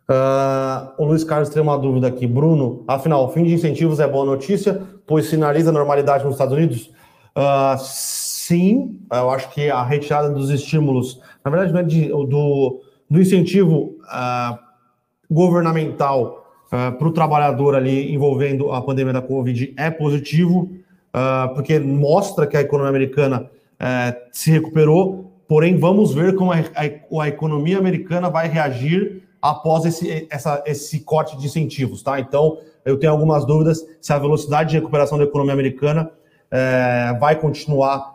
Uh, 0.10 1.02
o 1.02 1.06
Luiz 1.06 1.24
Carlos 1.24 1.50
tem 1.50 1.62
uma 1.62 1.78
dúvida 1.78 2.08
aqui. 2.08 2.28
Bruno, 2.28 2.84
afinal, 2.88 3.26
o 3.26 3.30
fim 3.30 3.44
de 3.44 3.54
incentivos 3.54 4.00
é 4.00 4.08
boa 4.08 4.26
notícia, 4.26 4.82
pois 5.08 5.28
sinaliza 5.28 5.72
normalidade 5.72 6.24
nos 6.24 6.34
Estados 6.34 6.54
Unidos? 6.54 6.92
Uh, 7.36 7.78
sim, 7.80 9.00
eu 9.12 9.30
acho 9.30 9.50
que 9.52 9.70
a 9.70 9.82
retirada 9.82 10.30
dos 10.30 10.50
estímulos, 10.50 11.22
na 11.44 11.50
verdade, 11.50 11.74
não 11.74 11.80
é 11.80 11.84
de, 11.84 12.10
do, 12.10 12.82
do 13.10 13.22
incentivo 13.22 13.96
uh, 14.04 14.58
governamental 15.32 16.42
para 16.70 17.08
o 17.08 17.12
trabalhador 17.12 17.76
ali 17.76 18.12
envolvendo 18.12 18.72
a 18.72 18.82
pandemia 18.82 19.14
da 19.14 19.22
Covid 19.22 19.76
é 19.78 19.92
positivo, 19.92 20.72
uh, 21.14 21.54
porque 21.54 21.80
mostra 21.80 22.48
que 22.48 22.58
a 22.58 22.62
economia 22.62 22.90
americana 22.90 23.42
uh, 23.44 24.20
se 24.32 24.52
recuperou, 24.52 25.32
porém 25.48 25.78
vamos 25.78 26.14
ver 26.14 26.36
como 26.36 26.52
a, 26.52 26.58
a, 26.58 27.22
a, 27.22 27.28
economia 27.28 27.78
americana 27.78 28.30
vai 28.30 28.48
reagir 28.48 29.24
após 29.42 29.86
esse, 29.86 30.28
essa, 30.30 30.64
esse 30.66 31.02
corte 31.02 31.38
de 31.38 31.46
incentivos, 31.46 32.02
tá? 32.02 32.20
Então, 32.20 32.58
eu 32.86 32.98
tenho 32.98 33.12
algumas 33.12 33.46
dúvidas 33.46 33.86
se 34.02 34.12
a 34.12 34.18
velocidade 34.18 34.72
de 34.72 34.78
recuperação 34.78 35.18
da 35.18 35.24
economia 35.24 35.54
americana 35.54 36.10
uh, 36.10 37.20
vai 37.20 37.40
continuar 37.40 38.14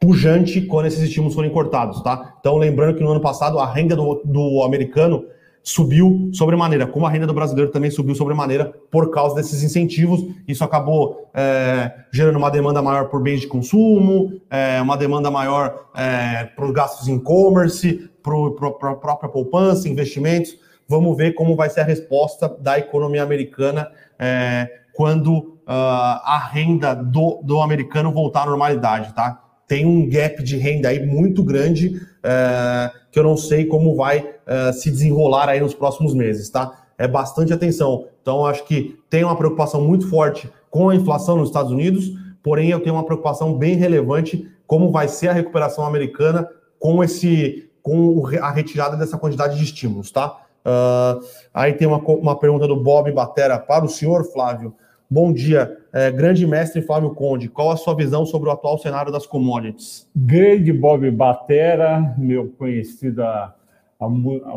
pujante 0.00 0.60
quando 0.62 0.86
esses 0.86 1.00
estímulos 1.00 1.34
forem 1.34 1.50
cortados, 1.50 2.02
tá? 2.02 2.34
Então, 2.40 2.56
lembrando 2.56 2.96
que 2.96 3.02
no 3.02 3.10
ano 3.10 3.20
passado 3.20 3.60
a 3.60 3.72
renda 3.72 3.94
do, 3.94 4.20
do 4.24 4.62
americano 4.64 5.24
subiu 5.62 6.30
sobremaneira, 6.32 6.86
como 6.86 7.06
a 7.06 7.10
renda 7.10 7.26
do 7.26 7.34
brasileiro 7.34 7.70
também 7.70 7.90
subiu 7.90 8.14
sobremaneira 8.14 8.72
por 8.90 9.10
causa 9.10 9.36
desses 9.36 9.62
incentivos. 9.62 10.24
Isso 10.46 10.64
acabou 10.64 11.30
é, 11.32 11.92
gerando 12.12 12.36
uma 12.36 12.50
demanda 12.50 12.82
maior 12.82 13.08
por 13.08 13.22
bens 13.22 13.40
de 13.40 13.46
consumo, 13.46 14.40
é, 14.50 14.80
uma 14.82 14.96
demanda 14.96 15.30
maior 15.30 15.88
é, 15.94 16.44
por 16.56 16.72
gastos 16.72 17.06
em 17.06 17.16
e-commerce, 17.16 18.10
para 18.22 18.90
a 18.90 18.94
própria 18.94 19.28
poupança, 19.28 19.88
investimentos. 19.88 20.56
Vamos 20.88 21.16
ver 21.16 21.34
como 21.34 21.54
vai 21.54 21.70
ser 21.70 21.80
a 21.80 21.84
resposta 21.84 22.48
da 22.48 22.78
economia 22.78 23.22
americana 23.22 23.88
é, 24.18 24.68
quando 24.92 25.38
uh, 25.38 25.64
a 25.66 26.50
renda 26.52 26.94
do, 26.94 27.40
do 27.42 27.60
americano 27.62 28.12
voltar 28.12 28.42
à 28.42 28.46
normalidade, 28.46 29.14
tá? 29.14 29.42
tem 29.72 29.86
um 29.86 30.06
gap 30.06 30.42
de 30.42 30.58
renda 30.58 30.90
aí 30.90 31.04
muito 31.04 31.42
grande 31.42 31.98
é, 32.22 32.90
que 33.12 33.18
eu 33.18 33.22
não 33.22 33.36
sei 33.36 33.66
como 33.66 33.94
vai 33.94 34.34
é, 34.46 34.72
se 34.72 34.90
desenrolar 34.90 35.48
aí 35.48 35.60
nos 35.60 35.74
próximos 35.74 36.14
meses, 36.14 36.48
tá? 36.48 36.86
É 36.96 37.06
bastante 37.06 37.52
atenção. 37.52 38.06
Então, 38.22 38.46
acho 38.46 38.64
que 38.64 38.98
tem 39.10 39.22
uma 39.22 39.36
preocupação 39.36 39.82
muito 39.82 40.08
forte 40.08 40.50
com 40.70 40.88
a 40.88 40.96
inflação 40.96 41.36
nos 41.36 41.48
Estados 41.48 41.70
Unidos, 41.70 42.10
porém 42.42 42.70
eu 42.70 42.80
tenho 42.80 42.94
uma 42.94 43.04
preocupação 43.04 43.56
bem 43.58 43.76
relevante 43.76 44.50
como 44.66 44.90
vai 44.90 45.06
ser 45.06 45.28
a 45.28 45.32
recuperação 45.32 45.84
americana 45.84 46.48
com 46.78 47.04
esse 47.04 47.68
com 47.82 48.24
a 48.40 48.50
retirada 48.50 48.96
dessa 48.96 49.18
quantidade 49.18 49.58
de 49.58 49.64
estímulos, 49.64 50.10
tá? 50.10 50.38
Uh, 50.64 51.20
aí 51.52 51.72
tem 51.72 51.86
uma, 51.86 51.98
uma 51.98 52.38
pergunta 52.38 52.66
do 52.66 52.76
Bob 52.76 53.10
Batera 53.10 53.58
para 53.58 53.84
o 53.84 53.88
senhor, 53.88 54.24
Flávio. 54.32 54.72
Bom 55.12 55.30
dia, 55.30 55.76
é, 55.92 56.10
grande 56.10 56.46
mestre 56.46 56.80
Flávio 56.80 57.10
Conde. 57.10 57.46
Qual 57.46 57.70
a 57.70 57.76
sua 57.76 57.94
visão 57.94 58.24
sobre 58.24 58.48
o 58.48 58.52
atual 58.52 58.78
cenário 58.78 59.12
das 59.12 59.26
commodities? 59.26 60.08
Grande 60.16 60.72
Bob 60.72 61.10
Batera, 61.10 62.14
meu 62.16 62.48
conhecido 62.48 63.22
há, 63.22 63.54
há, 64.00 64.06
há 64.06 64.08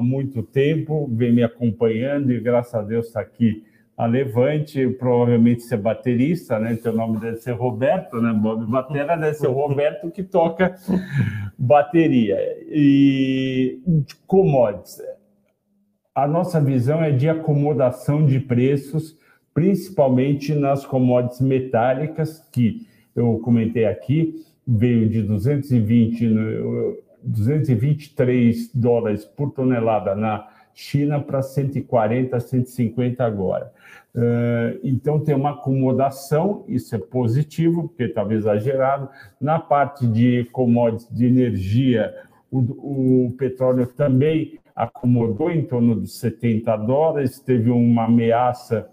muito 0.01 0.41
tempo, 0.41 1.11
vem 1.11 1.33
me 1.33 1.43
acompanhando 1.43 2.31
e 2.31 2.39
graças 2.39 2.73
a 2.73 2.81
Deus 2.81 3.07
está 3.07 3.19
aqui 3.19 3.65
a 3.97 4.05
Levante, 4.05 4.87
provavelmente 4.91 5.63
ser 5.63 5.75
baterista, 5.75 6.57
né? 6.57 6.77
Teu 6.81 6.93
nome 6.93 7.19
deve 7.19 7.35
ser 7.35 7.51
Roberto, 7.51 8.21
né? 8.21 8.31
Bob 8.31 8.65
Batera 8.65 9.17
deve 9.17 9.33
ser 9.33 9.47
o 9.47 9.51
Roberto 9.51 10.09
que 10.09 10.23
toca 10.23 10.73
bateria. 11.59 12.37
E 12.69 13.81
commodities. 14.25 15.01
A 16.15 16.25
nossa 16.25 16.61
visão 16.61 17.03
é 17.03 17.11
de 17.11 17.27
acomodação 17.27 18.25
de 18.25 18.39
preços 18.39 19.17
principalmente 19.55 20.53
nas 20.53 20.85
commodities 20.85 21.39
metálicas, 21.39 22.45
que 22.51 22.85
eu 23.15 23.39
comentei 23.39 23.85
aqui, 23.85 24.45
veio 24.67 25.07
de 25.07 25.23
220, 25.23 26.27
223 27.23 28.69
dólares 28.75 29.23
por 29.23 29.51
tonelada 29.51 30.13
na 30.13 30.49
China 30.73 31.21
para 31.21 31.41
140, 31.41 32.37
150 32.37 33.23
agora. 33.23 33.71
Uh, 34.13 34.77
então 34.83 35.21
tem 35.21 35.33
uma 35.33 35.51
acomodação, 35.51 36.65
isso 36.67 36.93
é 36.93 36.99
positivo, 36.99 37.87
porque 37.87 38.03
estava 38.03 38.33
exagerado. 38.33 39.07
Na 39.39 39.57
parte 39.57 40.05
de 40.05 40.49
commodities 40.51 41.07
de 41.09 41.25
energia, 41.27 42.13
o, 42.51 43.27
o 43.27 43.31
petróleo 43.37 43.87
também 43.87 44.59
acomodou 44.75 45.49
em 45.49 45.63
torno 45.63 45.95
dos 45.95 46.19
70 46.19 46.75
dólares, 46.77 47.39
teve 47.39 47.69
uma 47.69 48.03
ameaça 48.03 48.89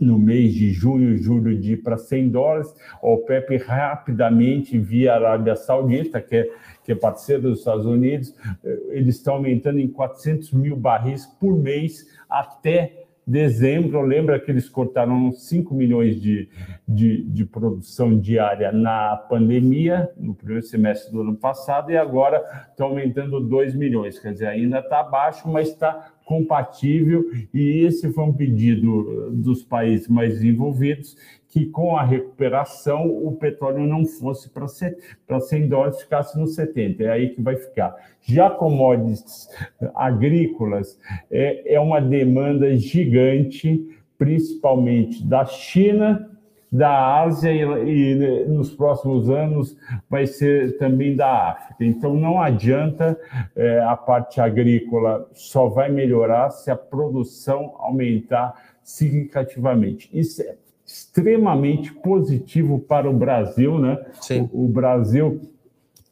no 0.00 0.18
mês 0.18 0.54
de 0.54 0.70
junho, 0.70 1.16
julho, 1.18 1.58
de 1.58 1.72
ir 1.72 1.76
para 1.78 1.96
100 1.96 2.28
dólares. 2.30 2.74
O 3.02 3.14
OPEP 3.14 3.56
rapidamente, 3.58 4.78
via 4.78 5.14
Arábia 5.14 5.56
Saudita, 5.56 6.20
que 6.20 6.36
é, 6.36 6.50
que 6.84 6.92
é 6.92 6.94
parceiro 6.94 7.42
dos 7.42 7.58
Estados 7.60 7.86
Unidos, 7.86 8.34
eh, 8.64 8.78
eles 8.90 9.16
estão 9.16 9.34
aumentando 9.34 9.78
em 9.78 9.88
400 9.88 10.52
mil 10.52 10.76
barris 10.76 11.26
por 11.26 11.56
mês 11.56 12.06
até 12.28 13.07
dezembro. 13.28 14.00
Lembra 14.00 14.40
que 14.40 14.50
eles 14.50 14.68
cortaram 14.68 15.30
5 15.30 15.74
milhões 15.74 16.20
de, 16.20 16.48
de, 16.86 17.22
de, 17.24 17.44
produção 17.44 18.18
diária 18.18 18.72
na 18.72 19.16
pandemia, 19.28 20.10
no 20.16 20.34
primeiro 20.34 20.62
semestre 20.62 21.12
do 21.12 21.20
ano 21.20 21.36
passado, 21.36 21.92
e 21.92 21.96
agora 21.96 22.42
estão 22.70 22.88
aumentando 22.88 23.38
2 23.40 23.74
milhões. 23.74 24.18
Quer 24.18 24.32
dizer, 24.32 24.46
ainda 24.46 24.78
está 24.78 25.00
abaixo, 25.00 25.46
mas 25.48 25.68
está 25.68 26.12
compatível, 26.24 27.24
e 27.54 27.86
esse 27.86 28.12
foi 28.12 28.24
um 28.24 28.32
pedido 28.34 29.30
dos 29.30 29.62
países 29.62 30.08
mais 30.08 30.34
desenvolvidos, 30.34 31.16
que 31.48 31.66
com 31.66 31.96
a 31.96 32.04
recuperação 32.04 33.06
o 33.08 33.32
petróleo 33.32 33.86
não 33.86 34.04
fosse 34.04 34.50
para 34.50 34.68
100 34.68 35.68
dólares, 35.68 36.02
ficasse 36.02 36.38
nos 36.38 36.54
70, 36.54 37.02
é 37.02 37.10
aí 37.10 37.30
que 37.30 37.40
vai 37.40 37.56
ficar. 37.56 37.94
Já 38.20 38.50
commodities 38.50 39.48
agrícolas, 39.94 40.98
é, 41.30 41.74
é 41.74 41.80
uma 41.80 42.00
demanda 42.00 42.76
gigante, 42.76 43.98
principalmente 44.18 45.24
da 45.24 45.46
China, 45.46 46.28
da 46.70 47.22
Ásia 47.22 47.50
e, 47.50 48.12
e, 48.12 48.44
nos 48.46 48.70
próximos 48.74 49.30
anos 49.30 49.74
vai 50.08 50.26
ser 50.26 50.76
também 50.76 51.16
da 51.16 51.52
África. 51.52 51.82
Então 51.82 52.14
não 52.14 52.40
adianta 52.40 53.18
é, 53.56 53.80
a 53.80 53.96
parte 53.96 54.38
agrícola 54.38 55.26
só 55.32 55.66
vai 55.68 55.90
melhorar 55.90 56.50
se 56.50 56.70
a 56.70 56.76
produção 56.76 57.74
aumentar 57.78 58.54
significativamente. 58.82 60.10
Isso 60.12 60.42
é 60.42 60.56
extremamente 60.88 61.92
positivo 61.92 62.78
para 62.78 63.10
o 63.10 63.12
Brasil, 63.12 63.78
né? 63.78 63.98
Sim. 64.22 64.48
O, 64.50 64.64
o 64.64 64.68
Brasil 64.68 65.38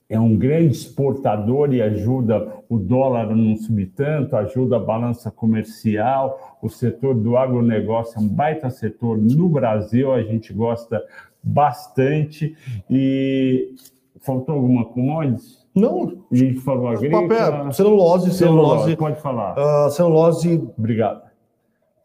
é 0.07 0.21
um 0.21 0.37
grande 0.37 0.77
exportador 0.77 1.73
e 1.73 1.81
ajuda 1.81 2.63
o 2.69 2.79
dólar 2.79 3.31
a 3.31 3.35
não 3.35 3.57
subir 3.57 3.87
tanto, 3.97 4.37
ajuda 4.37 4.77
a 4.77 4.81
balança 4.81 5.31
comercial. 5.31 6.59
O 6.61 6.69
setor 6.69 7.15
do 7.15 7.39
agronegócio 7.39 8.19
é 8.19 8.21
um 8.21 8.29
baita 8.29 8.69
setor 8.69 9.17
no 9.17 9.49
Brasil, 9.49 10.13
a 10.13 10.23
gente 10.23 10.53
gosta 10.53 11.03
bastante. 11.43 12.55
E 12.91 13.75
faltou 14.21 14.57
alguma 14.57 14.85
commodity? 14.85 15.57
Não. 15.75 16.19
A 16.31 16.37
gente 16.37 16.61
falou 16.61 16.89
agrícola. 16.89 17.29
Papel, 17.29 17.73
celulose, 17.73 18.35
celulose. 18.35 18.95
pode 18.95 19.21
falar. 19.23 19.57
Uh, 19.59 19.91
celulose. 19.91 20.63
Obrigado 20.77 21.27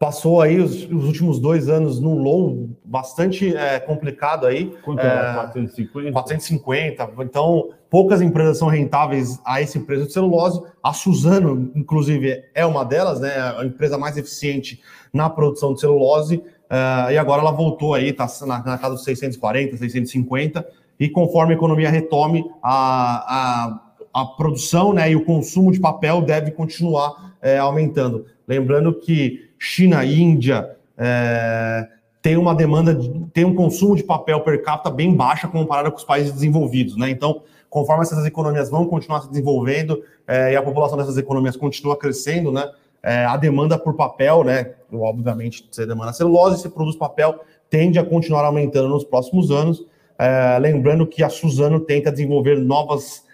passou 0.02 0.40
aí 0.40 0.58
os, 0.58 0.82
os, 0.86 1.04
últimos 1.04 1.38
dois 1.38 1.68
anos 1.68 2.00
num 2.00 2.20
low 2.20 2.61
bastante 2.92 3.56
é, 3.56 3.80
complicado 3.80 4.46
aí. 4.46 4.70
Quanto 4.84 5.00
é, 5.00 5.32
450? 5.32 6.12
450. 6.12 7.10
Então, 7.20 7.70
poucas 7.88 8.20
empresas 8.20 8.58
são 8.58 8.68
rentáveis 8.68 9.40
a 9.46 9.62
esse 9.62 9.80
preço 9.80 10.08
de 10.08 10.12
celulose. 10.12 10.60
A 10.82 10.92
Suzano, 10.92 11.72
inclusive, 11.74 12.44
é 12.54 12.66
uma 12.66 12.84
delas, 12.84 13.18
né? 13.18 13.32
A 13.56 13.64
empresa 13.64 13.96
mais 13.96 14.18
eficiente 14.18 14.82
na 15.10 15.30
produção 15.30 15.72
de 15.72 15.80
celulose. 15.80 16.36
Uh, 16.36 17.12
e 17.12 17.16
agora 17.16 17.40
ela 17.40 17.50
voltou 17.50 17.94
aí, 17.94 18.10
está 18.10 18.26
na, 18.42 18.62
na, 18.62 18.76
casa 18.76 18.90
dos 18.90 19.04
640, 19.04 19.78
650. 19.78 20.66
E 21.00 21.08
conforme 21.08 21.54
a 21.54 21.56
economia 21.56 21.88
retome, 21.88 22.44
a, 22.62 23.80
a, 24.12 24.20
a 24.20 24.26
produção 24.26 24.92
né, 24.92 25.10
e 25.10 25.16
o 25.16 25.24
consumo 25.24 25.72
de 25.72 25.80
papel 25.80 26.20
deve 26.20 26.50
continuar 26.50 27.36
é, 27.40 27.56
aumentando. 27.56 28.26
Lembrando 28.46 28.92
que 28.92 29.48
China 29.58 30.04
e 30.04 30.20
Índia 30.20 30.76
é, 30.98 31.88
tem 32.22 32.36
uma 32.36 32.54
demanda, 32.54 32.96
tem 33.34 33.44
um 33.44 33.54
consumo 33.54 33.96
de 33.96 34.04
papel 34.04 34.40
per 34.40 34.62
capita 34.62 34.90
bem 34.90 35.12
baixa 35.14 35.48
comparado 35.48 35.90
com 35.90 35.98
os 35.98 36.04
países 36.04 36.32
desenvolvidos, 36.32 36.96
né? 36.96 37.10
Então, 37.10 37.42
conforme 37.68 38.02
essas 38.02 38.24
economias 38.24 38.70
vão 38.70 38.86
continuar 38.86 39.22
se 39.22 39.28
desenvolvendo 39.28 40.02
é, 40.26 40.52
e 40.52 40.56
a 40.56 40.62
população 40.62 40.96
dessas 40.96 41.18
economias 41.18 41.56
continua 41.56 41.96
crescendo, 41.96 42.52
né? 42.52 42.70
É, 43.02 43.24
a 43.24 43.36
demanda 43.36 43.76
por 43.76 43.94
papel, 43.94 44.44
né? 44.44 44.74
Obviamente, 44.92 45.66
você 45.68 45.84
demanda 45.84 46.12
celulose, 46.12 46.60
você 46.60 46.68
produz 46.68 46.94
papel, 46.94 47.40
tende 47.68 47.98
a 47.98 48.04
continuar 48.04 48.44
aumentando 48.44 48.88
nos 48.88 49.02
próximos 49.02 49.50
anos. 49.50 49.84
É, 50.16 50.56
lembrando 50.60 51.04
que 51.06 51.24
a 51.24 51.28
Suzano 51.28 51.80
tenta 51.80 52.12
desenvolver 52.12 52.56
novas 52.60 53.24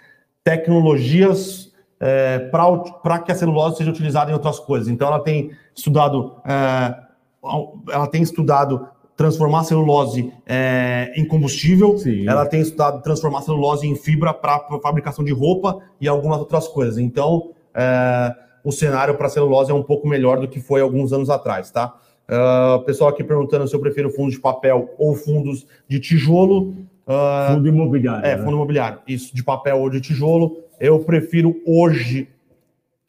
tecnologias 0.42 1.70
é, 2.00 2.38
para 2.50 3.18
que 3.18 3.32
a 3.32 3.34
celulose 3.34 3.76
seja 3.76 3.90
utilizada 3.90 4.30
em 4.30 4.34
outras 4.34 4.58
coisas. 4.58 4.88
Então, 4.88 5.08
ela 5.08 5.20
tem 5.20 5.50
estudado, 5.74 6.36
é, 6.46 7.07
ela 7.90 8.06
tem 8.06 8.22
estudado 8.22 8.86
transformar 9.16 9.60
a 9.60 9.64
celulose 9.64 10.32
é, 10.46 11.12
em 11.16 11.26
combustível, 11.26 11.98
Sim. 11.98 12.28
ela 12.28 12.46
tem 12.46 12.60
estudado 12.60 13.02
transformar 13.02 13.40
a 13.40 13.42
celulose 13.42 13.86
em 13.86 13.96
fibra 13.96 14.32
para 14.32 14.60
fabricação 14.80 15.24
de 15.24 15.32
roupa 15.32 15.78
e 16.00 16.06
algumas 16.06 16.38
outras 16.38 16.68
coisas. 16.68 16.98
Então, 16.98 17.50
é, 17.74 18.34
o 18.62 18.70
cenário 18.70 19.16
para 19.16 19.28
celulose 19.28 19.70
é 19.70 19.74
um 19.74 19.82
pouco 19.82 20.06
melhor 20.06 20.38
do 20.38 20.46
que 20.46 20.60
foi 20.60 20.80
alguns 20.80 21.12
anos 21.12 21.30
atrás, 21.30 21.70
tá? 21.70 21.94
Uh, 22.28 22.84
pessoal 22.84 23.08
aqui 23.08 23.24
perguntando 23.24 23.66
se 23.66 23.74
eu 23.74 23.80
prefiro 23.80 24.10
fundos 24.10 24.34
de 24.34 24.40
papel 24.40 24.94
ou 24.98 25.14
fundos 25.14 25.66
de 25.88 25.98
tijolo. 25.98 26.74
Uh, 27.06 27.54
fundo 27.54 27.68
imobiliário. 27.68 28.26
É, 28.26 28.36
né? 28.36 28.42
fundo 28.42 28.52
imobiliário. 28.56 28.98
Isso, 29.08 29.34
de 29.34 29.42
papel 29.42 29.78
ou 29.78 29.88
de 29.88 29.98
tijolo. 29.98 30.58
Eu 30.78 31.00
prefiro 31.00 31.56
hoje 31.66 32.28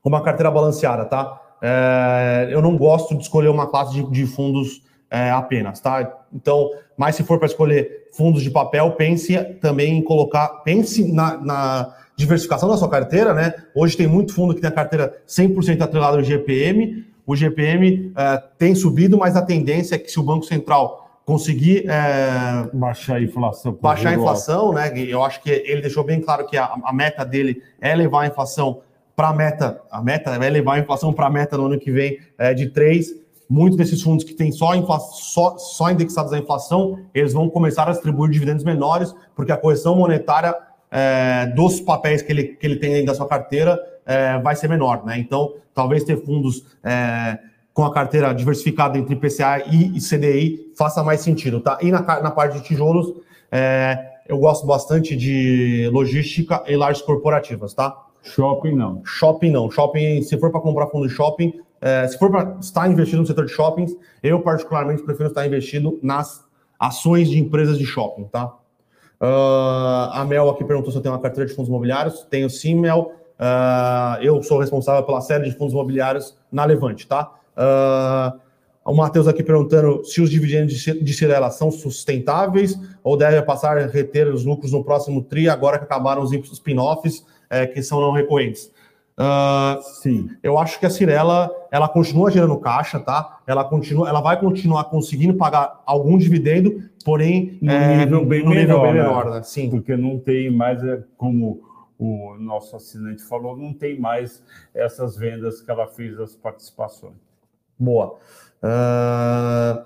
uma 0.04 0.24
carteira 0.24 0.50
balanceada, 0.50 1.04
tá? 1.04 1.40
É, 1.62 2.50
eu 2.52 2.62
não 2.62 2.78
gosto 2.78 3.16
de 3.16 3.24
escolher 3.24 3.50
uma 3.50 3.68
classe 3.68 3.94
de, 3.94 4.04
de 4.10 4.26
fundos 4.26 4.82
é, 5.10 5.32
apenas, 5.32 5.80
tá? 5.80 6.18
Então, 6.34 6.70
mas 6.96 7.16
se 7.16 7.24
for 7.24 7.38
para 7.38 7.48
escolher 7.48 8.08
fundos 8.14 8.42
de 8.44 8.50
papel, 8.50 8.92
pense 8.92 9.38
também 9.62 9.98
em 9.98 10.02
colocar, 10.04 10.48
pense 10.64 11.12
na, 11.12 11.38
na, 11.38 11.96
diversificação 12.16 12.68
da 12.68 12.76
sua 12.76 12.90
carteira, 12.90 13.34
né? 13.34 13.54
Hoje 13.74 13.96
tem 13.96 14.06
muito 14.06 14.34
fundo 14.34 14.54
que 14.54 14.60
tem 14.60 14.70
a 14.70 14.74
carteira 14.74 15.22
100% 15.26 15.82
atrelada 15.82 16.18
ao 16.18 16.24
GPM. 16.24 17.06
O 17.26 17.34
GPM 17.34 18.12
é, 18.16 18.44
tem 18.58 18.76
subido, 18.76 19.18
mas 19.18 19.38
a 19.38 19.42
tendência 19.42 19.96
é 19.96 19.98
que 19.98 20.12
se 20.12 20.20
o 20.20 20.24
Banco 20.24 20.44
Central 20.44 21.10
conseguir 21.26 21.86
é, 21.88 22.70
baixar 22.74 23.16
a 23.16 23.22
inflação, 23.22 23.78
baixar 23.82 24.10
a 24.10 24.14
inflação, 24.16 24.74
né? 24.74 24.92
Eu 24.98 25.24
acho 25.24 25.42
que 25.42 25.50
ele 25.50 25.80
deixou 25.80 26.04
bem 26.04 26.20
claro 26.20 26.46
que 26.46 26.58
a, 26.58 26.74
a 26.84 26.92
meta 26.92 27.24
dele 27.24 27.62
é 27.80 27.96
levar 27.96 28.24
a 28.24 28.28
inflação 28.28 28.82
para 29.20 29.28
a 29.28 29.34
meta, 29.34 29.82
a 29.92 30.02
meta 30.02 30.40
vai 30.40 30.50
levar 30.50 30.76
a 30.76 30.80
inflação 30.80 31.12
para 31.12 31.28
a 31.28 31.30
meta 31.30 31.58
no 31.58 31.66
ano 31.66 31.78
que 31.78 31.92
vem 31.92 32.20
é, 32.38 32.54
de 32.54 32.70
3. 32.70 33.16
Muitos 33.50 33.78
desses 33.78 34.02
fundos 34.02 34.24
que 34.24 34.34
têm 34.34 34.50
só, 34.50 34.72
só, 35.12 35.58
só 35.58 35.92
indexados 35.92 36.32
à 36.32 36.38
inflação, 36.38 37.02
eles 37.14 37.34
vão 37.34 37.50
começar 37.50 37.86
a 37.90 37.92
distribuir 37.92 38.32
dividendos 38.32 38.64
menores, 38.64 39.14
porque 39.36 39.52
a 39.52 39.58
correção 39.58 39.94
monetária 39.94 40.56
é, 40.90 41.48
dos 41.48 41.82
papéis 41.82 42.22
que 42.22 42.32
ele, 42.32 42.44
que 42.44 42.66
ele 42.66 42.78
tem 42.78 42.92
dentro 42.92 43.08
da 43.08 43.14
sua 43.14 43.28
carteira 43.28 43.78
é, 44.06 44.40
vai 44.40 44.56
ser 44.56 44.70
menor. 44.70 45.04
Né? 45.04 45.20
Então, 45.20 45.54
talvez 45.74 46.06
ter 46.06 46.16
fundos 46.24 46.64
é, 46.82 47.40
com 47.74 47.84
a 47.84 47.94
carteira 47.94 48.32
diversificada 48.32 48.98
entre 48.98 49.18
PCA 49.18 49.66
e, 49.70 50.00
CDI 50.00 50.72
faça 50.78 51.04
mais 51.04 51.20
sentido. 51.20 51.60
Tá? 51.60 51.78
E 51.82 51.92
na, 51.92 52.00
na 52.22 52.32
parte 52.32 52.58
de 52.58 52.64
tijolos, 52.64 53.14
é, 53.52 54.00
eu 54.30 54.38
gosto 54.38 54.66
bastante 54.66 55.14
de 55.14 55.90
logística 55.92 56.64
e 56.66 56.78
lajes 56.78 57.02
corporativas. 57.02 57.74
Tá? 57.74 58.06
Shopping 58.24 58.76
não. 58.76 59.02
Shopping 59.06 59.52
não. 59.52 59.70
Shopping, 59.72 60.22
se 60.22 60.38
for 60.38 60.52
para 60.52 60.62
comprar 60.62 60.88
fundo 60.88 61.08
de 61.08 61.14
shopping, 61.14 61.54
é, 61.82 62.08
se 62.08 62.18
for 62.18 62.30
para 62.30 62.58
estar 62.60 62.90
investido 62.90 63.22
no 63.22 63.28
setor 63.28 63.46
de 63.46 63.52
shoppings, 63.52 63.96
eu 64.22 64.42
particularmente 64.42 65.04
prefiro 65.04 65.30
estar 65.30 65.46
investido 65.48 66.00
nas 66.04 66.46
ações 66.80 67.30
de 67.30 67.40
empresas 67.40 67.78
de 67.78 67.86
shopping, 67.86 68.26
tá? 68.26 68.54
Uh, 69.22 70.12
a 70.14 70.26
Mel 70.26 70.50
aqui 70.50 70.64
perguntou 70.64 70.92
se 70.92 70.98
eu 70.98 71.02
tenho 71.02 71.14
uma 71.14 71.22
carteira 71.22 71.48
de 71.48 71.54
fundos 71.54 71.68
imobiliários. 71.68 72.26
Tenho 72.30 72.50
sim, 72.50 72.76
Mel. 72.76 73.12
Uh, 73.40 74.22
eu 74.22 74.42
sou 74.44 74.60
responsável 74.60 75.04
pela 75.04 75.22
série 75.22 75.46
de 75.46 75.58
fundos 75.58 75.74
imobiliários 75.74 76.38
na 76.52 76.64
Levante, 76.66 77.06
tá? 77.06 77.32
Uh, 77.58 78.40
o 78.86 78.94
Matheus 78.96 79.28
aqui 79.28 79.44
perguntando 79.44 80.04
se 80.06 80.22
os 80.22 80.30
dividendos 80.30 80.74
de 80.74 81.14
Cirela 81.14 81.52
são 81.52 81.70
sustentáveis 81.70 82.80
ou 83.04 83.18
devem 83.18 83.46
passar 83.46 83.78
a 83.78 83.86
reter 83.86 84.28
os 84.28 84.46
lucros 84.46 84.72
no 84.72 84.84
próximo 84.84 85.22
TRI, 85.22 85.50
agora 85.50 85.78
que 85.78 85.84
acabaram 85.84 86.24
os 86.24 86.32
spin-offs 86.32 87.24
é, 87.50 87.66
que 87.66 87.82
são 87.82 88.00
não 88.00 88.12
recorrentes. 88.12 88.72
Uh, 89.20 89.82
Sim. 90.02 90.30
Eu 90.42 90.58
acho 90.58 90.80
que 90.80 90.86
a 90.86 90.90
Cirela 90.90 91.52
ela 91.70 91.90
continua 91.90 92.32
gerando 92.32 92.58
caixa, 92.58 93.00
tá? 93.00 93.42
Ela 93.46 93.66
continua, 93.66 94.08
ela 94.08 94.22
vai 94.22 94.40
continuar 94.40 94.86
conseguindo 94.86 95.34
pagar 95.34 95.82
algum 95.86 96.18
dividendo, 96.18 96.90
porém 97.04 97.58
no 97.62 97.70
é, 97.72 97.98
nível 97.98 98.26
bem 98.26 98.44
no 98.44 98.52
menor, 98.52 98.62
nível 98.62 98.82
bem 98.82 98.94
menor 98.94 99.26
né? 99.26 99.32
né? 99.38 99.44
Sim. 99.44 99.70
Porque 99.70 99.98
não 99.98 100.18
tem 100.18 100.50
mais 100.50 100.82
é, 100.84 101.04
como 101.18 101.62
o 101.98 102.36
nosso 102.40 102.78
assinante 102.78 103.22
falou, 103.24 103.58
não 103.58 103.74
tem 103.74 104.00
mais 104.00 104.42
essas 104.74 105.18
vendas 105.18 105.62
que 105.62 105.70
ela 105.70 105.86
fez 105.86 106.18
das 106.18 106.34
participações. 106.34 107.16
Boa. 107.78 108.18
Uh, 108.64 109.84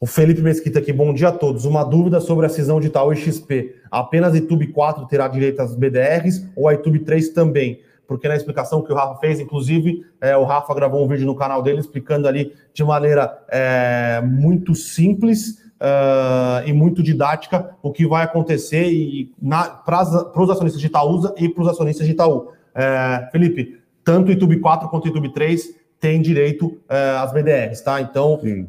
o 0.00 0.06
Felipe 0.06 0.42
Mesquita 0.42 0.80
aqui, 0.80 0.92
bom 0.92 1.14
dia 1.14 1.28
a 1.28 1.32
todos. 1.32 1.64
Uma 1.64 1.84
dúvida 1.84 2.20
sobre 2.20 2.46
a 2.46 2.48
cisão 2.48 2.80
de 2.80 2.88
Itaú 2.88 3.12
e 3.12 3.16
XP. 3.16 3.76
Apenas 3.90 4.34
a 4.34 4.36
YouTube 4.36 4.66
4 4.68 5.06
terá 5.06 5.28
direito 5.28 5.60
às 5.60 5.74
BDRs 5.74 6.46
ou 6.56 6.68
a 6.68 6.72
YouTube 6.72 7.00
3 7.00 7.30
também? 7.30 7.80
Porque 8.06 8.28
na 8.28 8.36
explicação 8.36 8.82
que 8.82 8.92
o 8.92 8.94
Rafa 8.94 9.18
fez, 9.18 9.40
inclusive, 9.40 10.04
é, 10.20 10.36
o 10.36 10.44
Rafa 10.44 10.74
gravou 10.74 11.02
um 11.02 11.08
vídeo 11.08 11.24
no 11.24 11.34
canal 11.34 11.62
dele 11.62 11.80
explicando 11.80 12.28
ali 12.28 12.52
de 12.72 12.84
maneira 12.84 13.44
é, 13.48 14.20
muito 14.22 14.74
simples 14.74 15.62
uh, 15.80 16.66
e 16.66 16.72
muito 16.72 17.02
didática 17.02 17.74
o 17.82 17.90
que 17.90 18.06
vai 18.06 18.24
acontecer 18.24 19.30
para 19.86 20.42
os 20.42 20.50
acionistas 20.50 20.80
de 20.80 20.88
Itaúsa 20.88 21.34
e 21.38 21.48
para 21.48 21.62
os 21.62 21.68
acionistas 21.68 22.06
de 22.06 22.12
Itaú. 22.12 22.52
É, 22.74 23.28
Felipe, 23.32 23.80
tanto 24.02 24.28
o 24.28 24.32
YouTube 24.32 24.60
4 24.60 24.88
quanto 24.88 25.04
o 25.04 25.08
YouTube 25.08 25.32
3 25.32 25.74
têm 25.98 26.20
direito 26.20 26.78
é, 26.90 27.16
às 27.16 27.32
BDRs, 27.32 27.80
tá? 27.80 28.02
Então, 28.02 28.38
Sim 28.42 28.68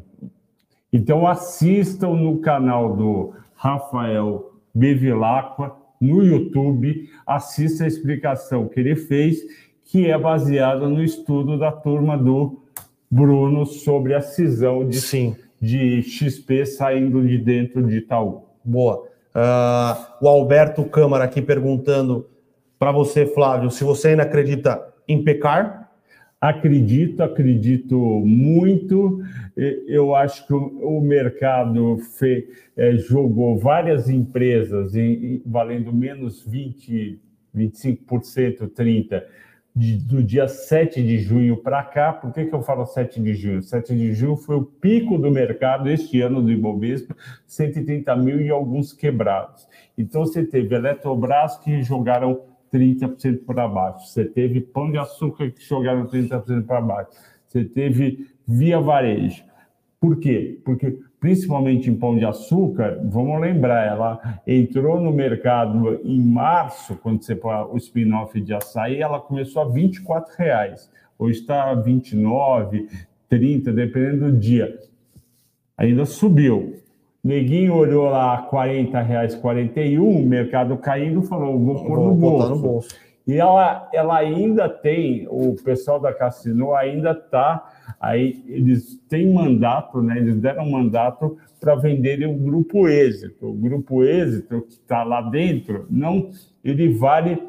então 0.92 1.26
assistam 1.26 2.14
no 2.14 2.38
canal 2.38 2.96
do 2.96 3.34
Rafael 3.54 4.52
Bevilacqua 4.74 5.74
no 6.00 6.22
YouTube, 6.22 7.08
assista 7.26 7.84
a 7.84 7.86
explicação 7.86 8.68
que 8.68 8.78
ele 8.78 8.96
fez, 8.96 9.38
que 9.84 10.10
é 10.10 10.18
baseada 10.18 10.88
no 10.88 11.02
estudo 11.02 11.58
da 11.58 11.72
turma 11.72 12.16
do 12.18 12.62
Bruno 13.10 13.64
sobre 13.64 14.14
a 14.14 14.20
cisão 14.20 14.86
de, 14.86 15.00
Sim. 15.00 15.36
de 15.60 16.02
XP 16.02 16.66
saindo 16.66 17.26
de 17.26 17.38
dentro 17.38 17.82
de 17.82 17.98
Itaú. 17.98 18.44
Boa. 18.64 19.04
Uh, 19.34 20.24
o 20.24 20.28
Alberto 20.28 20.84
Câmara 20.84 21.24
aqui 21.24 21.40
perguntando 21.40 22.26
para 22.78 22.92
você, 22.92 23.26
Flávio, 23.26 23.70
se 23.70 23.84
você 23.84 24.08
ainda 24.08 24.22
acredita 24.22 24.82
em 25.08 25.22
pecar 25.22 25.85
Acredito, 26.40 27.22
acredito 27.22 27.96
muito. 27.98 29.22
Eu 29.56 30.14
acho 30.14 30.46
que 30.46 30.52
o 30.52 31.00
mercado 31.00 31.96
fe, 31.98 32.48
é, 32.76 32.96
jogou 32.96 33.58
várias 33.58 34.10
empresas 34.10 34.94
em, 34.94 35.42
valendo 35.46 35.92
menos 35.92 36.44
20, 36.44 37.18
25%, 37.54 38.68
30%, 38.68 39.22
de, 39.74 39.96
do 39.98 40.22
dia 40.22 40.48
7 40.48 41.02
de 41.02 41.18
junho 41.18 41.56
para 41.58 41.82
cá. 41.82 42.12
Por 42.12 42.32
que, 42.32 42.46
que 42.46 42.54
eu 42.54 42.62
falo 42.62 42.86
7 42.86 43.20
de 43.20 43.34
junho? 43.34 43.62
7 43.62 43.94
de 43.94 44.12
junho 44.12 44.36
foi 44.36 44.56
o 44.56 44.64
pico 44.64 45.18
do 45.18 45.30
mercado 45.30 45.88
este 45.90 46.20
ano 46.22 46.42
do 46.42 46.50
Ibovespa, 46.50 47.14
130 47.46 48.14
mil 48.16 48.40
e 48.40 48.50
alguns 48.50 48.92
quebrados. 48.92 49.68
Então, 49.96 50.24
você 50.24 50.44
teve 50.44 50.74
Eletrobras 50.74 51.58
que 51.58 51.82
jogaram 51.82 52.55
30% 52.76 53.44
para 53.44 53.66
baixo. 53.66 54.06
Você 54.06 54.24
teve 54.24 54.60
pão 54.60 54.90
de 54.90 54.98
açúcar 54.98 55.50
que 55.50 55.62
jogaram 55.64 56.06
30% 56.06 56.66
para 56.66 56.80
baixo. 56.80 57.10
Você 57.46 57.64
teve 57.64 58.28
via 58.46 58.80
varejo. 58.80 59.42
Por 60.00 60.18
quê? 60.18 60.60
Porque, 60.64 60.98
principalmente 61.18 61.90
em 61.90 61.96
pão 61.96 62.16
de 62.16 62.24
açúcar, 62.24 63.00
vamos 63.04 63.40
lembrar, 63.40 63.86
ela 63.86 64.40
entrou 64.46 65.00
no 65.00 65.10
mercado 65.10 66.00
em 66.04 66.20
março, 66.20 66.96
quando 66.96 67.22
você 67.22 67.34
põe 67.34 67.54
o 67.70 67.76
spin-off 67.76 68.38
de 68.40 68.52
açaí, 68.52 69.00
ela 69.00 69.18
começou 69.18 69.62
a 69.62 69.68
24 69.68 70.34
reais. 70.36 70.90
Hoje 71.18 71.40
está 71.40 71.74
29, 71.74 72.88
30, 73.28 73.72
dependendo 73.72 74.30
do 74.30 74.38
dia. 74.38 74.78
Ainda 75.76 76.04
subiu. 76.04 76.74
Neguinho 77.26 77.74
olhou 77.74 78.04
lá 78.04 78.38
40 78.42 79.00
reais, 79.02 79.34
41, 79.34 80.08
o 80.08 80.24
mercado 80.24 80.76
caindo, 80.76 81.22
falou, 81.22 81.58
vou 81.58 81.84
pôr 81.84 81.98
no 81.98 82.14
bolso. 82.14 82.48
no 82.50 82.58
bolso. 82.58 82.88
E 83.26 83.34
ela, 83.34 83.88
ela 83.92 84.18
ainda 84.18 84.68
tem, 84.68 85.26
o 85.28 85.56
pessoal 85.56 85.98
da 85.98 86.14
Cassino 86.14 86.72
ainda 86.72 87.10
está, 87.10 87.68
aí 88.00 88.44
eles 88.46 88.96
têm 89.08 89.32
mandato, 89.32 90.00
né? 90.00 90.16
Eles 90.18 90.36
deram 90.36 90.70
mandato 90.70 91.36
para 91.58 91.74
venderem 91.74 92.32
o 92.32 92.38
grupo 92.38 92.86
êxito. 92.86 93.48
O 93.48 93.54
grupo 93.54 94.04
êxito 94.04 94.62
que 94.62 94.74
está 94.74 95.02
lá 95.02 95.22
dentro, 95.22 95.86
não, 95.90 96.30
ele 96.62 96.94
vale 96.94 97.42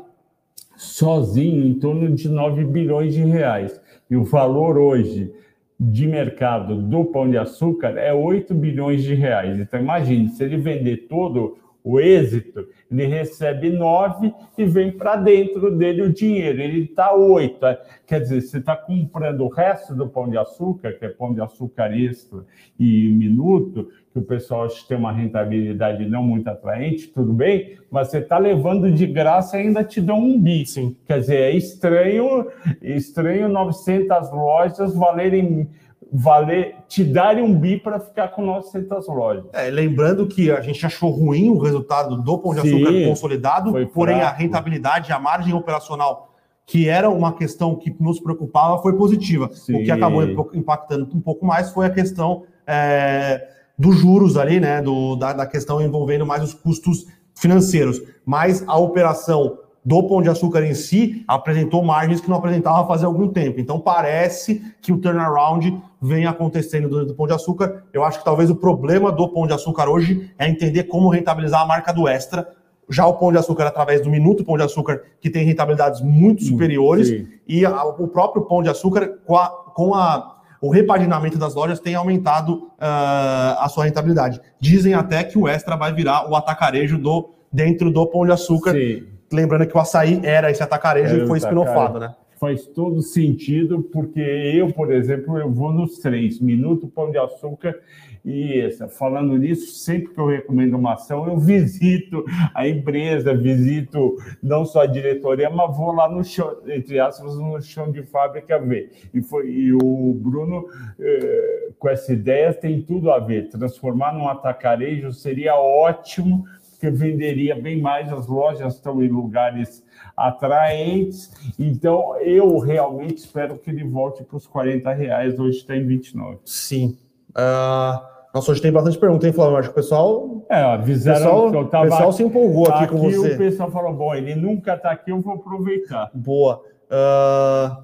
sozinho 0.76 1.68
em 1.68 1.76
torno 1.76 2.10
de 2.16 2.28
9 2.28 2.66
bilhões 2.66 3.14
de 3.14 3.24
reais. 3.24 3.80
E 4.10 4.16
o 4.16 4.24
valor 4.24 4.80
hoje 4.80 5.32
de 5.80 6.08
mercado 6.08 6.82
do 6.82 7.06
pão 7.06 7.30
de 7.30 7.38
açúcar 7.38 7.98
é 7.98 8.14
8 8.14 8.54
bilhões 8.54 9.04
de 9.04 9.14
reais. 9.14 9.60
Então, 9.60 9.80
imagine, 9.80 10.30
se 10.30 10.44
ele 10.44 10.58
vender 10.58 11.08
todo 11.08 11.58
o 11.88 12.02
êxito, 12.02 12.68
ele 12.92 13.06
recebe 13.06 13.70
9 13.70 14.34
e 14.58 14.66
vem 14.66 14.92
para 14.92 15.16
dentro 15.16 15.74
dele 15.78 16.02
o 16.02 16.14
dinheiro. 16.14 16.62
Ele 16.62 16.82
está 16.82 17.14
8. 17.14 17.58
Quer 18.06 18.20
dizer, 18.20 18.42
você 18.42 18.58
está 18.58 18.76
comprando 18.76 19.46
o 19.46 19.48
resto 19.48 19.96
do 19.96 20.06
pão 20.06 20.30
de 20.30 20.38
açúcar, 20.38 20.92
que 20.94 21.06
é 21.06 21.10
pão 21.10 21.34
de 21.34 21.40
açúcar 21.40 21.98
extra 21.98 22.44
e 22.78 23.10
minuto, 23.14 23.90
que 24.12 24.20
o 24.20 24.22
pessoal 24.22 24.66
acha 24.66 24.82
que 24.82 24.88
tem 24.90 24.98
uma 24.98 25.14
rentabilidade 25.14 26.06
não 26.06 26.24
muito 26.24 26.50
atraente, 26.50 27.08
tudo 27.08 27.32
bem, 27.32 27.78
mas 27.90 28.10
você 28.10 28.18
está 28.18 28.38
levando 28.38 28.92
de 28.92 29.08
graça 29.08 29.58
e 29.58 29.62
ainda 29.62 29.82
te 29.82 30.02
dão 30.02 30.20
um 30.20 30.38
bi. 30.38 30.66
Sim. 30.66 30.94
Quer 31.06 31.22
dizer, 31.22 31.40
é 31.40 31.52
estranho, 31.52 32.48
estranho 32.82 33.48
900 33.48 34.30
lojas 34.32 34.94
valerem 34.94 35.70
valer, 36.12 36.76
te 36.88 37.04
darem 37.04 37.44
um 37.44 37.54
bi 37.58 37.78
para 37.78 38.00
ficar 38.00 38.30
com 38.30 38.46
900 38.46 39.08
lojas. 39.08 39.46
É, 39.54 39.70
lembrando 39.70 40.28
que 40.28 40.52
a 40.52 40.62
gente 40.62 40.86
achou 40.86 41.10
ruim 41.10 41.50
o 41.50 41.58
resultado 41.58 42.22
do 42.22 42.38
Pão 42.40 42.54
de 42.54 42.60
Açúcar 42.60 42.92
Sim, 42.92 43.08
consolidado, 43.08 43.88
porém 43.94 44.22
a 44.22 44.32
rentabilidade, 44.32 45.12
a 45.12 45.20
margem 45.20 45.54
operacional 45.54 46.28
que 46.68 46.90
era 46.90 47.10
uma 47.10 47.32
questão 47.32 47.78
que 47.78 47.96
nos 47.98 48.20
preocupava, 48.20 48.82
foi 48.82 48.92
positiva. 48.98 49.50
Sim. 49.54 49.82
O 49.82 49.86
que 49.86 49.90
acabou 49.90 50.22
impactando 50.54 51.08
um 51.16 51.22
pouco 51.22 51.46
mais 51.46 51.72
foi 51.72 51.86
a 51.86 51.90
questão 51.90 52.44
é, 52.68 53.48
dos 53.80 53.98
juros 53.98 54.36
ali, 54.36 54.60
né? 54.60 54.82
Do, 54.82 55.16
da, 55.16 55.32
da 55.32 55.46
questão 55.46 55.82
envolvendo 55.82 56.26
mais 56.26 56.44
os 56.44 56.54
custos 56.54 57.06
financeiros. 57.34 58.02
Mas 58.26 58.68
a 58.68 58.78
operação 58.78 59.60
do 59.86 60.04
Pão 60.04 60.22
de 60.22 60.28
Açúcar 60.28 60.66
em 60.66 60.74
si 60.74 61.24
apresentou 61.26 61.82
margens 61.82 62.20
que 62.20 62.30
não 62.30 62.36
apresentava 62.36 62.86
fazia 62.86 63.08
algum 63.08 63.30
tempo. 63.30 63.62
Então 63.62 63.80
parece 63.80 64.62
que 64.82 64.92
o 64.92 64.98
turnaround 64.98 65.82
vem 66.02 66.26
acontecendo 66.26 66.88
do, 66.88 67.06
do 67.06 67.16
Pão 67.16 67.28
de 67.28 67.34
Açúcar. 67.34 67.84
Eu 67.94 68.04
acho 68.04 68.20
que 68.20 68.26
talvez 68.26 68.50
o 68.50 68.56
problema 68.56 69.12
do 69.12 69.28
Pão 69.30 69.48
de 69.48 69.54
Açúcar 69.54 69.90
hoje 69.90 70.32
é 70.38 70.48
entender 70.48 70.84
como 70.84 71.10
rentabilizar 71.10 71.62
a 71.62 71.66
marca 71.66 71.92
do 71.92 72.08
Extra. 72.08 72.48
Já 72.90 73.06
o 73.06 73.16
Pão 73.16 73.32
de 73.32 73.38
Açúcar, 73.38 73.68
através 73.68 74.02
do 74.02 74.10
Minuto 74.10 74.46
Pão 74.46 74.58
de 74.58 74.64
Açúcar, 74.64 75.02
que 75.20 75.30
tem 75.30 75.46
rentabilidades 75.46 76.02
muito 76.02 76.44
superiores, 76.44 77.10
Sim. 77.10 77.28
e 77.48 77.66
a, 77.66 77.84
o 77.84 78.08
próprio 78.08 78.44
Pão 78.44 78.64
de 78.64 78.70
Açúcar, 78.70 79.20
com, 79.26 79.36
a, 79.36 79.50
com 79.76 79.94
a, 79.94 80.38
o 80.62 80.70
repaginamento 80.70 81.38
das 81.38 81.54
lojas, 81.54 81.80
tem 81.80 81.96
aumentado 81.96 82.54
uh, 82.54 83.60
a 83.60 83.68
sua 83.70 83.86
rentabilidade. 83.86 84.40
Dizem 84.60 84.94
até 84.94 85.24
que 85.24 85.38
o 85.38 85.48
Extra 85.48 85.76
vai 85.76 85.92
virar 85.94 86.30
o 86.30 86.36
atacarejo 86.36 86.98
do 86.98 87.32
dentro 87.52 87.92
do 87.92 88.06
Pão 88.08 88.26
de 88.26 88.32
Açúcar. 88.32 88.74
Sim 88.74 89.18
lembrando 89.32 89.68
que 89.68 89.76
o 89.76 89.80
açaí 89.80 90.20
era 90.24 90.50
esse 90.50 90.64
atacarejo 90.64 91.16
era 91.16 91.24
e 91.24 91.28
foi 91.28 91.38
espinofado, 91.38 92.00
né? 92.00 92.16
Faz 92.40 92.68
todo 92.68 93.02
sentido, 93.02 93.82
porque 93.82 94.20
eu, 94.20 94.72
por 94.72 94.92
exemplo, 94.94 95.38
eu 95.38 95.52
vou 95.52 95.74
nos 95.74 95.98
três, 95.98 96.40
Minuto, 96.40 96.88
Pão 96.88 97.10
de 97.10 97.18
Açúcar 97.18 97.80
e 98.24 98.60
essa. 98.60 98.88
Falando 98.88 99.38
nisso, 99.38 99.74
sempre 99.74 100.14
que 100.14 100.20
eu 100.20 100.28
recomendo 100.28 100.76
uma 100.76 100.94
ação, 100.94 101.28
eu 101.28 101.38
visito 101.40 102.26
a 102.54 102.68
empresa, 102.68 103.34
visito 103.34 104.18
não 104.44 104.66
só 104.66 104.82
a 104.82 104.86
diretoria, 104.86 105.50
mas 105.50 105.76
vou 105.76 105.94
lá 105.94 106.10
no 106.10 106.24
chão, 106.24 106.58
entre 106.68 107.00
aspas, 107.00 107.38
no 107.38 107.60
chão 107.62 107.92
de 107.92 108.04
fábrica 108.04 108.60
ver. 108.60 108.92
E, 109.14 109.22
foi, 109.22 109.50
e 109.50 109.74
o 109.74 110.14
Bruno, 110.14 110.68
eh, 111.00 111.70
com 111.80 111.90
essa 111.90 112.12
ideia, 112.12 112.54
tem 112.54 112.82
tudo 112.82 113.12
a 113.12 113.20
ver. 113.20 113.50
Transformar 113.50 114.14
num 114.14 114.28
atacarejo 114.28 115.12
seria 115.12 115.56
ótimo 115.56 116.46
que 116.80 116.92
venderia 116.92 117.56
bem 117.56 117.82
mais, 117.82 118.12
as 118.12 118.28
lojas 118.28 118.76
estão 118.76 119.02
em 119.02 119.08
lugares 119.08 119.84
atraentes, 120.18 121.32
então 121.60 122.18
eu 122.22 122.58
realmente 122.58 123.20
espero 123.20 123.58
que 123.58 123.70
ele 123.70 123.84
volte 123.84 124.24
para 124.24 124.36
os 124.36 124.48
40 124.48 124.92
reais, 124.94 125.40
hoje 125.40 125.60
está 125.60 125.76
em 125.76 125.86
29. 125.86 126.40
Sim. 126.44 126.98
Uh, 127.30 128.02
nossa, 128.34 128.52
hoje 128.52 128.62
tem 128.62 128.72
bastante 128.72 128.98
pergunta, 128.98 129.28
hein, 129.28 129.34
Flávio? 129.34 129.58
Acho 129.58 129.70
que 129.70 129.74
o 129.74 129.76
pessoal. 129.76 130.46
É, 130.50 130.62
avisaram 130.62 131.20
pessoal, 131.20 131.52
que 131.52 131.58
eu 131.58 131.68
tava. 131.68 131.86
O 131.86 131.90
pessoal 131.90 132.12
se 132.12 132.24
empolgou 132.24 132.68
aqui, 132.68 132.84
aqui 132.84 132.94
com 132.94 132.98
você. 133.00 133.34
o 133.34 133.38
pessoal 133.38 133.72
falou: 133.72 133.94
bom, 133.94 134.16
ele 134.16 134.36
nunca 134.36 134.74
está 134.74 134.92
aqui, 134.92 135.12
eu 135.12 135.22
vou 135.22 135.36
aproveitar. 135.36 136.10
Boa. 136.14 136.62
Uh, 136.90 137.84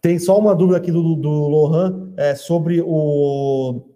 tem 0.00 0.18
só 0.18 0.38
uma 0.38 0.54
dúvida 0.54 0.76
aqui 0.76 0.92
do, 0.92 1.16
do 1.16 1.30
Lohan 1.30 2.12
é, 2.16 2.34
sobre 2.34 2.82
o 2.84 3.93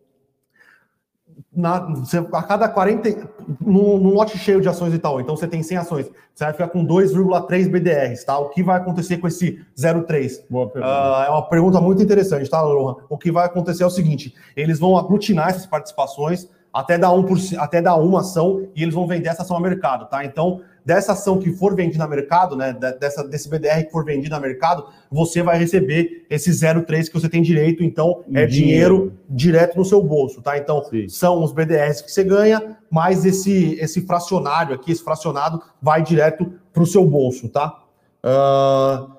na, 1.58 1.80
você, 1.80 2.18
a 2.18 2.42
cada 2.42 2.68
40, 2.68 3.28
num, 3.60 3.98
num 3.98 4.14
lote 4.14 4.38
cheio 4.38 4.60
de 4.60 4.68
ações 4.68 4.94
e 4.94 4.98
tal, 4.98 5.20
então 5.20 5.36
você 5.36 5.48
tem 5.48 5.60
100 5.60 5.78
ações, 5.78 6.10
você 6.32 6.44
vai 6.44 6.52
ficar 6.52 6.68
com 6.68 6.86
2,3 6.86 7.68
BDRs, 7.68 8.24
tá? 8.24 8.38
O 8.38 8.48
que 8.50 8.62
vai 8.62 8.76
acontecer 8.76 9.16
com 9.16 9.26
esse 9.26 9.60
0,3? 9.76 10.44
Uh, 10.48 11.24
é 11.26 11.30
uma 11.30 11.48
pergunta 11.48 11.80
muito 11.80 12.00
interessante, 12.00 12.48
tá, 12.48 12.62
Lohan? 12.62 12.96
O 13.08 13.18
que 13.18 13.32
vai 13.32 13.46
acontecer 13.46 13.82
é 13.82 13.86
o 13.86 13.90
seguinte, 13.90 14.32
eles 14.56 14.78
vão 14.78 14.96
aglutinar 14.96 15.48
essas 15.48 15.66
participações 15.66 16.48
até 16.72 16.96
dar, 16.96 17.10
um 17.10 17.24
por, 17.24 17.38
até 17.58 17.82
dar 17.82 17.96
uma 17.96 18.20
ação 18.20 18.68
e 18.76 18.82
eles 18.82 18.94
vão 18.94 19.06
vender 19.06 19.28
essa 19.28 19.42
ação 19.42 19.56
ao 19.56 19.62
mercado, 19.62 20.08
tá? 20.08 20.24
Então, 20.24 20.60
dessa 20.88 21.12
ação 21.12 21.38
que 21.38 21.52
for 21.52 21.76
vendida 21.76 22.02
no 22.02 22.08
mercado, 22.08 22.56
né, 22.56 22.72
dessa, 22.98 23.22
desse 23.22 23.46
BDR 23.46 23.84
que 23.84 23.92
for 23.92 24.06
vendido 24.06 24.34
no 24.34 24.40
mercado, 24.40 24.86
você 25.10 25.42
vai 25.42 25.58
receber 25.58 26.24
esse 26.30 26.50
0,3 26.50 27.08
que 27.08 27.12
você 27.12 27.28
tem 27.28 27.42
direito, 27.42 27.84
então 27.84 28.24
é 28.32 28.46
dinheiro, 28.46 28.48
dinheiro 28.48 29.12
direto 29.28 29.76
no 29.76 29.84
seu 29.84 30.02
bolso, 30.02 30.40
tá? 30.40 30.56
Então, 30.56 30.82
Sim. 30.84 31.06
são 31.06 31.44
os 31.44 31.52
BDRs 31.52 32.00
que 32.00 32.10
você 32.10 32.24
ganha, 32.24 32.78
mais 32.90 33.26
esse, 33.26 33.74
esse 33.78 34.00
fracionário 34.00 34.74
aqui, 34.74 34.90
esse 34.90 35.04
fracionado, 35.04 35.62
vai 35.82 36.02
direto 36.02 36.54
para 36.72 36.82
o 36.82 36.86
seu 36.86 37.04
bolso, 37.04 37.50
tá? 37.50 37.84
Uh, 38.24 39.12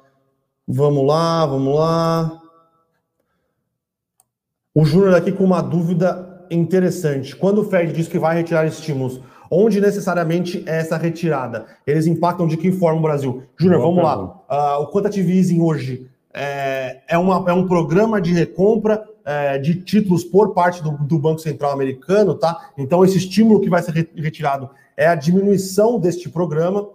vamos 0.68 1.06
lá, 1.06 1.46
vamos 1.46 1.76
lá. 1.76 2.42
O 4.74 4.84
Júnior 4.84 5.14
aqui 5.14 5.32
com 5.32 5.44
uma 5.44 5.62
dúvida 5.62 6.48
interessante. 6.50 7.36
Quando 7.36 7.60
o 7.62 7.70
Fed 7.70 7.94
diz 7.94 8.08
que 8.08 8.18
vai 8.18 8.38
retirar 8.38 8.66
estímulos, 8.66 9.22
Onde 9.52 9.82
necessariamente 9.82 10.64
é 10.68 10.80
essa 10.80 10.98
retirada? 10.98 11.66
Eles 11.86 12.06
impactam 12.06 12.48
de 12.48 12.56
que 12.56 12.72
forma 12.72 13.00
o 13.00 13.04
Brasil? 13.04 13.44
Júnior, 13.58 13.82
vamos 13.82 14.04
pergunta. 14.04 14.36
lá. 14.50 14.80
Uh, 14.80 14.84
o 14.84 14.92
Quantitative 14.92 15.38
Easing 15.38 15.62
hoje 15.62 16.08
é, 16.34 17.02
é, 17.08 17.18
uma, 17.18 17.50
é 17.50 17.54
um 17.54 17.68
programa 17.68 18.22
de 18.22 18.34
recompra 18.34 19.04
é, 19.26 19.58
de 19.58 19.76
títulos 19.76 20.24
por 20.24 20.54
parte 20.54 20.82
do, 20.84 20.92
do, 20.92 21.20
Banco 21.20 21.40
Central 21.40 21.72
americano, 21.72 22.36
tá? 22.36 22.70
Então, 22.78 23.04
esse 23.04 23.18
estímulo 23.18 23.60
que 23.60 23.70
vai 23.70 23.82
ser 23.82 23.92
retirado 24.16 24.70
é 24.96 25.08
a 25.08 25.16
diminuição 25.16 26.00
deste 26.00 26.30
programa. 26.30 26.82
Uh, 26.82 26.90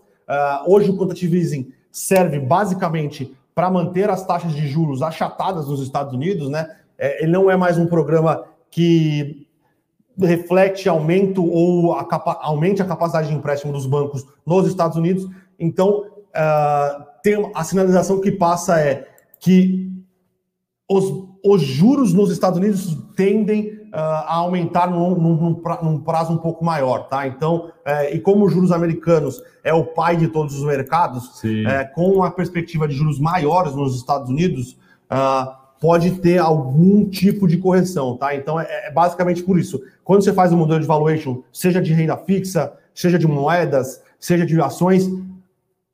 hoje, 0.66 0.90
o 0.90 0.96
Quantitative 0.96 1.38
Easing 1.38 1.72
serve 1.90 2.38
basicamente 2.38 3.36
para 3.54 3.70
manter 3.70 4.10
as 4.10 4.26
taxas 4.26 4.52
de 4.52 4.66
juros 4.66 5.02
achatadas 5.02 5.68
nos 5.68 5.80
Estados 5.80 6.12
Unidos, 6.12 6.48
né? 6.48 6.68
É, 6.98 7.22
ele 7.22 7.32
não 7.32 7.50
é 7.50 7.56
mais 7.56 7.78
um 7.78 7.86
programa 7.86 8.44
que 8.70 9.43
reflete 10.18 10.88
aumento 10.88 11.44
ou 11.44 11.94
a 11.94 12.04
capa, 12.04 12.38
aumente 12.42 12.80
a 12.82 12.84
capacidade 12.84 13.28
de 13.28 13.34
empréstimo 13.34 13.72
dos 13.72 13.86
bancos 13.86 14.26
nos 14.46 14.66
Estados 14.66 14.96
Unidos. 14.96 15.28
Então, 15.58 16.04
uh, 16.04 17.04
tem 17.22 17.50
a 17.54 17.64
sinalização 17.64 18.20
que 18.20 18.30
passa 18.30 18.80
é 18.80 19.08
que 19.40 19.90
os, 20.88 21.04
os 21.44 21.62
juros 21.62 22.12
nos 22.12 22.30
Estados 22.30 22.58
Unidos 22.58 22.96
tendem 23.16 23.68
uh, 23.68 23.96
a 23.96 24.34
aumentar 24.34 24.90
num, 24.90 25.14
num, 25.14 25.62
num, 25.82 26.00
prazo 26.00 26.32
um 26.32 26.38
pouco 26.38 26.64
maior, 26.64 27.08
tá? 27.08 27.26
Então, 27.26 27.66
uh, 27.86 28.12
e 28.14 28.18
como 28.18 28.44
os 28.44 28.52
juros 28.52 28.72
americanos 28.72 29.42
é 29.62 29.72
o 29.72 29.84
pai 29.84 30.16
de 30.16 30.28
todos 30.28 30.54
os 30.54 30.64
mercados, 30.64 31.42
uh, 31.42 31.94
com 31.94 32.22
a 32.22 32.30
perspectiva 32.30 32.86
de 32.86 32.94
juros 32.94 33.18
maiores 33.18 33.74
nos 33.74 33.96
Estados 33.96 34.28
Unidos, 34.28 34.76
pode 35.84 36.12
ter 36.12 36.38
algum 36.38 37.04
tipo 37.04 37.46
de 37.46 37.58
correção, 37.58 38.16
tá? 38.16 38.34
Então, 38.34 38.58
é, 38.58 38.86
é 38.86 38.90
basicamente 38.90 39.42
por 39.42 39.58
isso. 39.58 39.82
Quando 40.02 40.24
você 40.24 40.32
faz 40.32 40.50
um 40.50 40.56
modelo 40.56 40.80
de 40.80 40.86
valuation, 40.86 41.42
seja 41.52 41.78
de 41.78 41.92
renda 41.92 42.16
fixa, 42.16 42.72
seja 42.94 43.18
de 43.18 43.26
moedas, 43.26 44.02
seja 44.18 44.46
de 44.46 44.58
ações, 44.58 45.06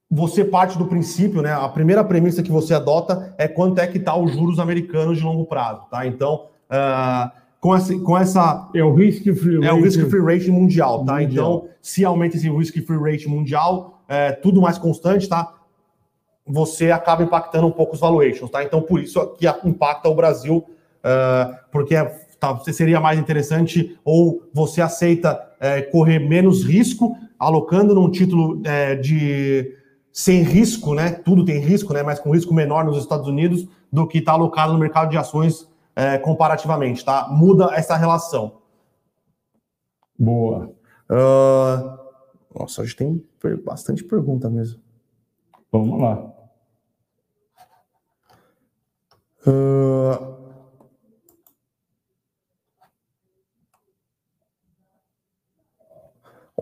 você 0.08 0.44
parte 0.44 0.78
do 0.78 0.86
princípio, 0.86 1.42
né? 1.42 1.52
A 1.52 1.68
primeira 1.68 2.04
premissa 2.04 2.40
que 2.40 2.52
você 2.52 2.72
adota 2.72 3.34
é 3.36 3.48
quanto 3.48 3.80
é 3.80 3.86
que 3.88 3.98
está 3.98 4.14
os 4.14 4.30
juros 4.30 4.60
americanos 4.60 5.18
de 5.18 5.24
longo 5.24 5.44
prazo, 5.44 5.82
tá? 5.90 6.06
Então, 6.06 6.46
uh, 6.70 7.28
com, 7.60 7.74
essa, 7.74 7.98
com 7.98 8.16
essa. 8.16 8.70
É 8.72 8.84
o 8.84 8.94
risk 8.94 9.24
free 9.24 9.56
rate. 9.56 9.66
É 9.66 9.72
o 9.72 9.82
risk 9.82 10.08
free 10.08 10.22
rate 10.22 10.52
mundial, 10.52 11.04
tá? 11.04 11.14
Mundial. 11.14 11.28
Então, 11.28 11.68
se 11.82 12.04
aumenta 12.04 12.36
esse 12.36 12.48
risk 12.48 12.76
free 12.86 13.10
rate 13.10 13.28
mundial, 13.28 14.04
é 14.08 14.30
tudo 14.30 14.60
mais 14.60 14.78
constante, 14.78 15.28
tá? 15.28 15.52
Você 16.50 16.90
acaba 16.90 17.22
impactando 17.22 17.66
um 17.66 17.70
pouco 17.70 17.94
os 17.94 18.00
valuations, 18.00 18.50
tá? 18.50 18.62
Então, 18.64 18.82
por 18.82 19.00
isso 19.00 19.24
que 19.38 19.46
impacta 19.64 20.08
o 20.08 20.14
Brasil, 20.14 20.56
uh, 20.58 21.56
porque 21.70 21.94
é 21.94 22.04
tá, 22.40 22.58
seria 22.72 22.98
mais 22.98 23.18
interessante 23.18 23.98
ou 24.04 24.42
você 24.52 24.80
aceita 24.80 25.40
é, 25.60 25.82
correr 25.82 26.18
menos 26.18 26.64
risco, 26.64 27.16
alocando 27.38 27.94
num 27.94 28.10
título 28.10 28.62
é, 28.64 28.96
de 28.96 29.76
sem 30.12 30.42
risco, 30.42 30.94
né? 30.94 31.10
Tudo 31.10 31.44
tem 31.44 31.60
risco, 31.60 31.92
né? 31.92 32.02
Mas 32.02 32.18
com 32.18 32.30
risco 32.32 32.52
menor 32.52 32.84
nos 32.84 32.98
Estados 32.98 33.28
Unidos 33.28 33.68
do 33.92 34.06
que 34.06 34.18
está 34.18 34.32
alocado 34.32 34.72
no 34.72 34.78
mercado 34.78 35.10
de 35.10 35.18
ações 35.18 35.68
é, 35.94 36.18
comparativamente, 36.18 37.04
tá? 37.04 37.28
Muda 37.30 37.70
essa 37.74 37.96
relação. 37.96 38.60
Boa. 40.18 40.72
Uh... 41.10 42.00
Nossa, 42.58 42.82
a 42.82 42.84
gente 42.84 42.96
tem 42.96 43.24
bastante 43.64 44.02
pergunta 44.02 44.50
mesmo. 44.50 44.80
Vamos 45.70 46.00
lá. 46.00 46.32
Uh... 49.46 50.40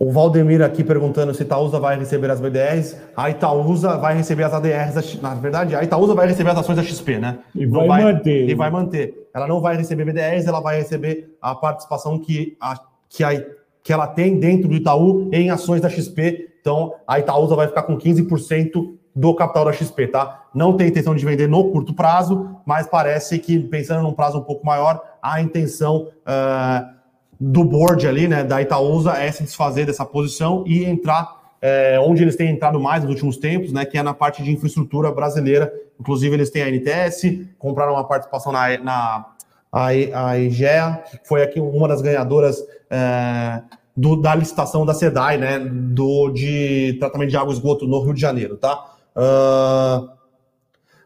O 0.00 0.12
Valdemir 0.12 0.62
aqui 0.62 0.84
perguntando 0.84 1.34
se 1.34 1.42
Itaúsa 1.42 1.80
vai 1.80 1.98
receber 1.98 2.30
as 2.30 2.40
BDRs. 2.40 2.96
A 3.16 3.30
Itaúsa 3.30 3.96
vai 3.96 4.14
receber 4.14 4.44
as 4.44 4.54
ADRs. 4.54 5.20
Na 5.20 5.34
verdade, 5.34 5.74
a 5.74 5.82
Itaúsa 5.82 6.14
vai 6.14 6.28
receber 6.28 6.50
as 6.50 6.58
ações 6.58 6.76
da 6.76 6.84
XP, 6.84 7.18
né? 7.18 7.40
E 7.52 7.66
vai, 7.66 7.88
vai, 7.88 8.04
manter. 8.04 8.48
E 8.48 8.54
vai 8.54 8.70
manter. 8.70 9.28
Ela 9.34 9.48
não 9.48 9.60
vai 9.60 9.76
receber 9.76 10.04
BDRs, 10.04 10.46
ela 10.46 10.60
vai 10.60 10.78
receber 10.78 11.36
a 11.42 11.52
participação 11.52 12.16
que, 12.20 12.56
a, 12.60 12.78
que, 13.08 13.24
a, 13.24 13.44
que 13.82 13.92
ela 13.92 14.06
tem 14.06 14.38
dentro 14.38 14.68
do 14.68 14.74
Itaú 14.76 15.28
em 15.32 15.50
ações 15.50 15.80
da 15.80 15.90
XP. 15.90 16.48
Então, 16.60 16.94
a 17.04 17.18
Itaúsa 17.18 17.56
vai 17.56 17.66
ficar 17.66 17.82
com 17.82 17.98
15% 17.98 18.97
do 19.18 19.34
capital 19.34 19.64
da 19.64 19.72
XP, 19.72 20.08
tá? 20.08 20.44
Não 20.54 20.76
tem 20.76 20.88
intenção 20.88 21.14
de 21.14 21.24
vender 21.24 21.48
no 21.48 21.70
curto 21.70 21.92
prazo, 21.92 22.56
mas 22.64 22.86
parece 22.86 23.38
que, 23.38 23.58
pensando 23.58 24.02
num 24.02 24.12
prazo 24.12 24.38
um 24.38 24.42
pouco 24.42 24.64
maior, 24.64 25.02
a 25.22 25.40
intenção. 25.40 26.08
Uh, 26.26 26.98
do 27.40 27.64
board 27.64 28.04
ali, 28.06 28.26
né, 28.26 28.42
da 28.42 28.60
Itaúsa, 28.60 29.12
é 29.12 29.30
se 29.30 29.44
desfazer 29.44 29.86
dessa 29.86 30.04
posição 30.04 30.64
e 30.66 30.84
entrar 30.84 31.38
é, 31.60 31.98
onde 32.00 32.22
eles 32.22 32.36
têm 32.36 32.50
entrado 32.50 32.80
mais 32.80 33.02
nos 33.02 33.12
últimos 33.12 33.36
tempos, 33.36 33.72
né, 33.72 33.84
que 33.84 33.96
é 33.98 34.02
na 34.02 34.14
parte 34.14 34.42
de 34.42 34.50
infraestrutura 34.50 35.10
brasileira. 35.12 35.72
Inclusive, 36.00 36.34
eles 36.34 36.50
têm 36.50 36.62
a 36.62 36.68
NTS, 36.68 37.46
compraram 37.58 37.92
uma 37.92 38.04
participação 38.04 38.52
na, 38.52 38.78
na 38.78 39.26
a, 39.70 39.86
a 39.86 40.38
IGEA, 40.38 41.02
que 41.22 41.28
foi 41.28 41.42
aqui 41.42 41.60
uma 41.60 41.86
das 41.86 42.00
ganhadoras 42.00 42.64
é, 42.90 43.62
do, 43.96 44.16
da 44.16 44.34
licitação 44.34 44.86
da 44.86 44.94
SEDAI, 44.94 45.38
né, 45.38 45.58
do, 45.58 46.30
de 46.30 46.96
tratamento 46.98 47.30
de 47.30 47.36
água 47.36 47.52
e 47.52 47.56
esgoto 47.56 47.86
no 47.86 48.00
Rio 48.00 48.14
de 48.14 48.20
Janeiro, 48.20 48.56
tá? 48.56 48.94
Uh, 49.16 50.09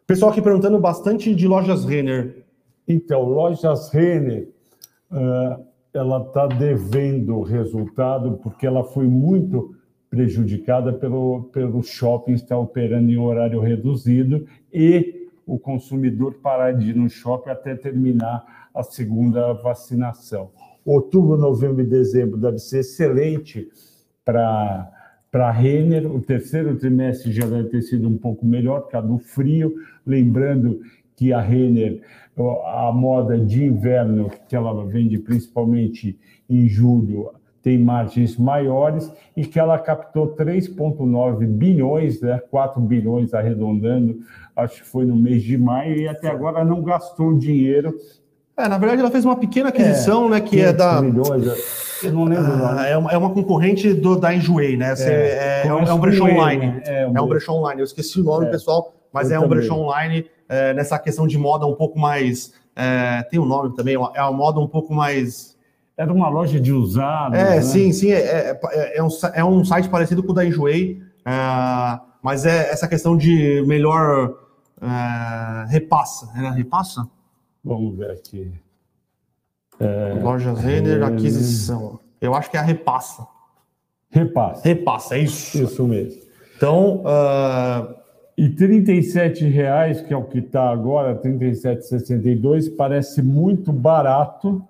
pessoal 0.07 0.30
aqui 0.30 0.42
perguntando 0.42 0.78
bastante 0.78 1.34
de 1.34 1.46
lojas 1.48 1.84
Renner. 1.84 2.44
Então, 2.86 3.22
lojas 3.22 3.88
Renner, 3.90 4.48
uh, 5.11 5.64
ela 5.94 6.22
está 6.26 6.46
devendo 6.46 7.42
resultado 7.42 8.38
porque 8.42 8.66
ela 8.66 8.84
foi 8.84 9.07
muito 9.07 9.74
prejudicada 10.11 10.92
pelo, 10.92 11.44
pelo 11.44 11.82
shopping 11.82 12.32
estar 12.32 12.59
operando 12.59 13.11
em 13.11 13.16
horário 13.16 13.61
reduzido 13.61 14.46
e 14.72 15.28
o 15.46 15.59
consumidor 15.59 16.34
parar 16.34 16.72
de 16.72 16.90
ir 16.90 16.96
no 16.96 17.09
shopping 17.09 17.50
até 17.50 17.74
terminar 17.74 18.68
a 18.74 18.82
segunda 18.82 19.53
vacinação. 19.55 20.50
Outubro, 20.84 21.36
novembro 21.36 21.82
e 21.82 21.86
dezembro 21.86 22.36
deve 22.36 22.59
ser 22.59 22.80
excelente 22.80 23.70
para 24.24 24.90
para 25.33 25.51
Renner, 25.51 26.07
o 26.07 26.20
terceiro 26.20 26.76
trimestre 26.76 27.33
já 27.33 27.47
deve 27.47 27.70
ter 27.70 27.80
sido 27.80 28.07
um 28.07 28.18
pouco 28.18 28.45
melhor 28.45 28.83
por 28.83 28.91
causa 28.91 29.09
do 29.09 29.18
frio. 29.18 29.74
Lembrando 30.07 30.83
que 31.16 31.33
a 31.33 31.41
Renner, 31.41 32.03
a 32.66 32.93
moda 32.93 33.39
de 33.39 33.64
inverno, 33.64 34.30
que 34.47 34.55
ela 34.55 34.85
vende 34.85 35.18
principalmente 35.18 36.18
em 36.51 36.68
julho, 36.68 37.30
tem 37.62 37.78
margens 37.78 38.37
maiores 38.37 39.11
e 39.35 39.47
que 39.47 39.59
ela 39.59 39.78
captou 39.78 40.37
3,9 40.37 41.47
bilhões, 41.47 42.20
né, 42.20 42.39
4 42.51 42.78
bilhões 42.83 43.33
arredondando, 43.33 44.18
acho 44.55 44.83
que 44.83 44.89
foi 44.89 45.07
no 45.07 45.16
mês 45.16 45.43
de 45.43 45.57
maio, 45.57 45.97
e 45.97 46.09
até 46.09 46.28
agora 46.28 46.62
não 46.62 46.83
gastou 46.83 47.39
dinheiro. 47.39 47.95
É, 48.57 48.68
na 48.68 48.78
verdade, 48.78 49.00
ela 49.00 49.11
fez 49.11 49.24
uma 49.24 49.36
pequena 49.36 49.70
aquisição, 49.70 50.26
é, 50.26 50.30
né, 50.30 50.40
que 50.40 50.61
é 50.61 50.72
da. 50.72 51.00
Milhões, 51.00 52.03
eu 52.03 52.12
não 52.12 52.24
lembro. 52.24 52.53
Ah, 52.66 52.86
é, 52.86 52.96
uma, 52.96 53.11
é 53.11 53.16
uma 53.16 53.30
concorrente 53.30 53.94
do, 53.94 54.18
da 54.18 54.34
Enjoei, 54.34 54.76
né? 54.76 54.94
Você, 54.94 55.11
é, 55.11 55.62
é, 55.64 55.66
é, 55.66 55.74
um, 55.74 55.82
é 55.84 55.94
um 55.94 55.98
brechó 55.98 56.24
online. 56.24 56.66
Né? 56.66 56.82
É, 56.84 57.07
um, 57.07 57.16
é 57.16 57.22
um 57.22 57.28
brechó 57.28 57.53
online. 57.53 57.80
Eu 57.80 57.84
esqueci 57.84 58.20
o 58.20 58.24
nome, 58.24 58.46
é. 58.46 58.50
pessoal, 58.50 58.94
mas 59.12 59.30
eu 59.30 59.36
é 59.36 59.38
um 59.38 59.42
também. 59.42 59.59
brechó 59.59 59.74
online 59.74 60.26
é, 60.48 60.74
nessa 60.74 60.98
questão 60.98 61.26
de 61.26 61.38
moda 61.38 61.66
um 61.66 61.74
pouco 61.74 61.98
mais. 61.98 62.53
tem 63.30 63.38
um 63.38 63.46
nome 63.46 63.74
também, 63.74 63.94
é 63.94 63.98
uma 63.98 64.32
moda 64.32 64.61
um 64.61 64.68
pouco 64.68 64.92
mais 64.92 65.53
era 65.96 66.12
uma 66.12 66.28
loja 66.28 66.59
de 66.59 66.72
usados. 66.72 67.38
É, 67.38 67.57
né? 67.57 67.62
sim, 67.62 67.92
sim. 67.92 68.11
É, 68.11 68.59
é, 68.61 68.98
é, 68.98 69.03
um, 69.03 69.09
é 69.34 69.44
um 69.44 69.64
site 69.64 69.88
parecido 69.88 70.22
com 70.22 70.32
o 70.32 70.34
da 70.34 70.44
Enjoei, 70.44 71.00
é, 71.24 72.00
mas 72.22 72.44
é 72.44 72.70
essa 72.70 72.88
questão 72.88 73.16
de 73.16 73.62
melhor 73.66 74.34
é, 74.80 75.70
repassa. 75.70 76.28
Era 76.36 76.50
repassa? 76.50 77.07
Vamos 77.64 77.96
ver 77.96 78.10
aqui. 78.10 78.52
É, 79.80 80.18
Lojas 80.22 80.58
Renner, 80.60 81.02
aquisição. 81.02 81.98
Eu 82.20 82.34
acho 82.34 82.50
que 82.50 82.56
é 82.56 82.60
a 82.60 82.62
repassa. 82.62 83.26
Repassa. 84.10 84.62
Repassa, 84.62 85.16
é 85.16 85.20
isso. 85.20 85.62
Isso 85.62 85.86
mesmo. 85.86 86.20
Então. 86.56 87.02
Uh... 87.02 88.02
E 88.34 88.46
R$ 88.46 89.48
reais, 89.50 90.00
que 90.00 90.12
é 90.12 90.16
o 90.16 90.24
que 90.24 90.38
está 90.38 90.70
agora, 90.70 91.12
R$ 91.12 91.18
37,62, 91.20 92.74
parece 92.74 93.20
muito 93.20 93.70
barato 93.70 94.66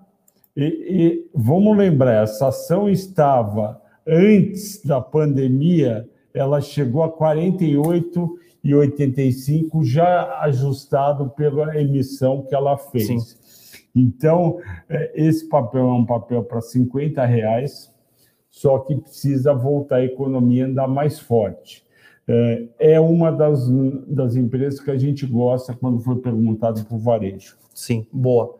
e, 0.57 0.65
e 0.65 1.31
vamos 1.35 1.77
lembrar, 1.77 2.23
essa 2.23 2.49
ação 2.49 2.89
estava 2.89 3.81
antes 4.07 4.85
da 4.85 5.01
pandemia, 5.01 6.09
ela 6.35 6.61
chegou 6.61 7.03
a 7.03 7.09
48,85, 8.65 9.85
já 9.85 10.41
ajustado 10.41 11.31
pela 11.31 11.77
emissão 11.79 12.43
que 12.43 12.55
ela 12.55 12.77
fez. 12.77 13.07
Sim. 13.07 13.19
Então, 13.95 14.59
é, 14.89 15.13
esse 15.15 15.49
papel 15.49 15.83
é 15.83 15.93
um 15.93 16.07
papel 16.07 16.43
para 16.43 16.61
50 16.61 17.25
reais, 17.25 17.93
só 18.49 18.79
que 18.79 18.95
precisa 18.97 19.53
voltar 19.53 19.97
a 19.97 20.05
economia 20.05 20.67
andar 20.67 20.89
mais 20.89 21.19
forte. 21.19 21.85
É, 22.27 22.65
é 22.79 23.01
uma 23.01 23.33
das, 23.33 23.69
das 24.07 24.37
empresas 24.37 24.81
que 24.81 24.91
a 24.91 24.97
gente 24.97 25.27
gosta 25.27 25.75
quando 25.75 26.01
foi 26.01 26.17
perguntado 26.17 26.85
para 26.85 26.97
o 26.97 27.01
varejo. 27.01 27.57
Sim, 27.75 28.07
boa. 28.13 28.55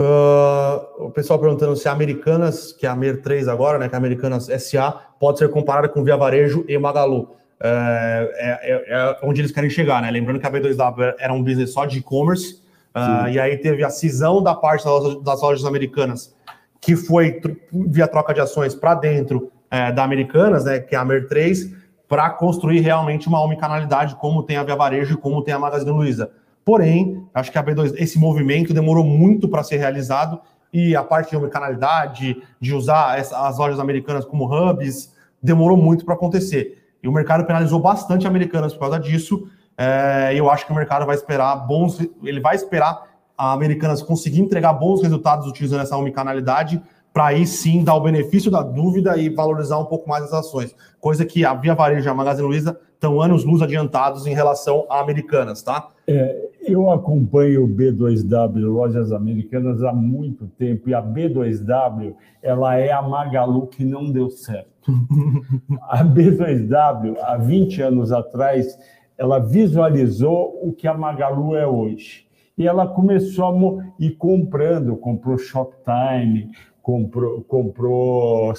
Uh, 0.00 1.06
o 1.06 1.10
pessoal 1.10 1.40
perguntando 1.40 1.74
se 1.74 1.88
a 1.88 1.92
Americanas, 1.92 2.72
que 2.72 2.86
é 2.86 2.88
a 2.88 2.94
MER 2.94 3.20
3 3.20 3.48
agora, 3.48 3.78
né, 3.78 3.88
que 3.88 3.94
é 3.94 3.96
a 3.96 3.98
Americanas 3.98 4.46
SA, 4.46 4.92
pode 5.18 5.38
ser 5.38 5.50
comparada 5.50 5.88
com 5.88 6.04
Via 6.04 6.16
Varejo 6.16 6.64
e 6.68 6.78
Magalu. 6.78 7.30
É, 7.60 8.30
é, 8.36 8.72
é, 8.72 8.84
é 8.88 9.18
onde 9.22 9.40
eles 9.40 9.50
querem 9.50 9.68
chegar, 9.68 10.00
né? 10.00 10.10
Lembrando 10.10 10.38
que 10.38 10.46
a 10.46 10.50
B2W 10.50 11.14
era 11.18 11.32
um 11.32 11.42
business 11.42 11.72
só 11.72 11.84
de 11.84 11.98
e-commerce, 11.98 12.62
uh, 12.94 13.28
e 13.28 13.38
aí 13.38 13.56
teve 13.56 13.82
a 13.84 13.90
cisão 13.90 14.42
da 14.42 14.54
parte 14.54 14.84
das 14.84 14.92
lojas, 14.92 15.22
das 15.22 15.42
lojas 15.42 15.64
americanas, 15.64 16.34
que 16.80 16.94
foi 16.94 17.40
via 17.72 18.06
troca 18.06 18.32
de 18.32 18.40
ações 18.40 18.74
para 18.74 18.94
dentro 18.94 19.50
é, 19.70 19.92
da 19.92 20.04
Americanas, 20.04 20.64
né, 20.64 20.78
que 20.78 20.94
é 20.94 20.98
a 20.98 21.04
MER 21.04 21.28
3, 21.28 21.74
para 22.08 22.30
construir 22.30 22.80
realmente 22.80 23.28
uma 23.28 23.42
omnicanalidade, 23.42 24.16
como 24.16 24.42
tem 24.42 24.56
a 24.56 24.62
Via 24.62 24.76
Varejo 24.76 25.14
e 25.14 25.16
como 25.16 25.42
tem 25.42 25.52
a 25.52 25.58
Magazine 25.58 25.90
Luiza. 25.90 26.30
Porém, 26.64 27.24
acho 27.34 27.50
que 27.50 27.58
a 27.58 27.62
B2, 27.62 27.94
esse 27.96 28.18
movimento 28.18 28.72
demorou 28.72 29.04
muito 29.04 29.48
para 29.48 29.62
ser 29.62 29.76
realizado 29.76 30.40
e 30.72 30.94
a 30.94 31.02
parte 31.02 31.36
de 31.36 31.48
canalidade, 31.48 32.42
de 32.60 32.74
usar 32.74 33.16
as 33.16 33.58
lojas 33.58 33.80
americanas 33.80 34.24
como 34.24 34.44
hubs, 34.46 35.14
demorou 35.42 35.76
muito 35.76 36.04
para 36.04 36.14
acontecer. 36.14 36.77
E 37.02 37.08
o 37.08 37.12
mercado 37.12 37.44
penalizou 37.44 37.80
bastante 37.80 38.26
americanas 38.26 38.72
por 38.72 38.80
causa 38.80 38.98
disso. 38.98 39.48
É, 39.76 40.32
eu 40.34 40.50
acho 40.50 40.66
que 40.66 40.72
o 40.72 40.74
mercado 40.74 41.06
vai 41.06 41.14
esperar 41.14 41.54
bons, 41.56 42.00
ele 42.22 42.40
vai 42.40 42.56
esperar 42.56 43.06
a 43.36 43.52
Americanas 43.52 44.02
conseguir 44.02 44.40
entregar 44.40 44.72
bons 44.72 45.00
resultados 45.00 45.46
utilizando 45.46 45.82
essa 45.82 45.96
omnicanalidade 45.96 46.82
para 47.12 47.26
aí 47.26 47.46
sim 47.46 47.82
dar 47.82 47.94
o 47.94 48.00
benefício 48.00 48.50
da 48.50 48.62
dúvida 48.62 49.16
e 49.16 49.28
valorizar 49.28 49.78
um 49.78 49.84
pouco 49.84 50.08
mais 50.08 50.24
as 50.24 50.32
ações. 50.32 50.74
Coisa 51.00 51.24
que 51.24 51.44
a 51.44 51.54
Via 51.54 51.74
Varejo 51.74 52.08
e 52.08 52.10
a 52.10 52.14
Magazine 52.14 52.46
Luiza 52.46 52.78
estão 52.94 53.20
anos 53.20 53.44
luz 53.44 53.62
adiantados 53.62 54.26
em 54.26 54.34
relação 54.34 54.84
a 54.90 55.00
Americanas, 55.00 55.62
tá? 55.62 55.88
É, 56.06 56.48
eu 56.66 56.90
acompanho 56.90 57.64
o 57.64 57.68
B2W, 57.68 58.66
lojas 58.66 59.12
americanas, 59.12 59.82
há 59.82 59.92
muito 59.92 60.46
tempo, 60.58 60.90
e 60.90 60.94
a 60.94 61.02
B2W, 61.02 62.14
ela 62.42 62.76
é 62.76 62.92
a 62.92 63.00
Magalu 63.00 63.68
que 63.68 63.84
não 63.84 64.10
deu 64.10 64.30
certo. 64.30 64.77
a 65.82 66.04
B2W, 66.04 67.16
há 67.20 67.36
20 67.36 67.82
anos 67.82 68.12
atrás, 68.12 68.78
ela 69.16 69.38
visualizou 69.38 70.58
o 70.62 70.72
que 70.72 70.86
a 70.86 70.94
Magalu 70.94 71.56
é 71.56 71.66
hoje. 71.66 72.26
E 72.56 72.66
ela 72.66 72.86
começou 72.86 73.80
a 73.80 73.84
ir 74.00 74.12
comprando, 74.12 74.96
comprou 74.96 75.38
Shoptime, 75.38 76.50
comprou, 76.82 77.42
comprou 77.42 78.54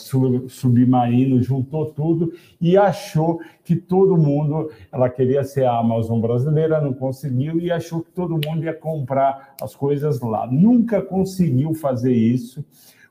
submarino, 0.48 1.42
juntou 1.42 1.88
tudo 1.88 2.32
e 2.62 2.78
achou 2.78 3.40
que 3.64 3.76
todo 3.76 4.16
mundo, 4.16 4.70
ela 4.92 5.10
queria 5.10 5.44
ser 5.44 5.66
a 5.66 5.80
Amazon 5.80 6.22
brasileira, 6.22 6.80
não 6.80 6.94
conseguiu 6.94 7.60
e 7.60 7.72
achou 7.72 8.02
que 8.02 8.12
todo 8.12 8.40
mundo 8.46 8.64
ia 8.64 8.74
comprar 8.74 9.56
as 9.62 9.76
coisas 9.76 10.22
lá. 10.22 10.46
Nunca 10.46 11.02
conseguiu 11.02 11.74
fazer 11.74 12.14
isso. 12.14 12.64